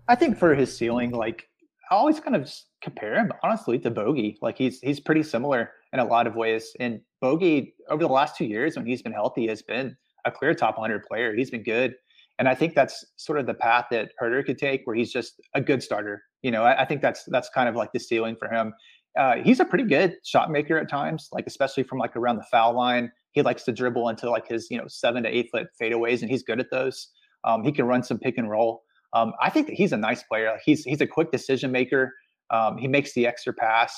I 0.08 0.14
think 0.14 0.38
for 0.38 0.54
his 0.54 0.76
ceiling, 0.76 1.10
like 1.10 1.48
I 1.90 1.94
always 1.94 2.20
kind 2.20 2.36
of 2.36 2.52
compare 2.82 3.14
him 3.14 3.32
honestly 3.42 3.78
to 3.80 3.90
Bogi. 3.90 4.36
Like 4.42 4.58
he's 4.58 4.80
he's 4.80 5.00
pretty 5.00 5.22
similar 5.22 5.70
in 5.92 6.00
a 6.00 6.04
lot 6.04 6.26
of 6.26 6.34
ways. 6.34 6.72
And 6.80 7.00
Bogi 7.22 7.72
over 7.88 8.02
the 8.02 8.12
last 8.12 8.36
two 8.36 8.44
years 8.44 8.76
when 8.76 8.86
he's 8.86 9.02
been 9.02 9.12
healthy 9.12 9.46
has 9.48 9.62
been 9.62 9.96
a 10.24 10.30
clear 10.30 10.54
top 10.54 10.78
100 10.78 11.04
player. 11.04 11.34
He's 11.34 11.50
been 11.50 11.62
good. 11.62 11.94
And 12.38 12.48
I 12.48 12.54
think 12.54 12.74
that's 12.74 13.04
sort 13.16 13.38
of 13.38 13.46
the 13.46 13.54
path 13.54 13.86
that 13.92 14.10
Huerter 14.20 14.44
could 14.44 14.58
take, 14.58 14.82
where 14.84 14.96
he's 14.96 15.12
just 15.12 15.40
a 15.54 15.60
good 15.60 15.82
starter. 15.82 16.22
You 16.42 16.50
know, 16.50 16.64
I, 16.64 16.82
I 16.82 16.84
think 16.84 17.00
that's 17.00 17.24
that's 17.28 17.48
kind 17.48 17.68
of 17.68 17.76
like 17.76 17.92
the 17.92 18.00
ceiling 18.00 18.36
for 18.38 18.48
him. 18.48 18.74
Uh, 19.16 19.36
he's 19.36 19.60
a 19.60 19.64
pretty 19.64 19.84
good 19.84 20.16
shot 20.24 20.50
maker 20.50 20.76
at 20.76 20.90
times, 20.90 21.28
like 21.32 21.46
especially 21.46 21.84
from 21.84 21.98
like 21.98 22.16
around 22.16 22.36
the 22.36 22.46
foul 22.50 22.74
line. 22.74 23.12
He 23.32 23.42
likes 23.42 23.62
to 23.64 23.72
dribble 23.72 24.08
into 24.08 24.28
like 24.30 24.48
his 24.48 24.68
you 24.70 24.78
know 24.78 24.88
seven 24.88 25.22
to 25.22 25.28
eight 25.28 25.48
foot 25.52 25.68
fadeaways, 25.80 26.22
and 26.22 26.30
he's 26.30 26.42
good 26.42 26.58
at 26.58 26.70
those. 26.70 27.08
Um, 27.44 27.62
he 27.62 27.70
can 27.70 27.84
run 27.84 28.02
some 28.02 28.18
pick 28.18 28.36
and 28.36 28.50
roll. 28.50 28.82
Um, 29.14 29.32
I 29.40 29.48
think 29.50 29.68
that 29.68 29.74
he's 29.74 29.92
a 29.92 29.96
nice 29.96 30.22
player. 30.24 30.58
He's 30.64 30.84
he's 30.84 31.00
a 31.00 31.06
quick 31.06 31.30
decision 31.30 31.70
maker. 31.72 32.12
Um, 32.50 32.76
he 32.76 32.88
makes 32.88 33.14
the 33.14 33.26
extra 33.26 33.52
pass. 33.52 33.94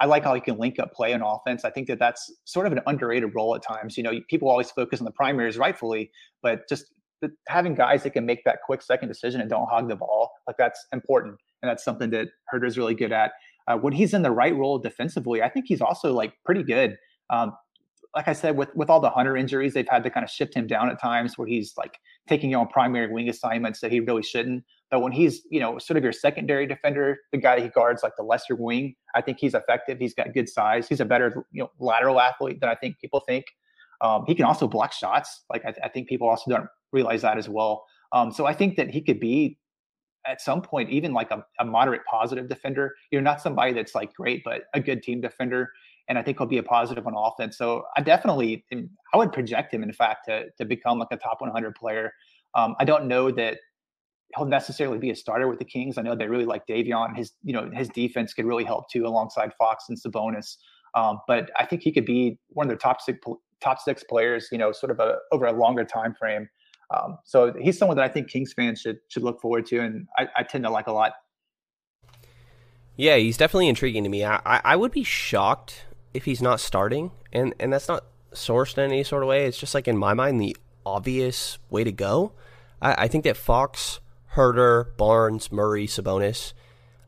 I 0.00 0.06
like 0.06 0.24
how 0.24 0.34
he 0.34 0.40
can 0.40 0.58
link 0.58 0.80
up 0.80 0.92
play 0.92 1.12
on 1.12 1.22
offense. 1.22 1.64
I 1.64 1.70
think 1.70 1.86
that 1.86 2.00
that's 2.00 2.32
sort 2.44 2.66
of 2.66 2.72
an 2.72 2.80
underrated 2.86 3.32
role 3.34 3.54
at 3.54 3.62
times. 3.62 3.96
You 3.96 4.02
know, 4.02 4.12
people 4.28 4.48
always 4.48 4.70
focus 4.70 5.00
on 5.00 5.04
the 5.04 5.12
primaries, 5.12 5.56
rightfully, 5.56 6.10
but 6.42 6.68
just 6.68 6.86
having 7.48 7.74
guys 7.74 8.02
that 8.02 8.10
can 8.10 8.26
make 8.26 8.44
that 8.44 8.58
quick 8.66 8.82
second 8.82 9.08
decision 9.08 9.40
and 9.40 9.48
don't 9.48 9.68
hog 9.68 9.88
the 9.88 9.96
ball, 9.96 10.30
like 10.46 10.56
that's 10.58 10.84
important. 10.92 11.36
And 11.62 11.70
that's 11.70 11.84
something 11.84 12.10
that 12.10 12.28
Huerter's 12.50 12.76
really 12.76 12.94
good 12.94 13.12
at. 13.12 13.32
Uh, 13.66 13.76
when 13.76 13.92
he's 13.92 14.12
in 14.12 14.22
the 14.22 14.30
right 14.30 14.54
role 14.54 14.78
defensively, 14.78 15.42
I 15.42 15.48
think 15.48 15.66
he's 15.68 15.80
also 15.80 16.12
like 16.12 16.34
pretty 16.44 16.62
good. 16.62 16.96
Um, 17.30 17.52
like 18.14 18.28
I 18.28 18.32
said, 18.32 18.56
with 18.56 18.74
with 18.74 18.90
all 18.90 19.00
the 19.00 19.10
Hunter 19.10 19.36
injuries, 19.36 19.74
they've 19.74 19.88
had 19.88 20.04
to 20.04 20.10
kind 20.10 20.24
of 20.24 20.30
shift 20.30 20.54
him 20.54 20.66
down 20.66 20.88
at 20.88 21.00
times 21.00 21.36
where 21.36 21.48
he's 21.48 21.74
like 21.76 21.98
taking 22.28 22.54
on 22.54 22.68
primary 22.68 23.12
wing 23.12 23.28
assignments 23.28 23.80
that 23.80 23.90
he 23.90 24.00
really 24.00 24.22
shouldn't. 24.22 24.64
But 24.90 25.00
when 25.00 25.12
he's, 25.12 25.42
you 25.50 25.60
know, 25.60 25.78
sort 25.78 25.96
of 25.96 26.04
your 26.04 26.12
secondary 26.12 26.66
defender, 26.66 27.18
the 27.32 27.38
guy 27.38 27.60
he 27.60 27.68
guards 27.68 28.02
like 28.02 28.12
the 28.16 28.22
lesser 28.22 28.54
wing, 28.54 28.94
I 29.14 29.20
think 29.20 29.38
he's 29.40 29.54
effective. 29.54 29.98
He's 29.98 30.14
got 30.14 30.32
good 30.32 30.48
size. 30.48 30.88
He's 30.88 31.00
a 31.00 31.04
better, 31.04 31.44
you 31.50 31.62
know, 31.62 31.70
lateral 31.78 32.20
athlete 32.20 32.60
than 32.60 32.70
I 32.70 32.76
think 32.76 32.98
people 33.00 33.20
think. 33.20 33.44
Um, 34.00 34.24
he 34.26 34.34
can 34.34 34.44
also 34.44 34.68
block 34.68 34.92
shots. 34.92 35.44
Like 35.50 35.64
I, 35.64 35.74
I, 35.82 35.88
think 35.88 36.08
people 36.08 36.28
also 36.28 36.50
don't 36.50 36.68
realize 36.92 37.22
that 37.22 37.38
as 37.38 37.48
well. 37.48 37.84
Um, 38.12 38.30
so 38.32 38.44
I 38.44 38.52
think 38.52 38.76
that 38.76 38.90
he 38.90 39.00
could 39.00 39.18
be 39.18 39.58
at 40.26 40.40
some 40.40 40.62
point 40.62 40.90
even 40.90 41.12
like 41.12 41.30
a, 41.30 41.44
a, 41.60 41.64
moderate 41.64 42.02
positive 42.08 42.48
defender. 42.48 42.94
You're 43.10 43.22
not 43.22 43.40
somebody 43.40 43.72
that's 43.72 43.94
like 43.94 44.12
great, 44.14 44.42
but 44.44 44.64
a 44.74 44.80
good 44.80 45.02
team 45.02 45.20
defender. 45.20 45.70
And 46.08 46.18
I 46.18 46.22
think 46.22 46.38
he'll 46.38 46.46
be 46.46 46.58
a 46.58 46.62
positive 46.62 47.06
on 47.06 47.14
offense. 47.16 47.56
So 47.56 47.84
I 47.96 48.02
definitely, 48.02 48.64
I 49.12 49.16
would 49.16 49.32
project 49.32 49.72
him, 49.72 49.82
in 49.82 49.92
fact, 49.92 50.26
to 50.26 50.46
to 50.58 50.64
become 50.64 50.98
like 50.98 51.08
a 51.10 51.16
top 51.16 51.40
100 51.40 51.74
player. 51.74 52.12
Um, 52.54 52.74
I 52.78 52.84
don't 52.84 53.06
know 53.06 53.30
that 53.30 53.58
he'll 54.36 54.46
necessarily 54.46 54.98
be 54.98 55.10
a 55.10 55.16
starter 55.16 55.48
with 55.48 55.58
the 55.58 55.64
Kings. 55.64 55.98
I 55.98 56.02
know 56.02 56.14
they 56.14 56.28
really 56.28 56.44
like 56.44 56.66
Davion. 56.66 57.16
His, 57.16 57.32
you 57.42 57.52
know, 57.52 57.70
his 57.72 57.88
defense 57.88 58.34
could 58.34 58.44
really 58.44 58.64
help 58.64 58.90
too, 58.90 59.06
alongside 59.06 59.52
Fox 59.58 59.86
and 59.88 59.98
Sabonis. 59.98 60.56
Um, 60.94 61.20
but 61.26 61.50
I 61.58 61.66
think 61.66 61.82
he 61.82 61.92
could 61.92 62.04
be 62.04 62.38
one 62.48 62.66
of 62.66 62.68
their 62.68 62.76
top 62.76 63.00
six 63.00 63.18
top 63.60 63.80
six 63.80 64.04
players. 64.04 64.48
You 64.52 64.58
know, 64.58 64.72
sort 64.72 64.90
of 64.90 65.00
a 65.00 65.16
over 65.32 65.46
a 65.46 65.52
longer 65.52 65.84
time 65.84 66.14
frame. 66.14 66.48
Um, 66.94 67.18
so 67.24 67.52
he's 67.60 67.78
someone 67.78 67.96
that 67.96 68.04
I 68.04 68.08
think 68.08 68.28
Kings 68.28 68.52
fans 68.52 68.80
should 68.80 68.98
should 69.08 69.22
look 69.22 69.40
forward 69.40 69.66
to, 69.66 69.80
and 69.80 70.06
I, 70.18 70.28
I 70.36 70.42
tend 70.42 70.64
to 70.64 70.70
like 70.70 70.86
a 70.86 70.92
lot. 70.92 71.12
Yeah, 72.96 73.16
he's 73.16 73.36
definitely 73.36 73.68
intriguing 73.68 74.04
to 74.04 74.08
me. 74.08 74.24
I, 74.24 74.40
I 74.44 74.76
would 74.76 74.92
be 74.92 75.02
shocked 75.02 75.82
if 76.14 76.24
he's 76.24 76.40
not 76.40 76.60
starting, 76.60 77.10
and 77.32 77.54
and 77.60 77.72
that's 77.72 77.88
not 77.88 78.04
sourced 78.32 78.78
in 78.78 78.84
any 78.84 79.04
sort 79.04 79.22
of 79.22 79.28
way. 79.28 79.46
It's 79.46 79.58
just 79.58 79.74
like 79.74 79.86
in 79.88 79.98
my 79.98 80.14
mind 80.14 80.40
the 80.40 80.56
obvious 80.86 81.58
way 81.68 81.84
to 81.84 81.92
go. 81.92 82.32
I, 82.80 83.04
I 83.04 83.08
think 83.08 83.24
that 83.24 83.36
Fox, 83.36 84.00
Huerter, 84.34 84.96
Barnes, 84.96 85.52
Murray, 85.52 85.86
Sabonis, 85.86 86.52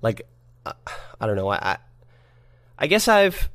like 0.03 0.23
uh, 0.67 0.73
I 1.21 1.27
don't 1.27 1.37
know. 1.37 1.51
I 1.51 1.79
I 2.79 2.87
guess 2.87 3.09
I've 3.09 3.49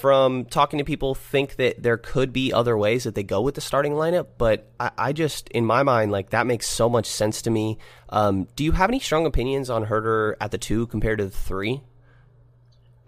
from 0.00 0.46
talking 0.46 0.78
to 0.78 0.84
people 0.84 1.14
think 1.14 1.56
that 1.56 1.82
there 1.82 1.98
could 1.98 2.32
be 2.32 2.52
other 2.52 2.76
ways 2.76 3.04
that 3.04 3.14
they 3.14 3.22
go 3.22 3.40
with 3.42 3.54
the 3.54 3.60
starting 3.60 3.92
lineup, 3.92 4.26
but 4.38 4.72
I, 4.80 4.90
I 4.96 5.12
just, 5.12 5.50
in 5.50 5.66
my 5.66 5.82
mind, 5.82 6.10
like 6.10 6.30
that 6.30 6.46
makes 6.46 6.66
so 6.66 6.88
much 6.88 7.04
sense 7.04 7.42
to 7.42 7.50
me. 7.50 7.76
Um, 8.08 8.48
do 8.56 8.64
you 8.64 8.72
have 8.72 8.88
any 8.88 8.98
strong 8.98 9.26
opinions 9.26 9.68
on 9.68 9.86
Huerter 9.86 10.36
at 10.40 10.52
the 10.52 10.58
two 10.58 10.86
compared 10.86 11.18
to 11.18 11.26
the 11.26 11.30
three? 11.30 11.82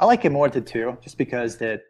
I 0.02 0.04
like 0.04 0.24
him 0.24 0.32
more 0.32 0.46
at 0.46 0.52
the 0.52 0.60
two, 0.60 0.98
just 1.00 1.16
because 1.16 1.58
that 1.58 1.82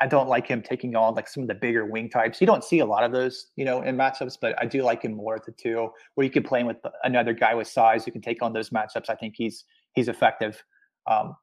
I 0.00 0.08
don't 0.08 0.28
like 0.28 0.48
him 0.48 0.62
taking 0.62 0.96
on 0.96 1.14
like 1.14 1.28
some 1.28 1.44
of 1.44 1.48
the 1.48 1.54
bigger 1.54 1.86
wing 1.86 2.10
types. 2.10 2.40
You 2.40 2.46
don't 2.48 2.64
see 2.64 2.80
a 2.80 2.84
lot 2.84 3.04
of 3.04 3.12
those, 3.12 3.52
you 3.54 3.64
know, 3.64 3.82
in 3.82 3.96
matchups, 3.96 4.36
but 4.40 4.60
I 4.60 4.66
do 4.66 4.82
like 4.82 5.02
him 5.02 5.14
more 5.14 5.36
at 5.36 5.46
the 5.46 5.52
two, 5.52 5.90
where 6.16 6.24
you 6.24 6.30
can 6.30 6.42
play 6.42 6.60
him 6.60 6.66
with 6.66 6.78
another 7.04 7.32
guy 7.32 7.54
with 7.54 7.68
size 7.68 8.04
who 8.04 8.10
can 8.10 8.20
take 8.20 8.42
on 8.42 8.52
those 8.52 8.70
matchups. 8.70 9.08
I 9.08 9.14
think 9.14 9.34
he's 9.36 9.64
he's 9.92 10.08
effective. 10.08 10.60
Um, 11.08 11.36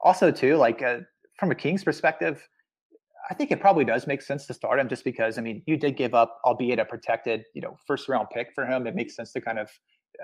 also, 0.00 0.30
too, 0.30 0.56
like 0.56 0.80
uh, 0.80 1.00
from 1.38 1.50
a 1.50 1.54
Kings 1.54 1.84
perspective, 1.84 2.48
I 3.28 3.34
think 3.34 3.50
it 3.50 3.60
probably 3.60 3.84
does 3.84 4.06
make 4.06 4.22
sense 4.22 4.46
to 4.46 4.54
start 4.54 4.80
him 4.80 4.88
just 4.88 5.04
because 5.04 5.36
I 5.36 5.42
mean 5.42 5.62
you 5.66 5.76
did 5.76 5.98
give 5.98 6.14
up, 6.14 6.40
albeit 6.46 6.78
a 6.78 6.86
protected, 6.86 7.44
you 7.54 7.60
know, 7.60 7.76
first 7.86 8.08
round 8.08 8.28
pick 8.32 8.54
for 8.54 8.64
him. 8.64 8.86
It 8.86 8.94
makes 8.94 9.14
sense 9.14 9.32
to 9.34 9.40
kind 9.42 9.58
of 9.58 9.68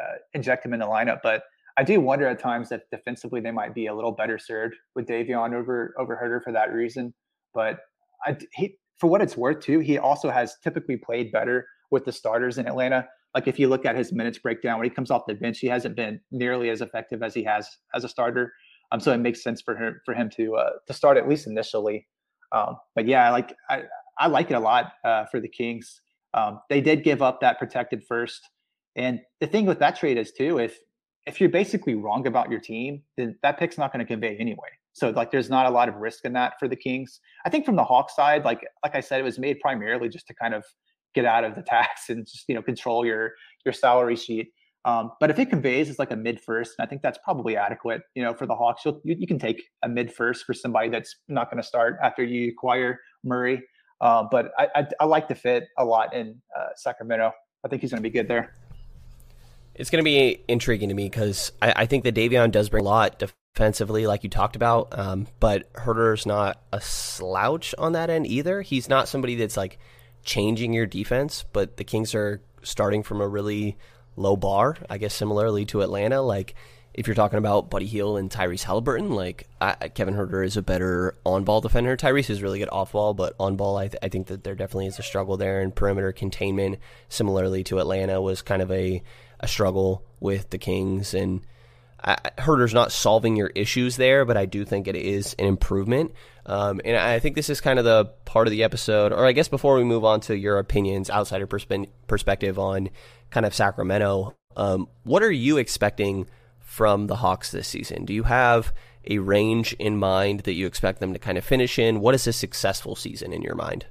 uh, 0.00 0.16
inject 0.32 0.64
him 0.64 0.72
in 0.72 0.80
the 0.80 0.86
lineup, 0.86 1.18
but 1.22 1.42
I 1.78 1.84
do 1.84 2.00
wonder 2.00 2.26
at 2.26 2.40
times 2.40 2.70
that 2.70 2.90
defensively 2.90 3.40
they 3.40 3.52
might 3.52 3.72
be 3.72 3.86
a 3.86 3.94
little 3.94 4.10
better 4.10 4.36
served 4.36 4.74
with 4.96 5.06
Davion 5.06 5.54
over 5.54 5.94
over 5.96 6.18
Huerter 6.20 6.42
for 6.42 6.52
that 6.52 6.72
reason. 6.72 7.14
But 7.54 7.78
I, 8.26 8.36
he, 8.52 8.76
for 8.98 9.08
what 9.08 9.22
it's 9.22 9.36
worth, 9.36 9.60
too, 9.60 9.78
he 9.78 9.96
also 9.96 10.28
has 10.28 10.56
typically 10.64 10.96
played 10.96 11.30
better 11.30 11.68
with 11.92 12.04
the 12.04 12.10
starters 12.10 12.58
in 12.58 12.66
Atlanta. 12.66 13.06
Like 13.32 13.46
if 13.46 13.60
you 13.60 13.68
look 13.68 13.86
at 13.86 13.94
his 13.94 14.12
minutes 14.12 14.38
breakdown 14.38 14.78
when 14.78 14.88
he 14.88 14.94
comes 14.94 15.12
off 15.12 15.22
the 15.28 15.34
bench, 15.34 15.60
he 15.60 15.68
hasn't 15.68 15.94
been 15.94 16.20
nearly 16.32 16.68
as 16.70 16.80
effective 16.80 17.22
as 17.22 17.32
he 17.32 17.44
has 17.44 17.68
as 17.94 18.02
a 18.02 18.08
starter. 18.08 18.52
Um, 18.90 18.98
so 18.98 19.12
it 19.12 19.18
makes 19.18 19.40
sense 19.44 19.62
for 19.62 19.76
him 19.76 20.00
for 20.04 20.14
him 20.14 20.30
to 20.30 20.56
uh, 20.56 20.70
to 20.88 20.92
start 20.92 21.16
at 21.16 21.28
least 21.28 21.46
initially. 21.46 22.08
Um, 22.50 22.76
but 22.96 23.06
yeah, 23.06 23.30
like 23.30 23.54
I 23.70 23.82
I 24.18 24.26
like 24.26 24.50
it 24.50 24.54
a 24.54 24.60
lot 24.60 24.94
uh, 25.04 25.26
for 25.26 25.38
the 25.38 25.48
Kings. 25.48 26.00
Um, 26.34 26.58
they 26.68 26.80
did 26.80 27.04
give 27.04 27.22
up 27.22 27.40
that 27.40 27.60
protected 27.60 28.02
first, 28.02 28.40
and 28.96 29.20
the 29.40 29.46
thing 29.46 29.64
with 29.64 29.78
that 29.78 29.96
trade 29.96 30.18
is 30.18 30.32
too 30.32 30.58
if 30.58 30.76
if 31.28 31.40
you're 31.40 31.50
basically 31.50 31.94
wrong 31.94 32.26
about 32.26 32.50
your 32.50 32.58
team, 32.58 33.02
then 33.16 33.38
that 33.42 33.58
pick's 33.58 33.76
not 33.78 33.92
going 33.92 34.04
to 34.04 34.10
convey 34.10 34.36
anyway. 34.38 34.70
So 34.94 35.10
like 35.10 35.30
there's 35.30 35.50
not 35.50 35.66
a 35.66 35.70
lot 35.70 35.88
of 35.88 35.96
risk 35.96 36.24
in 36.24 36.32
that 36.32 36.54
for 36.58 36.66
the 36.66 36.74
Kings. 36.74 37.20
I 37.44 37.50
think 37.50 37.64
from 37.64 37.76
the 37.76 37.84
Hawks 37.84 38.16
side, 38.16 38.44
like 38.44 38.66
like 38.82 38.96
I 38.96 39.00
said, 39.00 39.20
it 39.20 39.24
was 39.24 39.38
made 39.38 39.60
primarily 39.60 40.08
just 40.08 40.26
to 40.28 40.34
kind 40.34 40.54
of 40.54 40.64
get 41.14 41.24
out 41.24 41.44
of 41.44 41.54
the 41.54 41.62
tax 41.62 42.08
and 42.08 42.26
just 42.26 42.44
you 42.48 42.54
know 42.54 42.62
control 42.62 43.06
your 43.06 43.32
your 43.64 43.72
salary 43.72 44.16
sheet. 44.16 44.48
Um, 44.84 45.12
but 45.20 45.30
if 45.30 45.38
it 45.38 45.50
conveys 45.50 45.90
as 45.90 45.98
like 45.98 46.10
a 46.10 46.16
mid 46.16 46.40
first, 46.40 46.74
and 46.78 46.86
I 46.86 46.88
think 46.88 47.02
that's 47.02 47.18
probably 47.22 47.56
adequate. 47.56 48.02
You 48.14 48.24
know, 48.24 48.34
for 48.34 48.46
the 48.46 48.54
Hawks, 48.54 48.84
you 48.84 49.00
you 49.04 49.26
can 49.26 49.38
take 49.38 49.62
a 49.84 49.88
mid 49.88 50.12
first 50.12 50.44
for 50.44 50.54
somebody 50.54 50.88
that's 50.88 51.14
not 51.28 51.50
going 51.50 51.62
to 51.62 51.66
start 51.66 51.98
after 52.02 52.24
you 52.24 52.48
acquire 52.50 52.98
Murray. 53.22 53.62
Uh, 54.00 54.24
but 54.30 54.52
I, 54.58 54.68
I, 54.74 54.86
I 55.00 55.04
like 55.04 55.28
the 55.28 55.34
fit 55.34 55.64
a 55.76 55.84
lot 55.84 56.14
in 56.14 56.40
uh, 56.56 56.68
Sacramento. 56.76 57.32
I 57.64 57.68
think 57.68 57.82
he's 57.82 57.90
going 57.90 58.02
to 58.02 58.08
be 58.08 58.12
good 58.12 58.28
there. 58.28 58.54
It's 59.78 59.90
going 59.90 60.04
to 60.04 60.04
be 60.04 60.42
intriguing 60.48 60.88
to 60.88 60.94
me 60.94 61.04
because 61.04 61.52
I, 61.62 61.72
I, 61.76 61.86
think 61.86 62.02
that 62.04 62.14
Davion 62.14 62.50
does 62.50 62.68
bring 62.68 62.84
a 62.84 62.88
lot 62.88 63.22
defensively, 63.54 64.08
like 64.08 64.24
you 64.24 64.28
talked 64.28 64.56
about. 64.56 64.98
Um, 64.98 65.28
but 65.38 65.72
Huerter's 65.72 66.26
not 66.26 66.60
a 66.72 66.80
slouch 66.80 67.76
on 67.78 67.92
that 67.92 68.10
end 68.10 68.26
either. 68.26 68.60
He's 68.60 68.88
not 68.88 69.08
somebody 69.08 69.36
that's 69.36 69.56
like 69.56 69.78
changing 70.24 70.72
your 70.72 70.86
defense, 70.86 71.44
but 71.52 71.76
the 71.76 71.84
Kings 71.84 72.12
are 72.14 72.42
starting 72.62 73.04
from 73.04 73.20
a 73.20 73.28
really 73.28 73.76
low 74.16 74.36
bar, 74.36 74.76
I 74.90 74.98
guess 74.98 75.14
similarly 75.14 75.64
to 75.66 75.82
Atlanta. 75.82 76.20
Like 76.22 76.56
if 76.98 77.06
you're 77.06 77.14
talking 77.14 77.38
about 77.38 77.70
Buddy 77.70 77.86
Hield 77.86 78.18
and 78.18 78.28
Tyrese 78.28 78.64
Halliburton, 78.64 79.12
like 79.12 79.46
I, 79.60 79.88
Kevin 79.88 80.14
Huerter 80.14 80.44
is 80.44 80.56
a 80.56 80.62
better 80.62 81.14
on-ball 81.24 81.60
defender. 81.60 81.96
Tyrese 81.96 82.30
is 82.30 82.42
really 82.42 82.58
good 82.58 82.68
off-ball, 82.72 83.14
but 83.14 83.36
on-ball, 83.38 83.76
I, 83.76 83.86
th- 83.86 84.00
I 84.02 84.08
think 84.08 84.26
that 84.26 84.42
there 84.42 84.56
definitely 84.56 84.88
is 84.88 84.98
a 84.98 85.04
struggle 85.04 85.36
there. 85.36 85.60
And 85.60 85.72
perimeter 85.72 86.10
containment, 86.10 86.80
similarly 87.08 87.62
to 87.64 87.78
Atlanta, 87.78 88.20
was 88.20 88.42
kind 88.42 88.62
of 88.62 88.72
a 88.72 89.00
a 89.40 89.48
struggle 89.48 90.04
with 90.20 90.50
the 90.50 90.58
Kings. 90.58 91.14
And 91.14 91.40
I, 92.02 92.16
Huerter's 92.38 92.74
not 92.74 92.92
solving 92.92 93.36
your 93.36 93.48
issues 93.48 93.96
there, 93.96 94.24
but 94.24 94.36
I 94.36 94.46
do 94.46 94.64
think 94.64 94.86
it 94.86 94.96
is 94.96 95.34
an 95.38 95.46
improvement. 95.46 96.12
Um, 96.46 96.80
and 96.84 96.96
I 96.96 97.18
think 97.18 97.34
this 97.34 97.50
is 97.50 97.60
kind 97.60 97.78
of 97.78 97.84
the 97.84 98.06
part 98.24 98.46
of 98.46 98.52
the 98.52 98.62
episode, 98.62 99.12
or 99.12 99.26
I 99.26 99.32
guess 99.32 99.48
before 99.48 99.76
we 99.76 99.84
move 99.84 100.04
on 100.04 100.20
to 100.22 100.36
your 100.36 100.58
opinions, 100.58 101.10
outsider 101.10 101.46
perspe- 101.46 101.88
perspective 102.06 102.58
on 102.58 102.90
kind 103.30 103.44
of 103.44 103.54
Sacramento, 103.54 104.34
um, 104.56 104.88
what 105.04 105.22
are 105.22 105.30
you 105.30 105.58
expecting 105.58 106.26
from 106.58 107.06
the 107.06 107.16
Hawks 107.16 107.50
this 107.50 107.68
season? 107.68 108.04
Do 108.04 108.14
you 108.14 108.24
have 108.24 108.72
a 109.06 109.18
range 109.18 109.72
in 109.74 109.96
mind 109.96 110.40
that 110.40 110.54
you 110.54 110.66
expect 110.66 111.00
them 111.00 111.12
to 111.12 111.18
kind 111.18 111.38
of 111.38 111.44
finish 111.44 111.78
in? 111.78 112.00
What 112.00 112.14
is 112.14 112.26
a 112.26 112.32
successful 112.32 112.94
season 112.94 113.32
in 113.32 113.42
your 113.42 113.54
mind? 113.54 113.86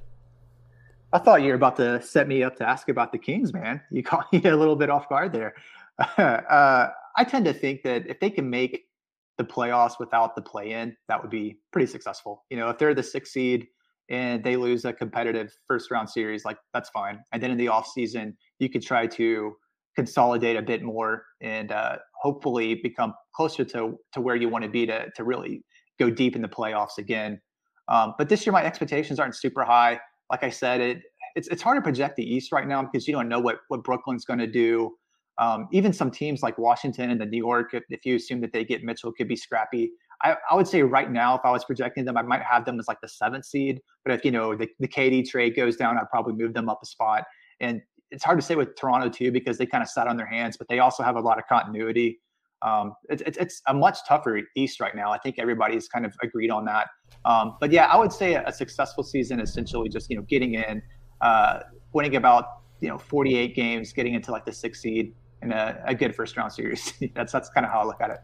I 1.12 1.18
thought 1.18 1.42
you 1.42 1.48
were 1.48 1.54
about 1.54 1.76
to 1.76 2.02
set 2.02 2.28
me 2.28 2.42
up 2.42 2.56
to 2.56 2.68
ask 2.68 2.88
about 2.88 3.12
the 3.12 3.18
Kings, 3.18 3.52
man. 3.52 3.80
You 3.90 4.02
caught 4.04 4.32
me 4.32 4.42
a 4.44 4.56
little 4.56 4.76
bit 4.76 4.90
off 4.90 5.08
guard 5.08 5.32
there. 5.32 5.54
uh, 6.18 6.88
I 7.16 7.24
tend 7.24 7.44
to 7.46 7.52
think 7.52 7.82
that 7.82 8.06
if 8.06 8.20
they 8.20 8.30
can 8.30 8.48
make 8.48 8.84
the 9.38 9.44
playoffs 9.44 9.98
without 9.98 10.34
the 10.34 10.42
play 10.42 10.72
in, 10.72 10.96
that 11.08 11.20
would 11.20 11.30
be 11.30 11.58
pretty 11.72 11.86
successful. 11.86 12.44
You 12.50 12.56
know, 12.56 12.68
if 12.68 12.78
they're 12.78 12.94
the 12.94 13.02
sixth 13.02 13.32
seed 13.32 13.66
and 14.10 14.42
they 14.42 14.56
lose 14.56 14.84
a 14.84 14.92
competitive 14.92 15.52
first 15.66 15.90
round 15.90 16.10
series, 16.10 16.44
like 16.44 16.58
that's 16.74 16.90
fine. 16.90 17.20
And 17.32 17.42
then 17.42 17.50
in 17.50 17.56
the 17.56 17.66
offseason, 17.66 18.34
you 18.58 18.68
could 18.68 18.82
try 18.82 19.06
to 19.06 19.56
consolidate 19.96 20.56
a 20.56 20.62
bit 20.62 20.82
more 20.82 21.24
and 21.40 21.72
uh, 21.72 21.96
hopefully 22.20 22.76
become 22.76 23.14
closer 23.34 23.64
to, 23.64 23.98
to 24.12 24.20
where 24.20 24.36
you 24.36 24.48
want 24.48 24.64
to 24.64 24.70
be 24.70 24.86
to, 24.86 25.08
to 25.16 25.24
really 25.24 25.64
go 25.98 26.10
deep 26.10 26.36
in 26.36 26.42
the 26.42 26.48
playoffs 26.48 26.98
again. 26.98 27.40
Um, 27.88 28.14
but 28.18 28.28
this 28.28 28.44
year, 28.44 28.52
my 28.52 28.64
expectations 28.64 29.18
aren't 29.18 29.34
super 29.34 29.64
high. 29.64 29.98
Like 30.30 30.42
I 30.42 30.50
said, 30.50 30.80
it 30.80 31.02
it's, 31.34 31.48
it's 31.48 31.62
hard 31.62 31.76
to 31.76 31.82
project 31.82 32.16
the 32.16 32.22
East 32.22 32.52
right 32.52 32.66
now 32.66 32.82
because 32.82 33.06
you 33.06 33.14
don't 33.14 33.28
know 33.28 33.38
what, 33.38 33.60
what 33.68 33.84
Brooklyn's 33.84 34.24
going 34.24 34.40
to 34.40 34.46
do. 34.46 34.96
Um, 35.38 35.68
even 35.70 35.92
some 35.92 36.10
teams 36.10 36.42
like 36.42 36.58
Washington 36.58 37.10
and 37.10 37.20
the 37.20 37.26
New 37.26 37.38
York, 37.38 37.72
if, 37.72 37.84
if, 37.90 38.04
you 38.04 38.16
assume 38.16 38.40
that 38.40 38.52
they 38.52 38.64
get 38.64 38.82
Mitchell, 38.82 39.12
could 39.12 39.28
be 39.28 39.36
scrappy. 39.36 39.92
I, 40.24 40.36
I, 40.50 40.56
would 40.56 40.66
say 40.66 40.82
right 40.82 41.08
now, 41.08 41.36
if 41.36 41.42
I 41.44 41.52
was 41.52 41.64
projecting 41.64 42.04
them, 42.04 42.16
I 42.16 42.22
might 42.22 42.42
have 42.42 42.64
them 42.64 42.80
as 42.80 42.88
like 42.88 43.00
the 43.00 43.08
seventh 43.08 43.44
seed. 43.44 43.80
But 44.04 44.14
if 44.14 44.24
you 44.24 44.32
know 44.32 44.56
the, 44.56 44.68
the 44.80 44.88
KD 44.88 45.28
trade 45.28 45.54
goes 45.54 45.76
down, 45.76 45.96
I'd 45.96 46.10
probably 46.10 46.34
move 46.34 46.54
them 46.54 46.68
up 46.68 46.80
a 46.82 46.86
spot. 46.86 47.22
And 47.60 47.82
it's 48.10 48.24
hard 48.24 48.40
to 48.40 48.44
say 48.44 48.56
with 48.56 48.74
Toronto 48.74 49.08
too 49.08 49.30
because 49.30 49.58
they 49.58 49.66
kind 49.66 49.82
of 49.82 49.88
sat 49.88 50.08
on 50.08 50.16
their 50.16 50.26
hands, 50.26 50.56
but 50.56 50.66
they 50.66 50.80
also 50.80 51.04
have 51.04 51.14
a 51.14 51.20
lot 51.20 51.38
of 51.38 51.46
continuity. 51.46 52.18
Um, 52.62 52.94
it, 53.08 53.20
it, 53.22 53.36
it's 53.38 53.62
a 53.66 53.74
much 53.74 53.98
tougher 54.06 54.40
East 54.56 54.80
right 54.80 54.94
now. 54.94 55.10
I 55.12 55.18
think 55.18 55.38
everybody's 55.38 55.88
kind 55.88 56.04
of 56.04 56.14
agreed 56.22 56.50
on 56.50 56.64
that. 56.64 56.88
Um, 57.24 57.56
but 57.60 57.70
yeah, 57.70 57.86
I 57.86 57.96
would 57.96 58.12
say 58.12 58.34
a, 58.34 58.46
a, 58.46 58.52
successful 58.52 59.02
season 59.04 59.40
essentially 59.40 59.88
just 59.88 60.08
you 60.10 60.16
know 60.16 60.22
getting 60.22 60.54
in, 60.54 60.82
uh, 61.20 61.60
winning 61.92 62.16
about 62.16 62.60
you 62.80 62.88
know 62.88 62.98
48 62.98 63.54
games, 63.54 63.92
getting 63.92 64.14
into 64.14 64.30
like 64.30 64.44
the 64.44 64.52
sixth 64.52 64.82
seed, 64.82 65.14
in 65.42 65.52
a, 65.52 65.82
a 65.84 65.94
good 65.94 66.14
first 66.14 66.36
round 66.36 66.52
series. 66.52 66.92
that's 67.14 67.32
that's 67.32 67.48
kind 67.50 67.64
of 67.64 67.72
how 67.72 67.80
I 67.80 67.84
look 67.84 68.00
at 68.00 68.10
it. 68.10 68.18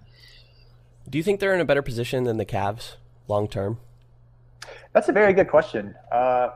Do 1.08 1.18
you 1.18 1.24
think 1.24 1.40
they're 1.40 1.54
in 1.54 1.60
a 1.60 1.64
better 1.64 1.82
position 1.82 2.24
than 2.24 2.36
the 2.36 2.46
Cavs 2.46 2.96
long 3.28 3.48
term? 3.48 3.78
That's 4.92 5.08
a 5.08 5.12
very 5.12 5.32
good 5.32 5.48
question. 5.48 5.94
Uh, 6.10 6.50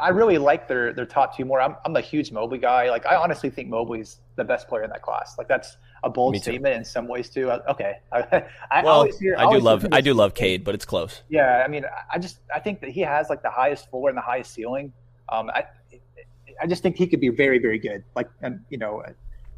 I 0.00 0.08
really 0.08 0.38
like 0.38 0.66
their 0.66 0.92
their 0.92 1.06
top 1.06 1.36
two 1.36 1.44
more. 1.44 1.60
I'm 1.60 1.76
I'm 1.84 1.94
a 1.96 2.00
huge 2.00 2.32
Mobley 2.32 2.58
guy. 2.58 2.90
Like 2.90 3.06
I 3.06 3.16
honestly 3.16 3.50
think 3.50 3.68
Mobley's 3.68 4.20
the 4.36 4.44
best 4.44 4.68
player 4.68 4.82
in 4.82 4.90
that 4.90 5.02
class. 5.02 5.36
Like 5.38 5.48
that's 5.48 5.76
a 6.04 6.10
bold 6.10 6.36
statement 6.36 6.76
in 6.76 6.84
some 6.84 7.08
ways 7.08 7.28
too. 7.28 7.50
Okay, 7.50 7.94
I, 8.12 8.44
I 8.70 8.84
well, 8.84 9.08
hear, 9.18 9.36
I 9.38 9.50
do 9.50 9.58
love 9.58 9.86
I 9.90 10.00
do 10.00 10.14
love 10.14 10.34
Cade, 10.34 10.62
but 10.62 10.74
it's 10.74 10.84
close. 10.84 11.22
Yeah, 11.28 11.62
I 11.64 11.68
mean, 11.68 11.84
I 12.12 12.18
just 12.18 12.40
I 12.54 12.60
think 12.60 12.80
that 12.82 12.90
he 12.90 13.00
has 13.00 13.30
like 13.30 13.42
the 13.42 13.50
highest 13.50 13.90
floor 13.90 14.08
and 14.08 14.16
the 14.16 14.22
highest 14.22 14.52
ceiling. 14.52 14.92
Um, 15.28 15.50
I 15.50 15.64
I 16.60 16.66
just 16.66 16.82
think 16.82 16.96
he 16.96 17.06
could 17.06 17.20
be 17.20 17.30
very 17.30 17.58
very 17.58 17.78
good. 17.78 18.04
Like 18.14 18.28
and 18.42 18.60
you 18.68 18.78
know, 18.78 19.02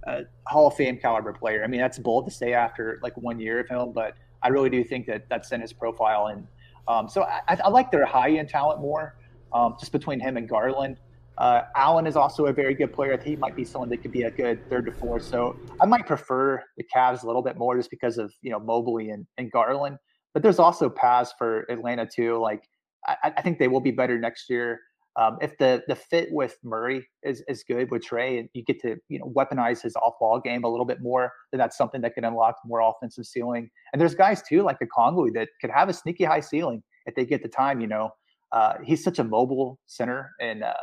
a 0.07 0.23
Hall 0.47 0.69
of 0.69 0.75
Fame 0.75 0.99
caliber 0.99 1.33
player. 1.33 1.65
I 1.65 1.67
mean, 1.67 1.81
that's 1.81 1.99
bold 1.99 2.27
to 2.27 2.31
say 2.31 2.53
after 2.53 2.99
like 3.03 3.17
one 3.17 3.41
year 3.41 3.61
of 3.61 3.69
him, 3.69 3.93
but 3.93 4.15
I 4.43 4.49
really 4.49 4.71
do 4.71 4.85
think 4.85 5.07
that 5.07 5.29
that's 5.29 5.53
in 5.53 5.61
his 5.61 5.73
profile. 5.73 6.29
And 6.29 6.47
um, 6.87 7.09
so 7.09 7.25
I, 7.25 7.59
I, 7.63 7.69
like 7.69 7.91
their 7.91 8.07
high 8.07 8.31
end 8.31 8.49
talent 8.49 8.81
more, 8.81 9.17
um, 9.53 9.77
just 9.79 9.93
between 9.93 10.21
him 10.21 10.37
and 10.37 10.49
Garland. 10.49 10.99
Uh, 11.39 11.63
Allen 11.75 12.07
is 12.07 12.17
also 12.17 12.47
a 12.47 12.53
very 12.53 12.75
good 12.75 12.93
player. 12.93 13.19
He 13.23 13.37
might 13.37 13.55
be 13.55 13.65
someone 13.65 13.91
that 13.91 13.99
could 13.99 14.13
be 14.13 14.23
a 14.23 14.31
good 14.31 14.69
third 14.71 14.87
to 14.87 14.93
fourth. 14.93 15.23
So 15.23 15.59
I 15.81 15.87
might 15.87 16.07
prefer 16.07 16.63
the 16.77 16.85
Cavs 16.95 17.23
a 17.23 17.27
little 17.27 17.43
bit 17.43 17.57
more 17.59 17.77
just 17.77 17.91
because 17.91 18.19
of 18.19 18.33
you 18.43 18.51
know 18.51 18.59
Mobley 18.59 19.11
and, 19.11 19.27
and 19.37 19.51
Garland. 19.51 19.99
But 20.33 20.43
there's 20.43 20.59
also 20.59 20.89
paths 20.89 21.33
for 21.39 21.67
Atlanta 21.71 22.07
too. 22.07 22.39
Like 22.39 22.63
I, 23.07 23.33
I 23.37 23.43
think 23.43 23.59
they 23.59 23.69
will 23.69 23.81
be 23.81 23.91
better 23.91 24.19
next 24.19 24.49
year. 24.49 24.81
Um, 25.19 25.39
if 25.41 25.57
the 25.59 25.83
the 25.89 25.97
fit 25.97 26.29
with 26.31 26.57
Murray 26.63 27.07
is, 27.23 27.43
is 27.49 27.65
good 27.65 27.91
with 27.91 28.07
Trae 28.07 28.39
and 28.39 28.49
you 28.53 28.63
get 28.65 28.81
to 28.81 28.97
you 29.09 29.19
know 29.19 29.33
weaponize 29.35 29.83
his 29.83 29.97
off 29.97 30.15
ball 30.21 30.41
game 30.41 30.65
a 30.65 30.69
little 30.69 30.85
bit 30.87 31.03
more, 31.03 31.33
then 31.53 31.59
that's 31.59 31.77
something 31.77 32.01
that 32.03 32.15
can 32.15 32.25
unlock 32.25 32.57
more 32.65 32.81
offensive 32.81 33.27
ceiling. 33.27 33.71
And 33.93 34.01
there's 34.01 34.15
guys 34.15 34.43
too 34.43 34.63
like 34.63 34.79
the 34.79 34.87
Okongwu 34.87 35.35
that 35.35 35.49
could 35.61 35.71
have 35.71 35.89
a 35.89 35.93
sneaky 35.93 36.25
high 36.25 36.41
ceiling 36.41 36.83
if 37.07 37.15
they 37.15 37.25
get 37.25 37.43
the 37.43 37.49
time. 37.49 37.81
You 37.81 37.87
know, 37.87 38.11
uh, 38.53 38.75
he's 38.85 39.03
such 39.03 39.19
a 39.19 39.25
mobile 39.25 39.79
center 39.87 40.33
and 40.41 40.63
uh, 40.63 40.75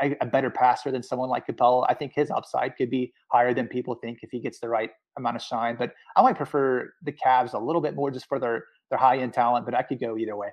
a, 0.00 0.16
a, 0.20 0.26
better 0.26 0.50
passer 0.50 0.90
than 0.90 1.02
someone 1.02 1.28
like 1.28 1.46
Capela. 1.46 1.86
I 1.88 1.94
think 1.94 2.12
his 2.14 2.30
upside 2.30 2.76
could 2.76 2.90
be 2.90 3.12
higher 3.28 3.54
than 3.54 3.68
people 3.68 3.94
think 3.94 4.20
if 4.22 4.30
he 4.30 4.40
gets 4.40 4.60
the 4.60 4.68
right 4.68 4.90
amount 5.16 5.36
of 5.36 5.42
shine. 5.42 5.76
But 5.76 5.92
I 6.16 6.22
might 6.22 6.36
prefer 6.36 6.92
the 7.02 7.12
Cavs 7.12 7.54
a 7.54 7.58
little 7.58 7.80
bit 7.80 7.94
more 7.94 8.10
just 8.10 8.26
for 8.26 8.38
their 8.38 8.64
their 8.90 8.98
high 8.98 9.18
end 9.18 9.32
talent. 9.32 9.64
But 9.64 9.74
I 9.74 9.82
could 9.82 10.00
go 10.00 10.16
either 10.16 10.36
way. 10.36 10.48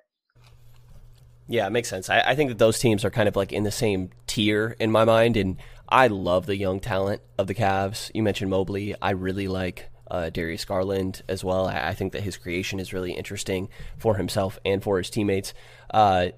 Yeah, 1.48 1.68
it 1.68 1.72
makes 1.72 1.90
sense. 1.90 2.10
I, 2.10 2.22
I, 2.22 2.36
think 2.36 2.50
that 2.50 2.60
those 2.60 2.80
teams 2.80 3.04
are 3.04 3.10
kind 3.10 3.28
of 3.28 3.36
like 3.36 3.52
in 3.52 3.64
the 3.64 3.72
same 3.72 4.12
tier 4.26 4.76
in 4.80 4.90
my 4.90 5.04
mind, 5.04 5.36
and 5.36 5.58
I 5.90 6.08
love 6.08 6.46
the 6.46 6.56
young 6.56 6.80
talent 6.80 7.22
of 7.38 7.48
the 7.48 7.54
Cavs. 7.54 8.10
You 8.14 8.24
mentioned 8.24 8.50
Mobley. 8.50 8.96
I 9.02 9.12
really 9.12 9.50
like 9.50 9.90
uh, 10.10 10.30
Darius 10.30 10.66
Garland 10.66 11.24
as 11.28 11.44
well. 11.44 11.68
I, 11.68 11.90
I, 11.90 11.94
think 11.94 12.14
that 12.14 12.22
his 12.22 12.38
creation 12.38 12.80
is 12.80 12.94
really 12.94 13.14
interesting 13.14 13.70
for 13.98 14.16
himself 14.16 14.60
and 14.66 14.84
for 14.84 14.98
his 14.98 15.10
teammates. 15.10 15.54
Uh, 15.90 16.30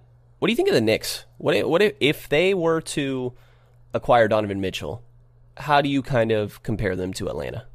what 0.43 0.47
do 0.47 0.51
you 0.51 0.57
think 0.57 0.67
of 0.67 0.75
the 0.75 0.81
Knicks? 0.81 1.23
What 1.37 1.55
if, 1.55 1.65
what 1.65 1.81
if, 1.81 1.93
if 2.01 2.27
they 2.27 2.53
were 2.53 2.81
to 2.81 3.31
acquire 3.93 4.27
Donovan 4.27 4.59
Mitchell? 4.59 5.01
How 5.55 5.79
do 5.79 5.87
you 5.87 6.01
kind 6.01 6.33
of 6.33 6.61
compare 6.63 6.97
them 6.97 7.13
to 7.13 7.29
Atlanta? 7.29 7.65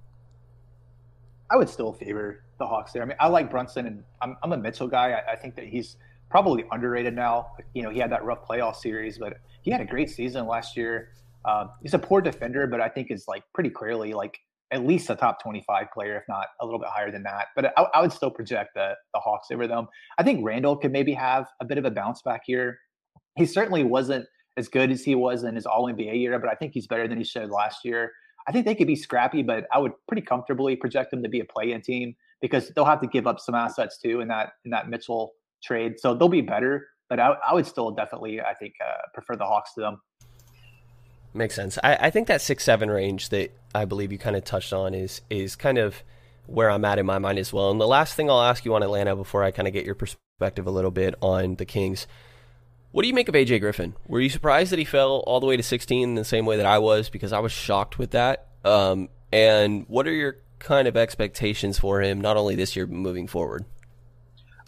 I 1.51 1.57
would 1.57 1.71
still 1.71 1.95
favor 1.95 2.45
the 2.59 2.67
Hawks 2.67 2.93
there. 2.93 3.03
I 3.03 3.07
mean, 3.07 3.17
I 3.19 3.29
like 3.29 3.51
Brunson, 3.51 3.87
and 3.87 4.05
I'm, 4.21 4.37
I'm 4.43 4.53
a 4.53 4.59
Mitchell 4.59 4.87
guy. 4.87 5.13
I, 5.13 5.33
I 5.33 5.37
think 5.37 5.57
that 5.57 5.65
he's 5.65 5.97
probably 6.29 6.67
underrated 6.71 7.17
now. 7.17 7.53
You 7.73 7.85
know, 7.85 7.89
he 7.89 8.01
had 8.01 8.13
that 8.13 8.23
rough 8.23 8.47
playoff 8.47 8.77
series, 8.77 9.17
but 9.17 9.39
he 9.63 9.71
had 9.71 9.81
a 9.81 9.87
great 9.87 10.11
season 10.11 10.47
last 10.47 10.77
year. 10.77 11.13
Um, 11.47 11.71
he's 11.81 11.95
a 11.95 11.99
poor 11.99 12.21
defender, 12.21 12.67
but 12.67 12.83
I 12.83 12.91
think 12.91 13.11
is 13.11 13.27
like 13.27 13.45
pretty 13.55 13.71
clearly 13.71 14.13
like 14.13 14.41
at 14.71 14.87
least 14.87 15.09
a 15.11 15.17
top 15.17 15.43
25 15.43 15.87
player, 15.93 16.17
if 16.17 16.25
not 16.29 16.47
a 16.61 16.65
little 16.65 16.81
bit 16.81 16.89
higher 16.91 17.11
than 17.11 17.23
that. 17.23 17.47
But 17.57 17.73
I, 17.77 17.87
I 17.95 18.01
would 18.01 18.13
still 18.13 18.31
project 18.31 18.71
the, 18.75 18.95
the 19.15 19.21
Hawks 19.21 19.49
over 19.51 19.67
them. 19.67 19.89
I 20.19 20.23
think 20.23 20.45
Randle 20.45 20.77
could 20.77 20.93
maybe 20.93 21.15
have 21.15 21.47
a 21.61 21.65
bit 21.65 21.79
of 21.79 21.85
a 21.85 21.91
bounce 21.91 22.23
back 22.23 22.43
here. 22.45 22.79
He 23.37 23.47
certainly 23.47 23.85
wasn't 23.85 24.27
as 24.57 24.69
good 24.69 24.91
as 24.91 25.05
he 25.05 25.15
was 25.15 25.45
in 25.45 25.55
his 25.55 25.67
All 25.67 25.85
NBA 25.85 26.21
year, 26.21 26.39
but 26.39 26.51
I 26.51 26.55
think 26.55 26.73
he's 26.75 26.87
better 26.87 27.09
than 27.09 27.19
he 27.19 27.25
showed 27.25 27.51
last 27.51 27.85
year. 27.85 28.13
I 28.47 28.53
think 28.53 28.67
they 28.67 28.75
could 28.75 28.87
be 28.87 28.97
scrappy, 28.97 29.43
but 29.43 29.67
I 29.73 29.79
would 29.79 29.93
pretty 30.07 30.23
comfortably 30.23 30.75
project 30.75 31.11
them 31.11 31.23
to 31.23 31.29
be 31.29 31.41
a 31.41 31.45
play-in 31.45 31.81
team 31.83 32.15
because 32.41 32.71
they'll 32.71 32.85
have 32.85 33.01
to 33.01 33.07
give 33.07 33.27
up 33.27 33.41
some 33.41 33.55
assets 33.55 33.99
too 33.99 34.21
in 34.21 34.29
that 34.29 34.51
in 34.65 34.71
that 34.71 34.89
Mitchell 34.89 35.33
trade. 35.63 35.99
So 35.99 36.15
they'll 36.15 36.29
be 36.29 36.41
better, 36.41 36.87
but 37.09 37.21
I, 37.21 37.35
I 37.47 37.55
would 37.55 37.67
still 37.67 37.91
definitely, 37.91 38.41
I 38.41 38.55
think, 38.55 38.75
uh, 38.85 39.03
prefer 39.15 39.37
the 39.37 39.45
Hawks 39.45 39.75
to 39.75 39.81
them. 39.81 40.01
Makes 41.35 41.55
sense. 41.55 41.79
I, 41.85 41.97
I 41.97 42.11
think 42.11 42.29
that 42.29 42.41
six 42.41 42.65
seven 42.65 42.91
range 42.91 43.29
that 43.29 43.53
I 43.75 43.85
believe 43.85 44.13
you 44.13 44.19
kind 44.19 44.37
of 44.37 44.45
touched 44.45 44.73
on 44.73 44.95
is 44.95 45.21
is 45.31 45.57
kind 45.57 45.79
of 45.79 46.03
where 46.47 46.71
I'm 46.71 46.85
at 46.85 46.99
in 46.99 47.07
my 47.07 47.19
mind 47.19 47.39
as 47.39 47.53
well. 47.53 47.71
And 47.71 47.81
the 47.81 47.87
last 47.87 48.15
thing 48.15 48.31
I'll 48.31 48.43
ask 48.43 48.65
you 48.65 48.75
on 48.75 48.83
Atlanta 48.83 49.15
before 49.15 49.45
I 49.45 49.51
kind 49.51 49.69
of 49.69 49.75
get 49.75 49.85
your 49.85 49.95
perspective 49.95 50.67
a 50.67 50.71
little 50.71 50.91
bit 50.91 51.15
on 51.21 51.57
the 51.57 51.67
Kings. 51.67 52.07
What 52.91 53.03
do 53.03 53.09
you 53.09 53.15
make 53.15 53.29
of 53.29 53.35
AJ 53.35 53.61
Griffin? 53.61 53.95
Were 54.07 54.21
you 54.21 54.31
surprised 54.31 54.73
that 54.73 54.79
he 54.79 54.87
fell 54.87 55.23
all 55.27 55.41
the 55.41 55.47
way 55.47 55.59
to 55.59 55.63
16 55.63 56.03
in 56.03 56.15
the 56.15 56.25
same 56.25 56.47
way 56.47 56.57
that 56.57 56.65
I 56.65 56.79
was? 56.79 57.11
Because 57.11 57.35
I 57.35 57.39
was 57.41 57.53
shocked 57.53 57.99
with 57.99 58.13
that. 58.13 58.47
Um, 58.65 59.11
and 59.31 59.85
what 59.89 60.07
are 60.09 60.13
your 60.13 60.37
kind 60.59 60.89
of 60.89 60.97
expectations 60.97 61.79
for 61.79 62.01
him, 62.01 62.21
not 62.21 62.39
only 62.39 62.55
this 62.55 62.75
year, 62.75 62.87
but 62.87 62.97
moving 62.97 63.27
forward? 63.27 63.67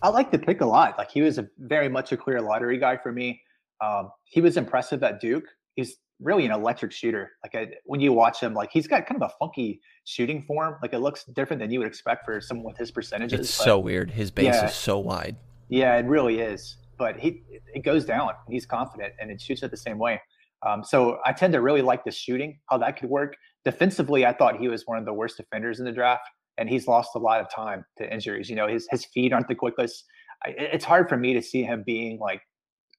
I 0.02 0.10
like 0.10 0.30
the 0.30 0.38
pick 0.38 0.60
a 0.60 0.66
lot. 0.66 0.98
Like 0.98 1.10
he 1.10 1.22
was 1.22 1.38
a 1.38 1.48
very 1.58 1.88
much 1.88 2.12
a 2.12 2.16
clear 2.16 2.40
lottery 2.40 2.78
guy 2.78 2.98
for 2.98 3.10
me. 3.10 3.40
Um, 3.80 4.10
he 4.24 4.40
was 4.40 4.56
impressive 4.56 5.02
at 5.02 5.20
Duke. 5.20 5.44
He's 5.76 5.96
really 6.20 6.44
an 6.44 6.52
electric 6.52 6.92
shooter. 6.92 7.32
Like 7.42 7.54
I, 7.54 7.74
when 7.84 8.00
you 8.00 8.12
watch 8.12 8.40
him, 8.40 8.54
like 8.54 8.70
he's 8.72 8.86
got 8.86 9.06
kind 9.06 9.20
of 9.20 9.30
a 9.30 9.34
funky 9.38 9.80
shooting 10.04 10.42
form. 10.42 10.76
Like 10.82 10.92
it 10.92 10.98
looks 10.98 11.24
different 11.24 11.60
than 11.60 11.70
you 11.70 11.78
would 11.80 11.88
expect 11.88 12.24
for 12.24 12.40
someone 12.40 12.66
with 12.66 12.78
his 12.78 12.90
percentages. 12.90 13.40
It's 13.40 13.58
but, 13.58 13.64
so 13.64 13.78
weird. 13.78 14.10
His 14.10 14.30
base 14.30 14.46
yeah, 14.46 14.66
is 14.66 14.74
so 14.74 14.98
wide. 14.98 15.36
Yeah, 15.68 15.96
it 15.96 16.06
really 16.06 16.40
is. 16.40 16.76
But 16.98 17.18
he 17.18 17.42
it 17.74 17.82
goes 17.84 18.04
down. 18.04 18.32
He's 18.48 18.66
confident 18.66 19.14
and 19.18 19.30
it 19.30 19.40
shoots 19.40 19.62
it 19.62 19.70
the 19.70 19.76
same 19.76 19.98
way. 19.98 20.20
Um, 20.66 20.84
so 20.84 21.18
I 21.24 21.32
tend 21.32 21.54
to 21.54 21.62
really 21.62 21.80
like 21.80 22.04
the 22.04 22.10
shooting, 22.10 22.58
how 22.68 22.76
that 22.78 22.98
could 22.98 23.08
work. 23.08 23.34
Defensively, 23.64 24.26
I 24.26 24.34
thought 24.34 24.58
he 24.58 24.68
was 24.68 24.82
one 24.86 24.98
of 24.98 25.06
the 25.06 25.12
worst 25.12 25.38
defenders 25.38 25.78
in 25.78 25.86
the 25.86 25.92
draft 25.92 26.28
and 26.58 26.68
he's 26.68 26.86
lost 26.86 27.10
a 27.14 27.18
lot 27.18 27.40
of 27.40 27.50
time 27.50 27.84
to 27.96 28.12
injuries. 28.12 28.50
You 28.50 28.56
know, 28.56 28.68
his 28.68 28.86
his 28.90 29.04
feet 29.06 29.32
aren't 29.32 29.48
the 29.48 29.54
quickest. 29.54 30.04
I, 30.44 30.50
it's 30.50 30.84
hard 30.84 31.08
for 31.08 31.16
me 31.16 31.32
to 31.34 31.42
see 31.42 31.62
him 31.62 31.82
being 31.84 32.18
like 32.18 32.42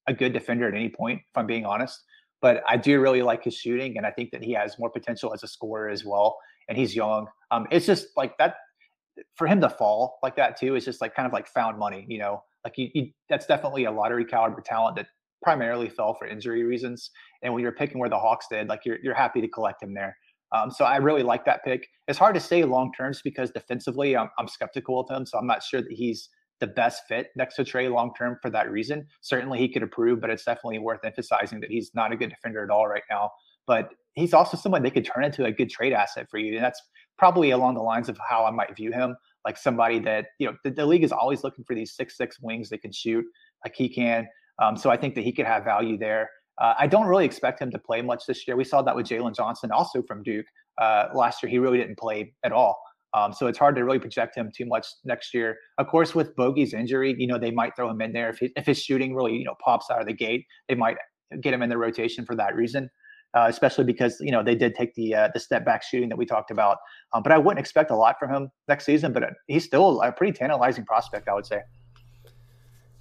a 0.08 0.14
good 0.14 0.34
defender 0.34 0.68
at 0.68 0.74
any 0.74 0.90
point, 0.90 1.20
if 1.20 1.38
I'm 1.38 1.46
being 1.46 1.66
honest. 1.66 2.04
But 2.42 2.64
I 2.68 2.78
do 2.78 3.00
really 3.00 3.22
like 3.22 3.44
his 3.44 3.56
shooting, 3.56 3.98
and 3.98 4.06
I 4.06 4.12
think 4.12 4.32
that 4.32 4.44
he 4.44 4.54
has 4.54 4.80
more 4.80 4.90
potential 4.90 5.34
as 5.34 5.44
a 5.44 5.48
scorer 5.48 5.90
as 5.90 6.04
well. 6.06 6.38
And 6.70 6.78
he's 6.78 6.96
young. 6.96 7.28
Um, 7.52 7.68
it's 7.72 7.86
just 7.86 8.08
like 8.18 8.38
that. 8.38 8.56
for 9.36 9.48
him 9.48 9.62
to 9.62 9.70
fall 9.70 10.20
like 10.24 10.36
that 10.38 10.58
too 10.60 10.76
is 10.76 10.86
just 10.86 11.02
like 11.02 11.14
kind 11.16 11.28
of 11.28 11.34
like 11.34 11.48
found 11.48 11.78
money. 11.78 12.06
You 12.08 12.20
know, 12.20 12.44
like 12.64 12.78
you, 12.78 12.90
you 12.94 13.12
that's 13.30 13.46
definitely 13.46 13.86
a 13.86 13.92
lottery 13.92 14.26
caliber 14.26 14.62
talent 14.62 14.96
that 14.96 15.08
primarily 15.44 15.90
fell 15.90 16.14
for 16.14 16.28
injury 16.28 16.64
reasons. 16.64 17.12
And 17.44 17.54
when 17.54 17.62
you're 17.64 17.72
picking 17.74 18.00
where 18.00 18.10
the 18.10 18.18
Hawks 18.20 18.48
did, 18.50 18.68
like 18.70 18.86
you're 18.86 19.00
you're 19.04 19.14
happy 19.16 19.42
to 19.42 19.48
collect 19.48 19.84
him 19.84 19.94
there. 19.94 20.16
Um, 20.54 20.70
so 20.72 20.84
I 20.86 20.98
really 20.98 21.24
like 21.24 21.46
that 21.46 21.64
pick. 21.64 21.88
It's 22.08 22.20
hard 22.20 22.36
to 22.36 22.42
say 22.42 22.64
long 22.66 22.92
terms 22.98 23.22
because 23.24 23.52
defensively, 23.52 24.18
I'm, 24.18 24.30
I'm 24.38 24.48
skeptical 24.48 25.00
of 25.00 25.10
him. 25.10 25.26
So 25.26 25.38
I'm 25.38 25.48
not 25.48 25.64
sure 25.64 25.82
that 25.82 25.92
he's 25.92 26.30
the 26.62 26.68
best 26.68 27.04
fit 27.10 27.32
next 27.36 27.56
to 27.56 27.64
Trae 27.64 27.92
long 27.92 28.14
term 28.18 28.38
for 28.42 28.50
that 28.52 28.72
reason. 28.72 29.06
Certainly 29.20 29.60
he 29.60 29.68
could 29.68 29.82
improve, 29.82 30.22
but 30.22 30.30
it's 30.30 30.46
definitely 30.46 30.80
worth 30.80 31.02
emphasizing 31.04 31.60
that 31.60 31.70
he's 31.70 31.92
not 31.94 32.14
a 32.14 32.16
good 32.16 32.30
defender 32.30 32.64
at 32.64 32.70
all 32.70 32.88
right 32.88 33.04
now. 33.10 33.32
But 33.68 33.90
he's 34.14 34.34
also 34.34 34.56
someone 34.56 34.84
they 34.84 34.90
could 34.90 35.06
turn 35.06 35.26
into 35.26 35.44
a 35.44 35.52
good 35.52 35.70
trade 35.70 35.92
asset 35.92 36.28
for 36.32 36.38
you. 36.38 36.56
And 36.56 36.64
that's 36.64 36.82
probably 37.18 37.52
along 37.52 37.76
the 37.76 37.82
lines 37.82 38.08
of 38.08 38.18
how 38.30 38.46
I 38.46 38.52
might 38.52 38.76
view 38.76 38.94
him, 38.94 39.16
like 39.46 39.58
somebody 39.58 40.00
that, 40.00 40.28
you 40.40 40.48
know, 40.48 40.56
the, 40.64 40.72
the 40.72 40.86
league 40.86 41.04
is 41.04 41.12
always 41.12 41.44
looking 41.44 41.66
for 41.66 41.76
these 41.76 41.96
six 41.96 42.16
six 42.16 42.40
wings 42.42 42.70
that 42.70 42.82
can 42.82 42.92
shoot 42.92 43.26
like 43.66 43.76
he 43.76 43.90
can. 43.90 44.28
Um, 44.62 44.78
so 44.78 44.90
I 44.90 44.98
think 44.98 45.16
that 45.16 45.22
he 45.22 45.32
could 45.32 45.46
have 45.46 45.64
value 45.64 45.98
there. 45.98 46.30
Uh, 46.58 46.76
I 46.78 46.88
don't 46.88 47.08
really 47.08 47.26
expect 47.26 47.60
him 47.60 47.72
to 47.72 47.80
play 47.80 48.02
much 48.02 48.26
this 48.28 48.48
year. 48.48 48.56
We 48.56 48.64
saw 48.64 48.82
that 48.84 48.96
with 48.96 49.08
Jalen 49.08 49.36
Johnson, 49.36 49.72
also 49.72 50.04
from 50.04 50.22
Duke. 50.22 50.46
Uh, 50.80 51.08
last 51.16 51.42
year, 51.42 51.50
he 51.50 51.58
really 51.58 51.78
didn't 51.78 51.98
play 51.98 52.34
at 52.44 52.52
all. 52.52 52.80
Um, 53.14 53.34
so 53.34 53.48
it's 53.48 53.58
hard 53.58 53.76
to 53.76 53.84
really 53.84 54.00
project 54.00 54.38
him 54.38 54.52
too 54.56 54.66
much 54.66 54.88
next 55.04 55.34
year. 55.34 55.58
Of 55.78 55.88
course, 55.88 56.16
with 56.16 56.36
Bogi's 56.36 56.74
injury, 56.74 57.16
you 57.18 57.28
know 57.28 57.38
they 57.38 57.52
might 57.52 57.76
throw 57.76 57.90
him 57.90 58.02
in 58.02 58.14
there 58.14 58.30
if 58.30 58.38
he, 58.40 58.52
if 58.56 58.66
his 58.66 58.82
shooting 58.82 59.14
really 59.14 59.36
you 59.36 59.44
know 59.44 59.56
pops 59.64 59.90
out 59.90 60.00
of 60.00 60.08
the 60.08 60.14
gate. 60.14 60.46
They 60.70 60.76
might 60.76 60.98
get 61.42 61.54
him 61.54 61.62
in 61.62 61.70
the 61.70 61.78
rotation 61.78 62.26
for 62.26 62.36
that 62.36 62.56
reason, 62.56 62.90
uh, 63.34 63.48
especially 63.50 63.84
because 63.84 64.18
you 64.22 64.32
know 64.32 64.44
they 64.44 64.56
did 64.56 64.76
take 64.76 64.94
the 64.96 65.14
uh, 65.14 65.30
the 65.34 65.40
step 65.40 65.66
back 65.66 65.84
shooting 65.84 66.10
that 66.10 66.18
we 66.18 66.26
talked 66.26 66.52
about. 66.52 66.78
Um, 67.14 67.24
but 67.24 67.32
I 67.32 67.38
wouldn't 67.38 67.60
expect 67.60 67.92
a 67.92 67.96
lot 67.96 68.16
from 68.20 68.34
him 68.34 68.52
next 68.68 68.86
season. 68.86 69.12
But 69.12 69.24
he's 69.48 69.66
still 69.66 70.02
a 70.02 70.12
pretty 70.12 70.34
tantalizing 70.34 70.86
prospect, 70.86 71.28
I 71.28 71.34
would 71.34 71.46
say. 71.46 71.62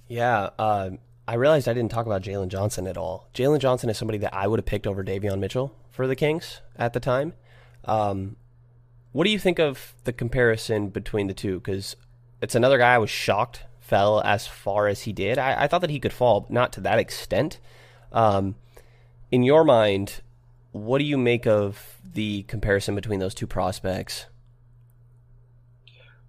Yeah, 0.07 0.49
uh, 0.59 0.91
I 1.25 1.35
realized 1.35 1.69
I 1.69 1.73
didn't 1.73 1.91
talk 1.91 2.05
about 2.05 2.21
Jalen 2.21 2.49
Johnson 2.49 2.85
at 2.87 2.97
all. 2.97 3.29
Jalen 3.33 3.59
Johnson 3.59 3.89
is 3.89 3.97
somebody 3.97 4.17
that 4.17 4.33
I 4.33 4.47
would 4.47 4.59
have 4.59 4.65
picked 4.65 4.85
over 4.85 5.03
Davion 5.05 5.39
Mitchell 5.39 5.73
for 5.89 6.05
the 6.05 6.15
Kings 6.17 6.59
at 6.75 6.91
the 6.91 6.99
time. 6.99 7.33
Um, 7.85 8.35
what 9.11 9.25
do 9.25 9.29
you 9.29 9.39
think 9.39 9.59
of 9.59 9.93
the 10.03 10.13
comparison 10.13 10.89
between 10.89 11.27
the 11.27 11.33
two? 11.33 11.59
Because 11.59 11.95
it's 12.41 12.55
another 12.55 12.77
guy 12.77 12.95
I 12.95 12.97
was 12.97 13.09
shocked 13.09 13.63
fell 13.79 14.21
as 14.21 14.47
far 14.47 14.87
as 14.87 15.01
he 15.01 15.11
did. 15.11 15.37
I, 15.37 15.63
I 15.63 15.67
thought 15.67 15.81
that 15.81 15.89
he 15.89 15.99
could 15.99 16.13
fall, 16.13 16.41
but 16.41 16.51
not 16.51 16.71
to 16.73 16.81
that 16.81 16.97
extent. 16.97 17.59
Um, 18.13 18.55
in 19.31 19.43
your 19.43 19.63
mind, 19.63 20.21
what 20.71 20.99
do 20.99 21.03
you 21.03 21.17
make 21.17 21.45
of 21.45 21.99
the 22.13 22.43
comparison 22.43 22.95
between 22.95 23.19
those 23.19 23.33
two 23.33 23.47
prospects? 23.47 24.27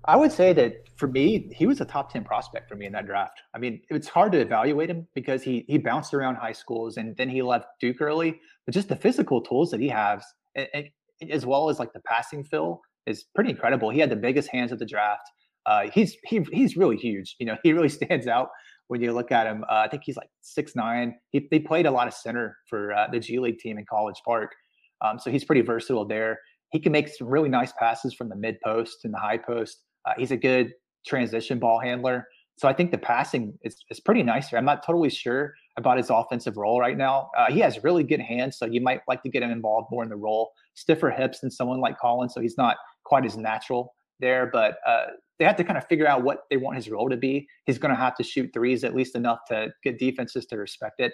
I 0.05 0.17
would 0.17 0.33
say 0.33 0.53
that 0.55 0.89
for 0.97 1.07
me, 1.07 1.49
he 1.55 1.67
was 1.67 1.81
a 1.81 1.85
top 1.85 2.13
10 2.13 2.25
prospect 2.25 2.69
for 2.69 2.75
me 2.75 2.87
in 2.87 2.93
that 2.93 3.07
draft. 3.07 3.41
I 3.55 3.59
mean, 3.59 3.81
it's 3.91 4.09
hard 4.09 4.33
to 4.33 4.41
evaluate 4.41 4.91
him 4.91 5.07
because 5.15 5.43
he 5.43 5.65
he 5.69 5.79
bounced 5.79 6.13
around 6.15 6.37
high 6.37 6.53
schools 6.53 6.97
and 6.97 7.17
then 7.17 7.29
he 7.29 7.43
left 7.43 7.67
Duke 7.81 8.01
early, 8.01 8.41
but 8.67 8.75
just 8.75 8.89
the 8.89 8.97
physical 8.97 9.41
tools 9.41 9.71
that 9.71 9.81
he 9.81 9.89
has, 9.89 10.25
and, 10.57 10.69
and, 10.75 10.89
as 11.31 11.47
well 11.47 11.69
as 11.69 11.79
like 11.79 11.93
the 11.93 12.01
passing 12.01 12.45
fill, 12.45 12.81
is 13.07 13.25
pretty 13.35 13.51
incredible. 13.51 13.91
He 13.91 13.99
had 13.99 14.11
the 14.11 14.17
biggest 14.17 14.49
hands 14.51 14.73
of 14.73 14.79
the 14.79 14.87
draft. 14.87 15.25
Uh, 15.67 15.83
he's 15.93 16.17
he, 16.25 16.45
he's 16.53 16.77
really 16.77 16.97
huge. 16.97 17.37
You 17.39 17.47
know, 17.47 17.57
he 17.63 17.73
really 17.73 17.89
stands 17.89 18.27
out 18.27 18.49
when 18.89 19.01
you 19.01 19.13
look 19.13 19.33
at 19.33 19.47
him. 19.47 19.65
Uh, 19.65 19.83
I 19.85 19.89
think 19.89 20.03
he's 20.05 20.17
like 20.17 20.31
six 20.41 20.75
nine. 20.75 21.15
He 21.31 21.47
they 21.51 21.59
played 21.59 21.87
a 21.87 21.91
lot 21.91 22.09
of 22.09 22.15
center 22.15 22.57
for 22.69 22.93
uh, 22.93 23.09
the 23.11 23.21
G 23.21 23.39
League 23.39 23.59
team 23.59 23.79
in 23.79 23.85
College 23.89 24.21
Park, 24.25 24.53
um, 25.01 25.19
so 25.19 25.31
he's 25.31 25.45
pretty 25.45 25.63
versatile 25.63 26.07
there. 26.07 26.39
He 26.71 26.81
can 26.81 26.93
make 26.93 27.09
some 27.09 27.27
really 27.27 27.51
nice 27.51 27.73
passes 27.79 28.15
from 28.15 28.29
the 28.29 28.37
mid 28.37 28.57
post 28.65 29.05
and 29.05 29.13
the 29.13 29.19
high 29.19 29.39
post. 29.39 29.83
Uh, 30.07 30.15
he's 30.17 30.31
a 30.31 30.37
good 30.37 30.73
transition 31.07 31.59
ball 31.59 31.81
handler. 31.81 32.27
So 32.57 32.69
I 32.69 32.73
think 32.73 32.91
the 32.91 32.99
passing 32.99 33.59
is, 33.63 33.77
is 33.91 34.01
pretty 34.01 34.23
nice 34.23 34.49
here. 34.49 34.59
I'm 34.59 34.65
not 34.65 34.85
totally 34.85 35.11
sure 35.11 35.55
about 35.77 35.97
his 35.97 36.11
offensive 36.11 36.57
role 36.57 36.81
right 36.81 36.97
now. 36.97 37.31
Uh, 37.37 37.51
he 37.51 37.61
has 37.61 37.83
really 37.83 38.05
good 38.05 38.21
hands, 38.21 38.59
so 38.59 38.67
you 38.67 38.81
might 38.81 39.01
like 39.09 39.23
to 39.23 39.29
get 39.29 39.43
him 39.43 39.51
involved 39.51 39.89
more 39.91 40.03
in 40.03 40.11
the 40.11 40.17
role. 40.17 40.53
Stiffer 40.75 41.11
hips 41.11 41.41
than 41.41 41.51
someone 41.51 41.81
like 41.81 41.99
Collins, 41.99 42.35
so 42.35 42.41
he's 42.41 42.59
not 42.59 42.77
quite 43.05 43.25
as 43.25 43.37
natural 43.37 43.95
there. 44.21 44.47
But 44.53 44.77
uh, 44.87 45.07
they 45.39 45.45
have 45.45 45.57
to 45.57 45.65
kind 45.65 45.79
of 45.79 45.87
figure 45.87 46.07
out 46.07 46.23
what 46.23 46.45
they 46.51 46.57
want 46.57 46.77
his 46.77 46.91
role 46.91 47.09
to 47.09 47.17
be. 47.17 47.49
He's 47.67 47.79
going 47.79 47.95
to 47.95 48.01
have 48.01 48.17
to 48.17 48.23
shoot 48.23 48.51
threes 48.53 48.85
at 48.85 48.95
least 48.95 49.17
enough 49.17 49.41
to 49.49 49.73
get 49.83 49.99
defenses 49.99 50.47
to 50.47 50.57
respect 50.57 51.01
it. 51.01 51.13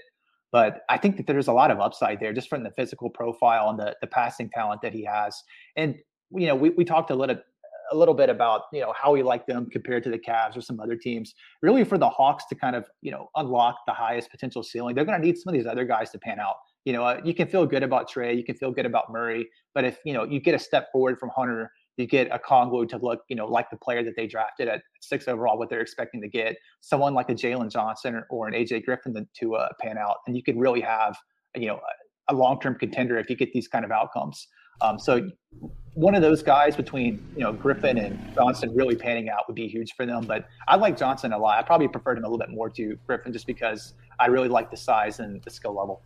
But 0.50 0.80
I 0.88 0.96
think 0.98 1.16
that 1.18 1.26
there's 1.26 1.48
a 1.48 1.52
lot 1.52 1.70
of 1.70 1.78
upside 1.78 2.20
there 2.20 2.32
just 2.32 2.48
from 2.48 2.62
the 2.62 2.70
physical 2.70 3.10
profile 3.10 3.68
and 3.68 3.78
the, 3.78 3.94
the 4.00 4.06
passing 4.06 4.50
talent 4.50 4.80
that 4.82 4.94
he 4.94 5.04
has. 5.04 5.42
And, 5.76 5.96
you 6.30 6.46
know, 6.46 6.54
we, 6.54 6.70
we 6.70 6.84
talked 6.84 7.10
a 7.10 7.14
little 7.14 7.36
a 7.90 7.96
little 7.96 8.14
bit 8.14 8.28
about 8.28 8.62
you 8.72 8.80
know 8.80 8.92
how 8.96 9.12
we 9.12 9.22
like 9.22 9.46
them 9.46 9.68
compared 9.70 10.02
to 10.04 10.10
the 10.10 10.18
Cavs 10.18 10.56
or 10.56 10.60
some 10.60 10.80
other 10.80 10.96
teams. 10.96 11.34
Really, 11.62 11.84
for 11.84 11.98
the 11.98 12.08
Hawks 12.08 12.44
to 12.46 12.54
kind 12.54 12.76
of 12.76 12.86
you 13.02 13.10
know 13.10 13.28
unlock 13.36 13.78
the 13.86 13.92
highest 13.92 14.30
potential 14.30 14.62
ceiling, 14.62 14.94
they're 14.94 15.04
going 15.04 15.20
to 15.20 15.26
need 15.26 15.36
some 15.36 15.52
of 15.52 15.58
these 15.58 15.66
other 15.66 15.84
guys 15.84 16.10
to 16.10 16.18
pan 16.18 16.40
out. 16.40 16.56
You 16.84 16.92
know, 16.92 17.04
uh, 17.04 17.20
you 17.24 17.34
can 17.34 17.48
feel 17.48 17.66
good 17.66 17.82
about 17.82 18.10
Trae, 18.10 18.36
you 18.36 18.44
can 18.44 18.54
feel 18.54 18.70
good 18.70 18.86
about 18.86 19.10
Murray, 19.10 19.48
but 19.74 19.84
if 19.84 19.98
you 20.04 20.12
know 20.12 20.24
you 20.24 20.40
get 20.40 20.54
a 20.54 20.58
step 20.58 20.88
forward 20.92 21.18
from 21.18 21.30
Hunter, 21.34 21.70
you 21.96 22.06
get 22.06 22.28
a 22.30 22.38
Okongwu 22.38 22.88
to 22.90 22.98
look 22.98 23.20
you 23.28 23.36
know 23.36 23.46
like 23.46 23.70
the 23.70 23.76
player 23.76 24.02
that 24.02 24.14
they 24.16 24.26
drafted 24.26 24.68
at 24.68 24.82
six 25.00 25.28
overall, 25.28 25.58
what 25.58 25.70
they're 25.70 25.80
expecting 25.80 26.20
to 26.22 26.28
get. 26.28 26.56
Someone 26.80 27.14
like 27.14 27.30
a 27.30 27.34
Jalen 27.34 27.70
Johnson 27.70 28.14
or, 28.14 28.26
or, 28.30 28.48
an 28.48 28.54
AJ 28.54 28.84
Griffin 28.84 29.14
to, 29.14 29.26
to 29.40 29.56
uh, 29.56 29.68
pan 29.80 29.98
out, 29.98 30.16
and 30.26 30.36
you 30.36 30.42
could 30.42 30.58
really 30.58 30.80
have 30.80 31.16
you 31.54 31.66
know 31.66 31.80
a, 32.28 32.32
a 32.32 32.34
long 32.34 32.60
term 32.60 32.74
contender 32.74 33.18
if 33.18 33.28
you 33.28 33.36
get 33.36 33.52
these 33.52 33.68
kind 33.68 33.84
of 33.84 33.90
outcomes. 33.90 34.46
Um, 34.80 34.98
so 34.98 35.30
one 35.94 36.14
of 36.14 36.22
those 36.22 36.42
guys 36.42 36.76
between 36.76 37.24
you 37.34 37.42
know 37.42 37.52
Griffin 37.52 37.98
and 37.98 38.34
Johnson 38.34 38.74
really 38.74 38.94
panning 38.94 39.28
out 39.28 39.48
would 39.48 39.56
be 39.56 39.66
huge 39.66 39.94
for 39.94 40.06
them. 40.06 40.24
But 40.26 40.46
I 40.68 40.76
like 40.76 40.96
Johnson 40.96 41.32
a 41.32 41.38
lot. 41.38 41.58
I 41.58 41.62
probably 41.62 41.88
preferred 41.88 42.18
him 42.18 42.24
a 42.24 42.28
little 42.28 42.38
bit 42.38 42.50
more 42.50 42.70
to 42.70 42.96
Griffin 43.06 43.32
just 43.32 43.46
because 43.46 43.94
I 44.18 44.26
really 44.26 44.48
like 44.48 44.70
the 44.70 44.76
size 44.76 45.18
and 45.18 45.42
the 45.42 45.50
skill 45.50 45.74
level. 45.74 46.02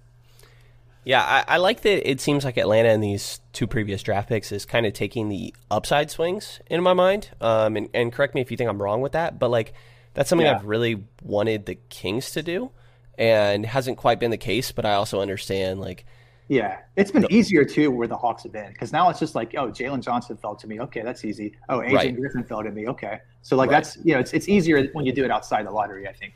Yeah, 1.04 1.22
I, 1.22 1.54
I, 1.54 1.56
like 1.56 1.80
that. 1.80 2.08
It 2.08 2.20
seems 2.20 2.44
like 2.44 2.56
Atlanta 2.56 2.90
in 2.90 3.00
these 3.00 3.40
two 3.52 3.66
previous 3.66 4.04
draft 4.04 4.28
picks 4.28 4.52
is 4.52 4.64
kind 4.64 4.86
of 4.86 4.92
taking 4.92 5.28
the 5.28 5.52
upside 5.68 6.12
swings 6.12 6.60
in 6.66 6.80
my 6.80 6.92
mind. 6.92 7.30
Um, 7.40 7.76
and, 7.76 7.88
and 7.92 8.12
correct 8.12 8.36
me 8.36 8.40
if 8.40 8.52
you 8.52 8.56
think 8.56 8.70
I'm 8.70 8.80
wrong 8.80 9.00
with 9.00 9.10
that, 9.12 9.38
but 9.40 9.50
like 9.50 9.74
that's 10.14 10.28
something 10.28 10.46
yeah. 10.46 10.56
I've 10.56 10.64
really 10.64 11.04
wanted 11.20 11.66
the 11.66 11.76
Kings 11.88 12.30
to 12.32 12.42
do, 12.42 12.70
and 13.18 13.66
hasn't 13.66 13.98
quite 13.98 14.20
been 14.20 14.30
the 14.30 14.36
case. 14.36 14.70
But 14.70 14.84
I 14.84 14.94
also 14.94 15.20
understand 15.20 15.80
like 15.80 16.06
yeah, 16.52 16.80
it's 16.96 17.10
been 17.10 17.26
easier 17.32 17.64
too 17.64 17.90
where 17.90 18.06
the 18.06 18.16
Hawks 18.16 18.42
have 18.42 18.52
been 18.52 18.70
because 18.72 18.92
now 18.92 19.08
it's 19.08 19.18
just 19.18 19.34
like, 19.34 19.54
oh, 19.54 19.68
Jalen 19.68 20.02
Johnson 20.02 20.36
fell 20.36 20.54
to 20.56 20.66
me. 20.66 20.80
Okay, 20.82 21.00
that's 21.00 21.24
easy. 21.24 21.56
Oh, 21.70 21.78
AJ 21.78 21.94
right. 21.94 22.14
Griffin 22.14 22.44
fell 22.44 22.62
to 22.62 22.70
me. 22.70 22.86
Okay, 22.88 23.20
so 23.40 23.56
like 23.56 23.70
right. 23.70 23.82
that's 23.82 23.96
you 24.04 24.12
know 24.12 24.20
it's 24.20 24.34
it's 24.34 24.50
easier 24.50 24.86
when 24.92 25.06
you 25.06 25.14
do 25.14 25.24
it 25.24 25.30
outside 25.30 25.66
the 25.66 25.70
lottery. 25.70 26.06
I 26.06 26.12
think 26.12 26.34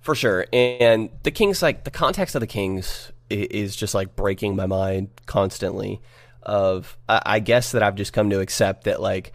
for 0.00 0.14
sure. 0.14 0.46
And 0.52 1.10
the 1.24 1.32
Kings, 1.32 1.60
like 1.60 1.82
the 1.82 1.90
context 1.90 2.36
of 2.36 2.40
the 2.40 2.46
Kings, 2.46 3.10
is 3.28 3.74
just 3.74 3.96
like 3.96 4.14
breaking 4.14 4.54
my 4.54 4.66
mind 4.66 5.08
constantly. 5.26 6.00
Of 6.44 6.96
I 7.08 7.40
guess 7.40 7.72
that 7.72 7.82
I've 7.82 7.96
just 7.96 8.12
come 8.12 8.30
to 8.30 8.38
accept 8.38 8.84
that 8.84 9.02
like 9.02 9.32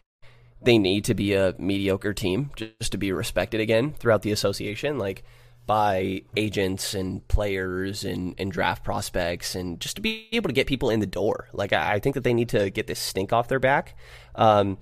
they 0.61 0.77
need 0.77 1.03
to 1.05 1.13
be 1.13 1.33
a 1.33 1.53
mediocre 1.59 2.13
team 2.13 2.51
just 2.55 2.93
to 2.93 2.97
be 2.97 3.11
respected 3.11 3.59
again 3.59 3.91
throughout 3.91 4.21
the 4.21 4.31
association. 4.31 4.97
Like 4.97 5.25
by 5.65 6.21
agents 6.35 6.93
and 6.93 7.25
players 7.27 8.03
and, 8.03 8.35
and 8.37 8.51
draft 8.51 8.83
prospects 8.83 9.55
and 9.55 9.79
just 9.79 9.95
to 9.95 10.01
be 10.01 10.27
able 10.31 10.49
to 10.49 10.53
get 10.53 10.67
people 10.67 10.89
in 10.89 10.99
the 10.99 11.05
door. 11.05 11.47
Like 11.53 11.71
I, 11.71 11.93
I 11.93 11.99
think 11.99 12.15
that 12.15 12.23
they 12.23 12.33
need 12.33 12.49
to 12.49 12.69
get 12.69 12.87
this 12.87 12.99
stink 12.99 13.31
off 13.31 13.47
their 13.47 13.59
back. 13.59 13.95
Um, 14.35 14.77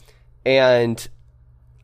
and 0.46 1.08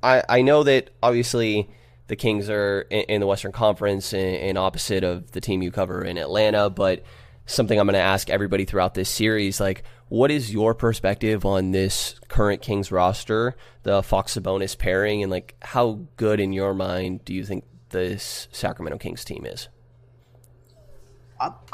I 0.02 0.24
I 0.28 0.42
know 0.42 0.64
that 0.64 0.92
obviously 1.04 1.70
the 2.08 2.16
Kings 2.16 2.50
are 2.50 2.82
in, 2.90 3.02
in 3.02 3.22
the 3.22 3.28
Western 3.28 3.52
Conference 3.52 4.14
and, 4.14 4.36
and, 4.36 4.58
opposite 4.58 5.04
of 5.04 5.32
the 5.32 5.42
team 5.42 5.62
you 5.62 5.72
cover 5.72 6.04
in 6.04 6.18
Atlanta, 6.18 6.70
but 6.70 7.04
something 7.48 7.80
I'm 7.80 7.88
going 7.88 7.94
to 7.94 8.00
ask 8.00 8.30
everybody 8.30 8.66
throughout 8.66 8.94
this 8.94 9.10
series, 9.10 9.60
like 9.60 9.84
what 10.08 10.30
is 10.32 10.54
your 10.54 10.76
perspective 10.76 11.46
on 11.46 11.72
this 11.72 12.20
current 12.28 12.62
Kings 12.62 12.92
roster, 12.92 13.56
the 13.84 14.04
Fox 14.04 14.38
Sabonis 14.38 14.78
pairing, 14.78 15.24
and 15.24 15.32
like 15.32 15.56
how 15.62 16.00
good 16.18 16.40
in 16.40 16.54
your 16.54 16.74
mind 16.74 17.26
do 17.26 17.34
you 17.34 17.44
think 17.44 17.64
this 17.90 18.48
Sacramento 18.52 18.98
Kings 18.98 19.24
team 19.24 19.46
is? 19.46 19.70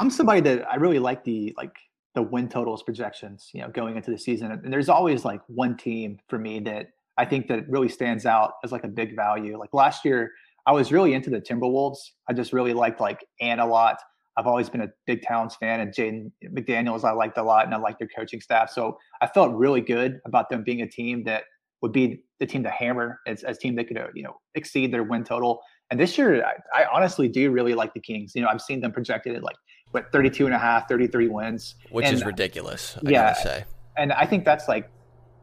I'm 0.00 0.10
somebody 0.10 0.40
that 0.40 0.68
I 0.70 0.76
really 0.76 0.98
like 0.98 1.24
the 1.24 1.54
like 1.56 1.76
the 2.14 2.22
win 2.22 2.48
totals 2.48 2.82
projections, 2.82 3.50
you 3.54 3.60
know, 3.60 3.68
going 3.68 3.96
into 3.96 4.10
the 4.10 4.18
season. 4.18 4.52
And 4.52 4.72
there's 4.72 4.88
always 4.88 5.24
like 5.24 5.40
one 5.46 5.76
team 5.76 6.18
for 6.28 6.38
me 6.38 6.60
that 6.60 6.88
I 7.16 7.24
think 7.24 7.46
that 7.48 7.68
really 7.68 7.88
stands 7.88 8.26
out 8.26 8.54
as 8.64 8.72
like 8.72 8.84
a 8.84 8.88
big 8.88 9.16
value. 9.16 9.58
Like 9.58 9.70
last 9.72 10.04
year, 10.04 10.32
I 10.66 10.72
was 10.72 10.92
really 10.92 11.14
into 11.14 11.30
the 11.30 11.40
Timberwolves. 11.40 11.98
I 12.28 12.32
just 12.32 12.52
really 12.52 12.72
liked 12.72 13.00
like 13.00 13.24
Ant 13.40 13.60
a 13.60 13.66
lot. 13.66 13.96
I've 14.36 14.46
always 14.46 14.70
been 14.70 14.80
a 14.80 14.88
big 15.06 15.22
Towns 15.26 15.56
fan, 15.56 15.80
and 15.80 15.92
Jaden 15.92 16.32
McDaniels 16.46 17.04
I 17.04 17.12
liked 17.12 17.36
a 17.36 17.42
lot, 17.42 17.66
and 17.66 17.74
I 17.74 17.78
liked 17.78 17.98
their 17.98 18.08
coaching 18.16 18.40
staff. 18.40 18.70
So 18.70 18.96
I 19.20 19.26
felt 19.26 19.54
really 19.54 19.82
good 19.82 20.20
about 20.26 20.48
them 20.48 20.64
being 20.64 20.80
a 20.80 20.88
team 20.88 21.24
that 21.24 21.44
would 21.82 21.92
be 21.92 22.22
the 22.40 22.46
team 22.46 22.62
to 22.62 22.70
hammer 22.70 23.20
as, 23.26 23.42
as 23.42 23.58
team 23.58 23.74
that 23.76 23.88
could 23.88 23.98
uh, 23.98 24.06
you 24.14 24.22
know 24.22 24.36
exceed 24.54 24.92
their 24.92 25.02
win 25.02 25.24
total. 25.24 25.60
And 25.92 26.00
this 26.00 26.16
year, 26.16 26.42
I, 26.42 26.54
I, 26.74 26.86
honestly 26.90 27.28
do 27.28 27.50
really 27.50 27.74
like 27.74 27.92
the 27.92 28.00
Kings. 28.00 28.32
You 28.34 28.40
know, 28.40 28.48
I've 28.48 28.62
seen 28.62 28.80
them 28.80 28.92
projected 28.92 29.36
at 29.36 29.42
like 29.42 29.56
what 29.90 30.10
32 30.10 30.46
and 30.46 30.54
a 30.54 30.58
half, 30.58 30.88
33 30.88 31.28
wins, 31.28 31.74
which 31.90 32.06
and, 32.06 32.14
is 32.14 32.24
ridiculous. 32.24 32.96
I 33.06 33.10
yeah, 33.10 33.34
say. 33.34 33.64
And 33.98 34.10
I 34.10 34.24
think 34.24 34.46
that's 34.46 34.68
like 34.68 34.90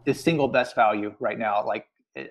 the 0.06 0.14
single 0.16 0.48
best 0.48 0.74
value 0.74 1.14
right 1.20 1.38
now. 1.38 1.64
Like 1.64 1.86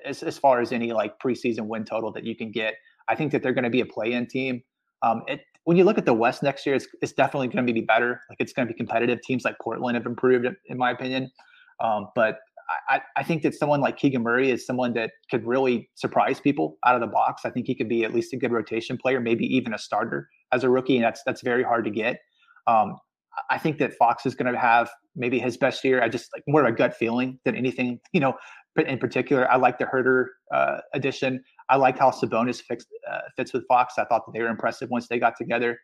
as, 0.04 0.24
as 0.24 0.36
far 0.36 0.60
as 0.60 0.72
any 0.72 0.92
like 0.92 1.20
preseason 1.20 1.68
win 1.68 1.84
total 1.84 2.10
that 2.10 2.24
you 2.24 2.34
can 2.34 2.50
get. 2.50 2.74
I 3.08 3.14
think 3.14 3.30
that 3.30 3.40
they're 3.40 3.52
going 3.52 3.62
to 3.62 3.70
be 3.70 3.82
a 3.82 3.86
play-in 3.86 4.26
team. 4.26 4.64
Um, 5.02 5.22
it, 5.28 5.42
when 5.62 5.76
you 5.76 5.84
look 5.84 5.96
at 5.96 6.04
the 6.04 6.12
West 6.12 6.42
next 6.42 6.66
year, 6.66 6.74
it's, 6.74 6.88
it's 7.00 7.12
definitely 7.12 7.46
going 7.46 7.64
to 7.68 7.72
be 7.72 7.82
better. 7.82 8.20
Like 8.28 8.40
it's 8.40 8.52
going 8.52 8.66
to 8.66 8.74
be 8.74 8.76
competitive. 8.76 9.22
Teams 9.22 9.44
like 9.44 9.54
Portland 9.62 9.94
have 9.94 10.06
improved, 10.06 10.44
in 10.66 10.76
my 10.76 10.90
opinion. 10.90 11.30
Um, 11.78 12.08
but 12.16 12.40
I, 12.88 13.00
I, 13.16 13.22
think 13.22 13.42
that 13.42 13.54
someone 13.54 13.80
like 13.80 13.96
Keegan 13.96 14.22
Murray 14.22 14.50
is 14.50 14.66
someone 14.66 14.92
that 14.94 15.12
could 15.30 15.46
really 15.46 15.88
surprise 15.94 16.38
people 16.38 16.76
out 16.84 16.94
of 16.94 17.00
the 17.00 17.06
box. 17.06 17.42
I 17.44 17.50
think 17.50 17.66
he 17.66 17.74
could 17.74 17.88
be 17.88 18.04
at 18.04 18.14
least 18.14 18.32
a 18.32 18.36
good 18.36 18.52
rotation 18.52 18.98
player, 18.98 19.20
maybe 19.20 19.44
even 19.46 19.72
a 19.72 19.78
starter 19.78 20.28
as 20.52 20.64
a 20.64 20.70
rookie, 20.70 20.96
and 20.96 21.04
that's 21.04 21.22
that's 21.24 21.42
very 21.42 21.62
hard 21.62 21.84
to 21.84 21.90
get. 21.90 22.18
Um, 22.66 22.96
I 23.50 23.58
think 23.58 23.78
that 23.78 23.94
Fox 23.94 24.26
is 24.26 24.34
going 24.34 24.52
to 24.52 24.58
have 24.58 24.90
maybe 25.16 25.38
his 25.38 25.56
best 25.56 25.82
year. 25.84 26.02
I 26.02 26.08
just 26.08 26.28
like 26.34 26.42
more 26.46 26.64
of 26.64 26.72
a 26.72 26.76
gut 26.76 26.94
feeling 26.94 27.38
than 27.44 27.54
anything, 27.54 28.00
you 28.12 28.20
know. 28.20 28.34
But 28.74 28.86
in 28.86 28.98
particular, 28.98 29.50
I 29.50 29.56
like 29.56 29.78
the 29.78 29.86
Huerter 29.86 30.26
uh, 30.54 30.78
addition. 30.94 31.42
I 31.68 31.76
like 31.76 31.98
how 31.98 32.10
Sabonis 32.10 32.62
fits, 32.62 32.86
uh, 33.10 33.20
fits 33.36 33.52
with 33.52 33.66
Fox. 33.66 33.94
I 33.98 34.04
thought 34.04 34.24
that 34.26 34.32
they 34.32 34.40
were 34.40 34.48
impressive 34.48 34.88
once 34.90 35.08
they 35.08 35.18
got 35.18 35.34
together. 35.36 35.78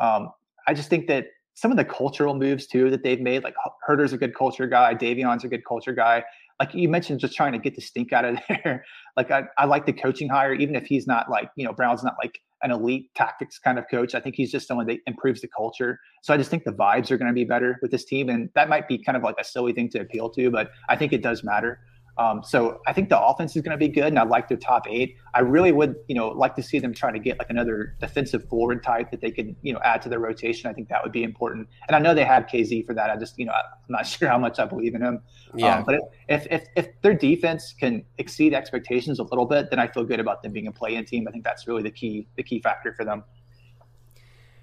Um, 0.00 0.30
I 0.66 0.74
just 0.74 0.90
think 0.90 1.06
that 1.08 1.26
some 1.60 1.70
of 1.70 1.76
the 1.76 1.84
cultural 1.84 2.34
moves 2.34 2.66
too 2.66 2.88
that 2.88 3.02
they've 3.02 3.20
made, 3.20 3.44
like 3.44 3.54
Huerter's 3.86 4.14
a 4.14 4.16
good 4.16 4.34
culture 4.34 4.66
guy, 4.66 4.94
Davion's 4.94 5.44
a 5.44 5.48
good 5.48 5.62
culture 5.66 5.92
guy. 5.92 6.24
Like 6.58 6.72
you 6.72 6.88
mentioned, 6.88 7.20
just 7.20 7.36
trying 7.36 7.52
to 7.52 7.58
get 7.58 7.74
the 7.74 7.82
stink 7.82 8.14
out 8.14 8.24
of 8.24 8.38
there. 8.48 8.82
like 9.14 9.30
I, 9.30 9.42
I 9.58 9.66
like 9.66 9.84
the 9.84 9.92
coaching 9.92 10.26
hire, 10.26 10.54
even 10.54 10.74
if 10.74 10.86
he's 10.86 11.06
not 11.06 11.30
like, 11.30 11.50
you 11.56 11.66
know, 11.66 11.74
Brown's 11.74 12.02
not 12.02 12.14
like 12.22 12.38
an 12.62 12.70
elite 12.70 13.10
tactics 13.14 13.58
kind 13.58 13.78
of 13.78 13.84
coach. 13.90 14.14
I 14.14 14.20
think 14.20 14.36
he's 14.36 14.50
just 14.50 14.66
someone 14.66 14.86
that 14.86 15.00
improves 15.06 15.42
the 15.42 15.48
culture. 15.48 16.00
So 16.22 16.32
I 16.32 16.38
just 16.38 16.50
think 16.50 16.64
the 16.64 16.72
vibes 16.72 17.10
are 17.10 17.18
going 17.18 17.28
to 17.28 17.34
be 17.34 17.44
better 17.44 17.78
with 17.82 17.90
this 17.90 18.06
team. 18.06 18.30
And 18.30 18.48
that 18.54 18.70
might 18.70 18.88
be 18.88 18.96
kind 18.96 19.16
of 19.16 19.22
like 19.22 19.36
a 19.38 19.44
silly 19.44 19.74
thing 19.74 19.90
to 19.90 20.00
appeal 20.00 20.30
to, 20.30 20.50
but 20.50 20.70
I 20.88 20.96
think 20.96 21.12
it 21.12 21.22
does 21.22 21.44
matter. 21.44 21.78
Um, 22.18 22.42
so 22.44 22.80
I 22.86 22.92
think 22.92 23.08
the 23.08 23.20
offense 23.20 23.56
is 23.56 23.62
going 23.62 23.72
to 23.72 23.78
be 23.78 23.88
good, 23.88 24.04
and 24.04 24.18
I 24.18 24.24
like 24.24 24.48
their 24.48 24.58
top 24.58 24.86
eight. 24.88 25.16
I 25.34 25.40
really 25.40 25.72
would, 25.72 25.96
you 26.06 26.14
know, 26.14 26.28
like 26.28 26.54
to 26.56 26.62
see 26.62 26.78
them 26.78 26.92
try 26.92 27.10
to 27.10 27.18
get 27.18 27.38
like 27.38 27.50
another 27.50 27.96
defensive 28.00 28.46
forward 28.48 28.82
type 28.82 29.10
that 29.10 29.20
they 29.20 29.30
could, 29.30 29.56
you 29.62 29.72
know, 29.72 29.80
add 29.82 30.02
to 30.02 30.08
their 30.08 30.18
rotation. 30.18 30.68
I 30.68 30.74
think 30.74 30.88
that 30.88 31.02
would 31.02 31.12
be 31.12 31.22
important. 31.22 31.68
And 31.88 31.96
I 31.96 31.98
know 31.98 32.14
they 32.14 32.24
have 32.24 32.44
KZ 32.44 32.86
for 32.86 32.94
that. 32.94 33.10
I 33.10 33.16
just, 33.16 33.38
you 33.38 33.46
know, 33.46 33.52
I'm 33.52 33.62
not 33.88 34.06
sure 34.06 34.28
how 34.28 34.38
much 34.38 34.58
I 34.58 34.66
believe 34.66 34.94
in 34.94 35.02
him. 35.02 35.22
Yeah. 35.54 35.78
Um, 35.78 35.84
but 35.84 35.96
if, 36.28 36.46
if 36.50 36.66
if 36.76 36.88
their 37.02 37.14
defense 37.14 37.74
can 37.78 38.04
exceed 38.18 38.54
expectations 38.54 39.18
a 39.18 39.24
little 39.24 39.46
bit, 39.46 39.70
then 39.70 39.78
I 39.78 39.86
feel 39.86 40.04
good 40.04 40.20
about 40.20 40.42
them 40.42 40.52
being 40.52 40.66
a 40.66 40.72
play-in 40.72 41.04
team. 41.04 41.26
I 41.26 41.30
think 41.30 41.44
that's 41.44 41.66
really 41.66 41.82
the 41.82 41.90
key 41.90 42.28
the 42.36 42.42
key 42.42 42.60
factor 42.60 42.92
for 42.92 43.04
them. 43.04 43.24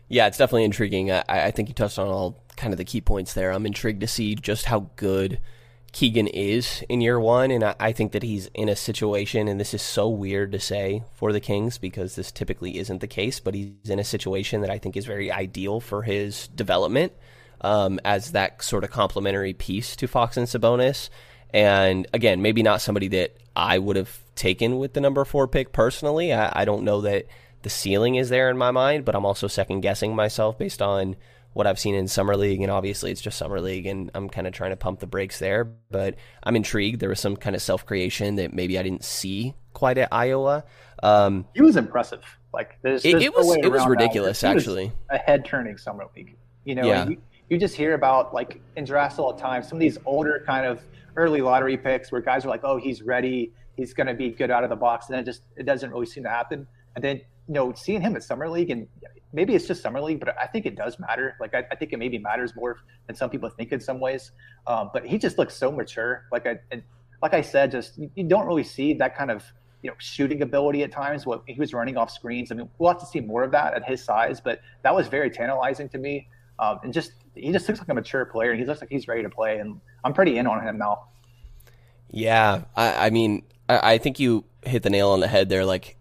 Yeah, 0.09 0.27
it's 0.27 0.37
definitely 0.37 0.63
intriguing. 0.63 1.11
I, 1.11 1.23
I 1.27 1.51
think 1.51 1.67
you 1.67 1.73
touched 1.73 1.99
on 1.99 2.07
all 2.07 2.43
kind 2.55 2.73
of 2.73 2.77
the 2.77 2.85
key 2.85 3.01
points 3.01 3.33
there. 3.33 3.51
I'm 3.51 3.65
intrigued 3.65 4.01
to 4.01 4.07
see 4.07 4.35
just 4.35 4.65
how 4.65 4.89
good 4.95 5.39
Keegan 5.97 6.27
is 6.27 6.83
in 6.89 7.01
year 7.01 7.19
one, 7.19 7.49
and 7.49 7.63
I, 7.63 7.75
I, 7.79 7.91
think 7.91 8.11
that 8.11 8.21
he's 8.21 8.51
in 8.53 8.69
a 8.69 8.75
situation, 8.75 9.47
and 9.47 9.59
this 9.59 9.73
is 9.73 9.81
so 9.81 10.07
weird 10.07 10.51
to 10.51 10.59
say 10.59 11.01
for 11.15 11.33
the 11.33 11.39
Kings 11.39 11.79
because 11.79 12.15
this 12.15 12.31
typically 12.31 12.77
isn't 12.77 13.01
the 13.01 13.07
case, 13.07 13.39
but 13.39 13.55
he's 13.55 13.89
in 13.89 13.97
a 13.97 14.03
situation 14.03 14.61
that 14.61 14.69
I 14.69 14.77
think 14.77 14.95
is 14.95 15.07
very 15.07 15.31
ideal 15.31 15.79
for 15.79 16.03
his 16.03 16.49
development 16.49 17.13
um, 17.61 17.99
as 18.05 18.33
that 18.33 18.61
sort 18.61 18.83
of 18.83 18.91
complementary 18.91 19.53
piece 19.53 19.95
to 19.95 20.07
Fox 20.07 20.37
and 20.37 20.45
Sabonis. 20.45 21.09
And 21.49 22.05
again, 22.13 22.43
maybe 22.43 22.61
not 22.61 22.81
somebody 22.81 23.07
that 23.07 23.35
I 23.55 23.79
would 23.79 23.95
have 23.95 24.19
taken 24.35 24.77
with 24.77 24.93
the 24.93 25.01
number 25.01 25.25
four 25.25 25.47
pick 25.47 25.71
personally. 25.71 26.31
I, 26.31 26.61
I 26.61 26.65
don't 26.65 26.83
know 26.83 27.01
that 27.01 27.25
the 27.63 27.71
ceiling 27.71 28.17
is 28.17 28.29
there 28.29 28.51
in 28.51 28.57
my 28.59 28.69
mind, 28.69 29.03
but 29.03 29.15
I'm 29.15 29.25
also 29.25 29.47
second 29.47 29.81
guessing 29.81 30.15
myself 30.15 30.59
based 30.59 30.83
on 30.83 31.15
what 31.57 31.65
I've 31.65 31.79
seen 31.79 31.95
in 31.95 32.07
summer 32.07 32.37
league, 32.37 32.61
and 32.61 32.69
obviously 32.69 33.11
it's 33.11 33.19
just 33.19 33.35
summer 33.35 33.59
league, 33.59 33.87
and 33.87 34.11
I'm 34.13 34.29
kind 34.29 34.45
of 34.45 34.53
trying 34.53 34.69
to 34.69 34.77
pump 34.77 34.99
the 34.99 35.07
brakes 35.07 35.39
there. 35.39 35.63
But 35.63 36.15
I'm 36.43 36.55
intrigued. 36.55 36.99
There 36.99 37.09
was 37.09 37.19
some 37.19 37.35
kind 37.35 37.55
of 37.55 37.63
self 37.63 37.83
creation 37.83 38.35
that 38.35 38.53
maybe 38.53 38.77
I 38.77 38.83
didn't 38.83 39.03
see 39.03 39.55
quite 39.73 39.97
at 39.97 40.09
Iowa. 40.11 40.63
Um, 41.01 41.47
he 41.55 41.63
was 41.63 41.75
impressive. 41.75 42.21
Like 42.53 42.77
there's, 42.83 43.01
there's 43.01 43.15
it, 43.15 43.23
it 43.23 43.33
was 43.33 43.55
it 43.55 43.71
was 43.71 43.87
ridiculous 43.87 44.43
actually. 44.43 44.91
a 45.09 45.17
head 45.17 45.45
turning 45.45 45.77
summer 45.77 46.05
league. 46.15 46.35
You 46.63 46.75
know, 46.75 46.85
yeah. 46.85 47.07
you, 47.07 47.17
you 47.49 47.57
just 47.57 47.75
hear 47.75 47.95
about 47.95 48.35
like 48.35 48.61
in 48.75 48.85
drafts 48.85 49.17
all 49.17 49.33
the 49.33 49.41
time. 49.41 49.63
Some 49.63 49.77
of 49.77 49.79
these 49.79 49.97
older 50.05 50.43
kind 50.45 50.65
of 50.65 50.79
early 51.15 51.41
lottery 51.41 51.77
picks 51.77 52.11
where 52.11 52.21
guys 52.21 52.45
are 52.45 52.49
like, 52.49 52.63
oh, 52.63 52.77
he's 52.77 53.01
ready, 53.01 53.51
he's 53.75 53.95
going 53.95 54.07
to 54.07 54.13
be 54.13 54.29
good 54.29 54.51
out 54.51 54.63
of 54.63 54.69
the 54.69 54.75
box, 54.75 55.07
and 55.07 55.15
then 55.15 55.21
it 55.21 55.25
just 55.25 55.41
it 55.55 55.65
doesn't 55.65 55.89
really 55.89 56.05
seem 56.05 56.23
to 56.23 56.29
happen. 56.29 56.67
And 56.95 57.03
then 57.03 57.17
you 57.47 57.53
know, 57.53 57.73
seeing 57.73 58.01
him 58.01 58.15
at 58.15 58.23
summer 58.23 58.47
league 58.47 58.69
and 58.69 58.87
maybe 59.33 59.55
it's 59.55 59.67
just 59.67 59.81
summer 59.81 60.01
league, 60.01 60.19
but 60.19 60.35
I 60.41 60.47
think 60.47 60.65
it 60.65 60.75
does 60.75 60.99
matter. 60.99 61.35
Like 61.39 61.53
I, 61.53 61.63
I 61.71 61.75
think 61.75 61.93
it 61.93 61.97
maybe 61.97 62.17
matters 62.17 62.55
more 62.55 62.77
than 63.07 63.15
some 63.15 63.29
people 63.29 63.49
think 63.49 63.71
in 63.71 63.79
some 63.79 63.99
ways. 63.99 64.31
Um, 64.65 64.89
but 64.93 65.05
he 65.05 65.17
just 65.17 65.37
looks 65.37 65.55
so 65.55 65.71
mature. 65.71 66.25
Like 66.31 66.45
I, 66.45 66.59
and 66.71 66.83
like 67.21 67.33
I 67.33 67.41
said, 67.41 67.71
just 67.71 67.97
you, 68.15 68.23
don't 68.23 68.47
really 68.47 68.63
see 68.63 68.93
that 68.95 69.17
kind 69.17 69.31
of 69.31 69.43
you 69.81 69.89
know 69.89 69.95
shooting 69.99 70.41
ability 70.41 70.83
at 70.83 70.91
times. 70.91 71.25
What 71.25 71.43
he 71.47 71.59
was 71.59 71.73
running 71.73 71.97
off 71.97 72.11
screens. 72.11 72.51
I 72.51 72.55
mean, 72.55 72.69
we'll 72.77 72.91
have 72.91 72.99
to 72.99 73.05
see 73.05 73.19
more 73.19 73.43
of 73.43 73.51
that 73.51 73.73
at 73.73 73.83
his 73.83 74.03
size, 74.03 74.39
but 74.39 74.61
that 74.83 74.95
was 74.95 75.07
very 75.07 75.29
tantalizing 75.29 75.89
to 75.89 75.97
me. 75.97 76.27
Um, 76.59 76.79
and 76.83 76.93
just 76.93 77.11
he 77.35 77.51
just 77.51 77.67
looks 77.67 77.79
like 77.79 77.89
a 77.89 77.93
mature 77.93 78.25
player. 78.25 78.51
And 78.51 78.59
he 78.59 78.65
looks 78.65 78.81
like 78.81 78.89
he's 78.89 79.07
ready 79.07 79.23
to 79.23 79.29
play, 79.29 79.59
and 79.59 79.79
I'm 80.03 80.13
pretty 80.13 80.37
in 80.37 80.47
on 80.47 80.63
him 80.63 80.77
now. 80.77 81.07
Yeah, 82.09 82.63
I, 82.75 83.07
I 83.07 83.09
mean, 83.09 83.43
I, 83.67 83.93
I 83.93 83.97
think 83.97 84.19
you 84.19 84.45
hit 84.63 84.83
the 84.83 84.89
nail 84.89 85.09
on 85.09 85.19
the 85.19 85.27
head 85.27 85.49
there. 85.49 85.65
Like 85.65 85.96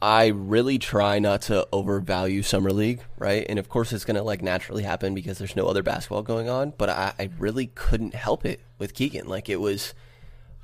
I 0.00 0.26
really 0.26 0.78
try 0.78 1.18
not 1.18 1.42
to 1.42 1.66
overvalue 1.72 2.42
summer 2.42 2.70
league, 2.70 3.00
right? 3.18 3.46
And 3.48 3.58
of 3.58 3.68
course, 3.68 3.92
it's 3.92 4.04
going 4.04 4.16
to 4.16 4.22
like 4.22 4.42
naturally 4.42 4.82
happen 4.82 5.14
because 5.14 5.38
there's 5.38 5.56
no 5.56 5.66
other 5.66 5.82
basketball 5.82 6.22
going 6.22 6.48
on. 6.48 6.74
But 6.76 6.90
I, 6.90 7.14
I 7.18 7.30
really 7.38 7.68
couldn't 7.68 8.14
help 8.14 8.44
it 8.44 8.60
with 8.78 8.94
Keegan. 8.94 9.26
Like 9.26 9.48
it 9.48 9.60
was, 9.60 9.94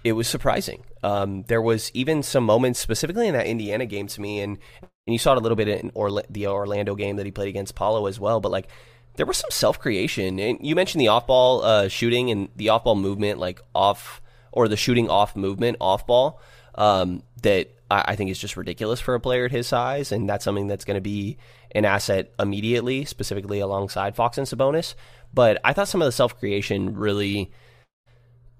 it 0.04 0.12
was 0.12 0.28
surprising. 0.28 0.84
Um, 1.02 1.44
there 1.44 1.62
was 1.62 1.90
even 1.94 2.22
some 2.22 2.44
moments, 2.44 2.78
specifically 2.78 3.26
in 3.26 3.34
that 3.34 3.46
Indiana 3.46 3.86
game, 3.86 4.06
to 4.08 4.20
me, 4.20 4.40
and 4.40 4.58
and 5.06 5.12
you 5.12 5.18
saw 5.18 5.32
it 5.32 5.38
a 5.38 5.40
little 5.40 5.56
bit 5.56 5.68
in 5.68 5.90
Orla- 5.94 6.24
the 6.30 6.46
Orlando 6.46 6.94
game 6.94 7.16
that 7.16 7.26
he 7.26 7.32
played 7.32 7.48
against 7.48 7.74
Paolo 7.74 8.06
as 8.06 8.20
well. 8.20 8.40
But 8.40 8.52
like, 8.52 8.68
there 9.16 9.26
was 9.26 9.38
some 9.38 9.50
self 9.50 9.78
creation, 9.78 10.38
and 10.38 10.58
you 10.60 10.76
mentioned 10.76 11.00
the 11.00 11.08
off 11.08 11.26
ball 11.26 11.62
uh, 11.62 11.88
shooting 11.88 12.30
and 12.30 12.48
the 12.54 12.68
off 12.68 12.84
ball 12.84 12.94
movement, 12.94 13.38
like 13.38 13.60
off 13.74 14.20
or 14.52 14.68
the 14.68 14.76
shooting 14.76 15.08
off 15.08 15.34
movement 15.34 15.76
off 15.80 16.06
ball. 16.06 16.40
Um, 16.74 17.22
that 17.42 17.68
I, 17.90 18.16
think 18.16 18.30
is 18.30 18.38
just 18.38 18.56
ridiculous 18.56 19.00
for 19.00 19.14
a 19.14 19.20
player 19.20 19.44
at 19.44 19.50
his 19.50 19.66
size, 19.66 20.12
and 20.12 20.28
that's 20.28 20.44
something 20.44 20.66
that's 20.66 20.84
going 20.84 20.94
to 20.96 21.02
be 21.02 21.36
an 21.72 21.84
asset 21.84 22.32
immediately, 22.38 23.04
specifically 23.04 23.60
alongside 23.60 24.16
Fox 24.16 24.38
and 24.38 24.46
Sabonis. 24.46 24.94
But 25.34 25.60
I 25.64 25.72
thought 25.72 25.88
some 25.88 26.00
of 26.00 26.06
the 26.06 26.12
self 26.12 26.38
creation 26.38 26.94
really 26.94 27.50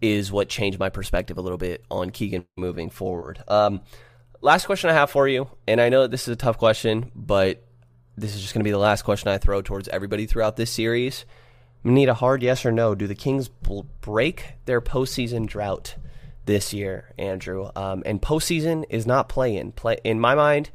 is 0.00 0.32
what 0.32 0.48
changed 0.48 0.78
my 0.78 0.90
perspective 0.90 1.38
a 1.38 1.40
little 1.40 1.58
bit 1.58 1.84
on 1.90 2.10
Keegan 2.10 2.44
moving 2.56 2.90
forward. 2.90 3.42
Um, 3.48 3.80
last 4.40 4.66
question 4.66 4.90
I 4.90 4.94
have 4.94 5.10
for 5.10 5.28
you, 5.28 5.48
and 5.66 5.80
I 5.80 5.88
know 5.88 6.06
this 6.06 6.22
is 6.22 6.32
a 6.32 6.36
tough 6.36 6.58
question, 6.58 7.10
but 7.14 7.62
this 8.16 8.34
is 8.34 8.42
just 8.42 8.52
going 8.52 8.60
to 8.60 8.64
be 8.64 8.72
the 8.72 8.78
last 8.78 9.02
question 9.02 9.28
I 9.28 9.38
throw 9.38 9.62
towards 9.62 9.88
everybody 9.88 10.26
throughout 10.26 10.56
this 10.56 10.70
series. 10.70 11.24
I 11.84 11.90
need 11.90 12.08
a 12.08 12.14
hard 12.14 12.42
yes 12.42 12.66
or 12.66 12.72
no. 12.72 12.94
Do 12.94 13.06
the 13.06 13.14
Kings 13.14 13.48
break 14.00 14.44
their 14.66 14.80
postseason 14.80 15.46
drought? 15.46 15.96
This 16.46 16.72
year, 16.72 17.12
Andrew. 17.18 17.70
Um, 17.76 18.02
and 18.06 18.20
postseason 18.20 18.84
is 18.90 19.06
not 19.06 19.28
play-in. 19.28 19.72
Play 19.72 19.98
in 20.04 20.20
my 20.20 20.34
mind. 20.34 20.70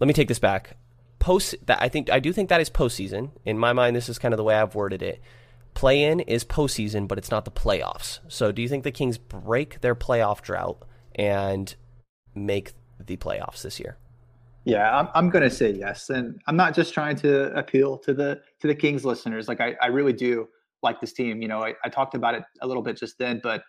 Let 0.00 0.08
me 0.08 0.14
take 0.14 0.28
this 0.28 0.38
back. 0.38 0.76
Post 1.18 1.54
that 1.66 1.80
I 1.80 1.88
think 1.88 2.10
I 2.10 2.20
do 2.20 2.32
think 2.32 2.48
that 2.50 2.60
is 2.60 2.70
postseason. 2.70 3.30
In 3.44 3.58
my 3.58 3.72
mind, 3.72 3.96
this 3.96 4.08
is 4.08 4.18
kind 4.18 4.34
of 4.34 4.38
the 4.38 4.44
way 4.44 4.54
I've 4.54 4.74
worded 4.74 5.02
it. 5.02 5.20
Play-in 5.74 6.20
is 6.20 6.44
postseason, 6.44 7.08
but 7.08 7.18
it's 7.18 7.30
not 7.30 7.44
the 7.44 7.50
playoffs. 7.50 8.20
So, 8.28 8.52
do 8.52 8.62
you 8.62 8.68
think 8.68 8.84
the 8.84 8.92
Kings 8.92 9.18
break 9.18 9.80
their 9.80 9.94
playoff 9.94 10.40
drought 10.40 10.82
and 11.14 11.74
make 12.34 12.72
the 13.04 13.16
playoffs 13.16 13.62
this 13.62 13.80
year? 13.80 13.96
Yeah, 14.64 14.98
I'm, 14.98 15.08
I'm 15.14 15.30
going 15.30 15.44
to 15.44 15.50
say 15.50 15.70
yes, 15.70 16.10
and 16.10 16.40
I'm 16.46 16.56
not 16.56 16.74
just 16.74 16.92
trying 16.92 17.16
to 17.16 17.56
appeal 17.56 17.98
to 17.98 18.12
the 18.12 18.40
to 18.60 18.66
the 18.66 18.74
Kings 18.74 19.04
listeners. 19.04 19.48
Like 19.48 19.60
I, 19.60 19.76
I 19.80 19.86
really 19.86 20.12
do 20.12 20.48
like 20.82 21.00
this 21.00 21.12
team. 21.12 21.40
You 21.40 21.48
know, 21.48 21.62
I, 21.62 21.74
I 21.84 21.88
talked 21.88 22.14
about 22.14 22.34
it 22.34 22.42
a 22.62 22.66
little 22.66 22.82
bit 22.82 22.96
just 22.96 23.18
then, 23.18 23.40
but 23.42 23.62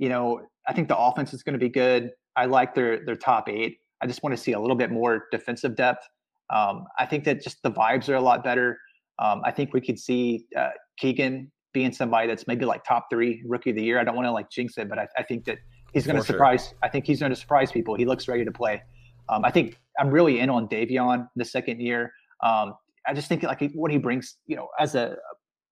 you 0.00 0.08
know, 0.08 0.40
I 0.66 0.72
think 0.72 0.88
the 0.88 0.96
offense 0.96 1.32
is 1.34 1.42
going 1.42 1.52
to 1.52 1.58
be 1.58 1.68
good. 1.68 2.10
I 2.34 2.46
like 2.46 2.74
their 2.74 3.04
their 3.04 3.16
top 3.16 3.48
eight. 3.48 3.76
I 4.00 4.06
just 4.06 4.22
want 4.22 4.34
to 4.34 4.42
see 4.42 4.52
a 4.52 4.60
little 4.60 4.76
bit 4.76 4.90
more 4.90 5.26
defensive 5.30 5.76
depth. 5.76 6.08
Um, 6.48 6.86
I 6.98 7.04
think 7.06 7.24
that 7.24 7.42
just 7.42 7.62
the 7.62 7.70
vibes 7.70 8.08
are 8.08 8.14
a 8.14 8.20
lot 8.20 8.42
better. 8.42 8.78
Um, 9.18 9.42
I 9.44 9.50
think 9.50 9.74
we 9.74 9.80
could 9.82 9.98
see 9.98 10.46
uh, 10.56 10.70
Keegan 10.98 11.52
being 11.74 11.92
somebody 11.92 12.26
that's 12.26 12.46
maybe 12.46 12.64
like 12.64 12.82
top 12.82 13.08
three 13.10 13.44
rookie 13.46 13.70
of 13.70 13.76
the 13.76 13.84
year. 13.84 14.00
I 14.00 14.04
don't 14.04 14.16
want 14.16 14.26
to 14.26 14.32
like 14.32 14.50
jinx 14.50 14.78
it, 14.78 14.88
but 14.88 14.98
I, 14.98 15.06
I 15.18 15.22
think 15.22 15.44
that 15.44 15.58
he's 15.92 16.06
going 16.06 16.16
to 16.16 16.24
surprise. 16.24 16.68
Sure. 16.68 16.78
I 16.82 16.88
think 16.88 17.04
he's 17.04 17.20
going 17.20 17.30
to 17.30 17.36
surprise 17.36 17.70
people. 17.70 17.94
He 17.94 18.06
looks 18.06 18.26
ready 18.26 18.44
to 18.44 18.50
play. 18.50 18.82
Um, 19.28 19.44
I 19.44 19.50
think 19.50 19.78
I'm 20.00 20.10
really 20.10 20.40
in 20.40 20.48
on 20.48 20.66
Davion 20.66 21.28
the 21.36 21.44
second 21.44 21.80
year. 21.80 22.12
Um, 22.42 22.72
I 23.06 23.12
just 23.12 23.28
think 23.28 23.42
like 23.42 23.70
what 23.74 23.90
he 23.90 23.98
brings, 23.98 24.38
you 24.46 24.56
know, 24.56 24.68
as 24.78 24.94
a 24.94 25.16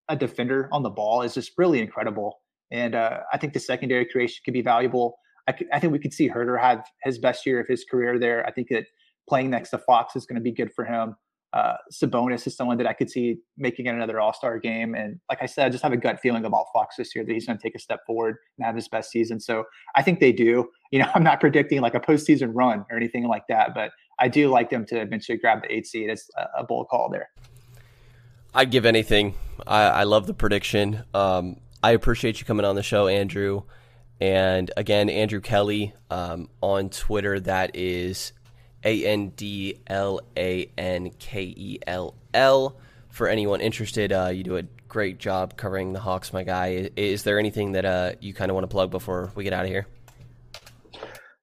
a 0.07 0.15
defender 0.15 0.69
on 0.71 0.83
the 0.83 0.89
ball 0.89 1.23
is 1.23 1.33
just 1.33 1.51
really 1.57 1.81
incredible. 1.81 2.39
And 2.71 2.95
uh, 2.95 3.19
I 3.33 3.37
think 3.37 3.53
the 3.53 3.59
secondary 3.59 4.05
creation 4.05 4.41
could 4.45 4.53
be 4.53 4.61
valuable. 4.61 5.17
I, 5.73 5.79
think 5.79 5.91
we 5.91 5.99
could 5.99 6.13
see 6.13 6.29
Huerter 6.29 6.59
have 6.61 6.85
his 7.03 7.17
best 7.17 7.45
year 7.45 7.59
of 7.59 7.67
his 7.67 7.83
career 7.89 8.19
there. 8.19 8.45
I 8.45 8.51
think 8.51 8.67
that 8.69 8.85
playing 9.27 9.49
next 9.49 9.71
to 9.71 9.79
Fox 9.79 10.15
is 10.15 10.25
going 10.25 10.35
to 10.35 10.41
be 10.41 10.51
good 10.51 10.71
for 10.75 10.85
him. 10.85 11.15
Uh, 11.53 11.73
Sabonis 11.91 12.45
is 12.45 12.55
someone 12.55 12.77
that 12.77 12.85
I 12.85 12.93
could 12.93 13.09
see 13.09 13.37
making 13.57 13.87
it 13.87 13.95
another 13.95 14.19
All 14.19 14.33
Star 14.33 14.59
game. 14.59 14.93
And 14.93 15.19
like 15.27 15.41
I 15.41 15.47
said, 15.47 15.65
I 15.65 15.69
just 15.69 15.81
have 15.81 15.93
a 15.93 15.97
gut 15.97 16.19
feeling 16.19 16.45
about 16.45 16.65
Fox 16.71 16.95
this 16.97 17.15
year 17.15 17.25
that 17.25 17.33
he's 17.33 17.47
going 17.47 17.57
to 17.57 17.63
take 17.63 17.73
a 17.73 17.79
step 17.79 18.01
forward 18.05 18.35
and 18.57 18.65
have 18.65 18.75
his 18.75 18.87
best 18.87 19.09
season. 19.09 19.39
So 19.39 19.63
I 19.95 20.03
think 20.03 20.19
they 20.19 20.31
do. 20.31 20.69
you 20.91 20.99
know, 20.99 21.09
I'm 21.15 21.23
not 21.23 21.39
predicting 21.39 21.81
like 21.81 21.95
a 21.95 21.99
postseason 21.99 22.51
run 22.53 22.85
or 22.91 22.97
anything 22.97 23.27
like 23.27 23.43
that, 23.49 23.73
but 23.73 23.91
I 24.19 24.27
do 24.27 24.49
like 24.49 24.69
them 24.69 24.85
to 24.87 25.01
eventually 25.01 25.39
grab 25.39 25.63
the 25.63 25.73
eight 25.73 25.87
seed. 25.87 26.09
It's 26.09 26.29
a 26.55 26.63
bold 26.63 26.89
call 26.89 27.09
there. 27.09 27.29
I'd 28.53 28.71
give 28.71 28.85
anything. 28.85 29.35
I, 29.65 29.81
I 29.83 30.03
love 30.03 30.27
the 30.27 30.33
prediction. 30.33 31.03
Um, 31.13 31.57
I 31.81 31.91
appreciate 31.91 32.39
you 32.39 32.45
coming 32.45 32.65
on 32.65 32.75
the 32.75 32.83
show, 32.83 33.07
Andrew. 33.07 33.63
And 34.19 34.69
again, 34.75 35.09
Andrew 35.09 35.39
Kelly 35.39 35.93
um, 36.09 36.49
on 36.61 36.89
Twitter. 36.89 37.39
That 37.39 37.75
is 37.75 38.33
A 38.83 39.05
N 39.05 39.29
D 39.29 39.79
L 39.87 40.19
A 40.35 40.69
N 40.77 41.11
K 41.19 41.43
E 41.43 41.79
L 41.87 42.15
L. 42.33 42.77
For 43.09 43.27
anyone 43.27 43.61
interested, 43.61 44.11
uh, 44.11 44.27
you 44.27 44.43
do 44.43 44.57
a 44.57 44.63
great 44.89 45.19
job 45.19 45.55
covering 45.55 45.93
the 45.93 45.99
Hawks, 46.01 46.33
my 46.33 46.43
guy. 46.43 46.67
Is, 46.67 46.89
is 46.97 47.23
there 47.23 47.39
anything 47.39 47.71
that 47.73 47.85
uh, 47.85 48.13
you 48.19 48.33
kind 48.33 48.51
of 48.51 48.55
want 48.55 48.65
to 48.65 48.67
plug 48.67 48.91
before 48.91 49.31
we 49.35 49.45
get 49.45 49.53
out 49.53 49.63
of 49.63 49.69
here? 49.69 49.87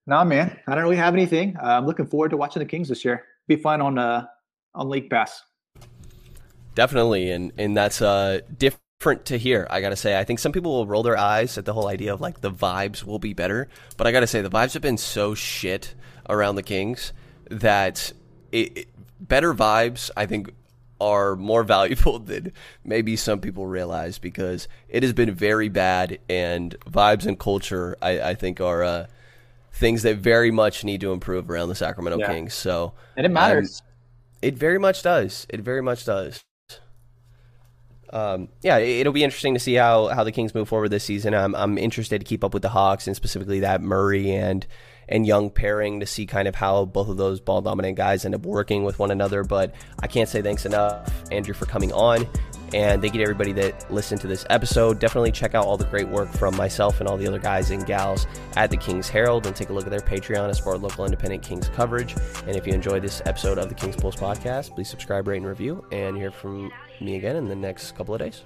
Nah, 0.07 0.24
man, 0.24 0.57
I 0.68 0.74
don't 0.74 0.84
really 0.84 0.97
have 0.97 1.14
anything. 1.14 1.57
Uh, 1.57 1.66
I'm 1.66 1.87
looking 1.87 2.07
forward 2.07 2.28
to 2.30 2.37
watching 2.37 2.61
the 2.61 2.66
Kings 2.66 2.89
this 2.89 3.05
year. 3.05 3.24
Be 3.49 3.57
fun 3.57 3.80
on 3.80 3.99
uh, 3.99 4.26
on 4.74 4.91
League 4.91 5.09
Pass. 5.09 5.43
Definitely, 6.74 7.30
and 7.30 7.53
and 7.57 7.74
that's 7.74 8.03
uh 8.03 8.41
different 8.59 8.82
to 9.01 9.38
hear. 9.38 9.66
I 9.70 9.80
gotta 9.80 9.97
say, 9.97 10.18
I 10.18 10.24
think 10.24 10.38
some 10.38 10.53
people 10.53 10.72
will 10.72 10.86
roll 10.86 11.03
their 11.03 11.18
eyes 11.18 11.57
at 11.59 11.64
the 11.64 11.72
whole 11.72 11.88
idea 11.88 12.12
of 12.12 12.20
like 12.20 12.40
the 12.40 12.51
vibes 12.51 13.05
will 13.05 13.18
be 13.18 13.34
better, 13.34 13.68
but 13.97 14.07
I 14.07 14.12
gotta 14.12 14.26
say 14.26 14.40
the 14.40 14.51
vibes 14.51 14.72
have 14.72 14.82
been 14.82 14.99
so 14.99 15.34
shit 15.34 15.94
around 16.28 16.57
the 16.57 16.62
Kings 16.62 17.12
that 17.51 18.12
it, 18.51 18.76
it, 18.76 18.88
better 19.20 19.55
vibes. 19.55 20.11
I 20.16 20.26
think 20.26 20.53
are 21.01 21.36
more 21.36 21.62
valuable 21.76 22.18
than 22.18 22.53
maybe 22.84 23.16
some 23.16 23.40
people 23.40 23.66
realize 23.66 24.18
because 24.18 24.66
it 24.88 25.03
has 25.03 25.12
been 25.12 25.32
very 25.32 25.68
bad 25.68 26.18
and 26.28 26.74
vibes 26.90 27.26
and 27.26 27.38
culture 27.38 27.97
I, 28.01 28.30
I 28.30 28.34
think 28.34 28.61
are 28.61 28.82
uh, 28.82 29.07
things 29.72 30.03
that 30.03 30.16
very 30.16 30.51
much 30.51 30.84
need 30.84 31.01
to 31.03 31.12
improve 31.12 31.51
around 31.51 31.68
the 31.68 31.74
Sacramento 31.74 32.18
yeah. 32.18 32.32
Kings. 32.32 32.55
So 32.55 32.94
and 33.16 33.24
it 33.24 33.28
matters. 33.28 33.82
Um, 33.82 33.92
it 34.42 34.55
very 34.59 34.78
much 34.78 35.03
does. 35.03 35.47
It 35.49 35.61
very 35.61 35.82
much 35.82 36.05
does. 36.05 36.42
Um, 38.11 38.48
yeah, 38.62 38.78
it'll 38.78 39.12
be 39.12 39.24
interesting 39.24 39.54
to 39.54 39.61
see 39.61 39.74
how, 39.74 40.09
how 40.09 40.24
the 40.24 40.32
Kings 40.32 40.54
move 40.54 40.68
forward 40.68 40.90
this 40.90 41.04
season. 41.04 41.34
I'm 41.34 41.54
I'm 41.54 41.78
interested 41.78 42.20
to 42.20 42.24
keep 42.24 42.44
up 42.44 42.54
with 42.54 42.62
the 42.62 42.68
Hawks 42.68 43.07
and 43.07 43.16
specifically 43.16 43.61
that 43.61 43.82
Murray 43.82 44.32
and 44.32 44.66
and 45.09 45.26
Young 45.26 45.50
pairing 45.50 46.00
to 46.00 46.07
see 46.07 46.26
kind 46.26 46.48
of 46.48 46.54
how 46.54 46.84
both 46.84 47.09
of 47.09 47.16
those 47.16 47.40
ball 47.40 47.62
dominant 47.62 47.96
guys 47.96 48.24
end 48.24 48.34
up 48.34 48.44
working 48.44 48.84
with 48.84 48.98
one 48.98 49.11
another. 49.11 49.44
But 49.44 49.74
I 50.00 50.07
can't 50.07 50.28
say 50.28 50.42
thanks 50.42 50.66
enough, 50.66 51.11
Andrew, 51.30 51.54
for 51.54 51.66
coming 51.66 51.92
on. 51.92 52.26
And 52.74 53.00
thank 53.00 53.14
you 53.14 53.18
to 53.18 53.22
everybody 53.22 53.52
that 53.52 53.90
listened 53.92 54.20
to 54.22 54.26
this 54.26 54.44
episode. 54.50 54.98
Definitely 54.98 55.30
check 55.30 55.54
out 55.54 55.64
all 55.64 55.76
the 55.76 55.84
great 55.84 56.09
work 56.09 56.32
from 56.32 56.57
myself 56.57 56.98
and 56.98 57.09
all 57.09 57.16
the 57.16 57.26
other 57.26 57.38
guys 57.38 57.70
and 57.70 57.86
gals 57.86 58.26
at 58.57 58.70
the 58.70 58.76
Kings 58.76 59.09
Herald 59.09 59.46
and 59.46 59.54
take 59.54 59.68
a 59.68 59.72
look 59.72 59.84
at 59.84 59.90
their 59.90 60.00
Patreon 60.00 60.50
as 60.50 60.59
for 60.59 60.76
local 60.76 61.04
independent 61.04 61.44
Kings 61.44 61.68
coverage. 61.68 62.16
And 62.46 62.57
if 62.57 62.66
you 62.66 62.72
enjoyed 62.72 63.02
this 63.02 63.22
episode 63.24 63.59
of 63.59 63.68
the 63.68 63.74
Kings 63.74 63.94
Pulse 63.94 64.16
podcast, 64.16 64.74
please 64.74 64.90
subscribe, 64.90 65.28
rate, 65.28 65.36
and 65.36 65.46
review. 65.46 65.84
And 65.92 66.16
hear 66.16 66.32
from 66.32 66.72
me 67.01 67.16
again 67.16 67.36
in 67.36 67.49
the 67.49 67.57
next 67.57 67.92
couple 67.92 68.14
of 68.14 68.20
days. 68.20 68.42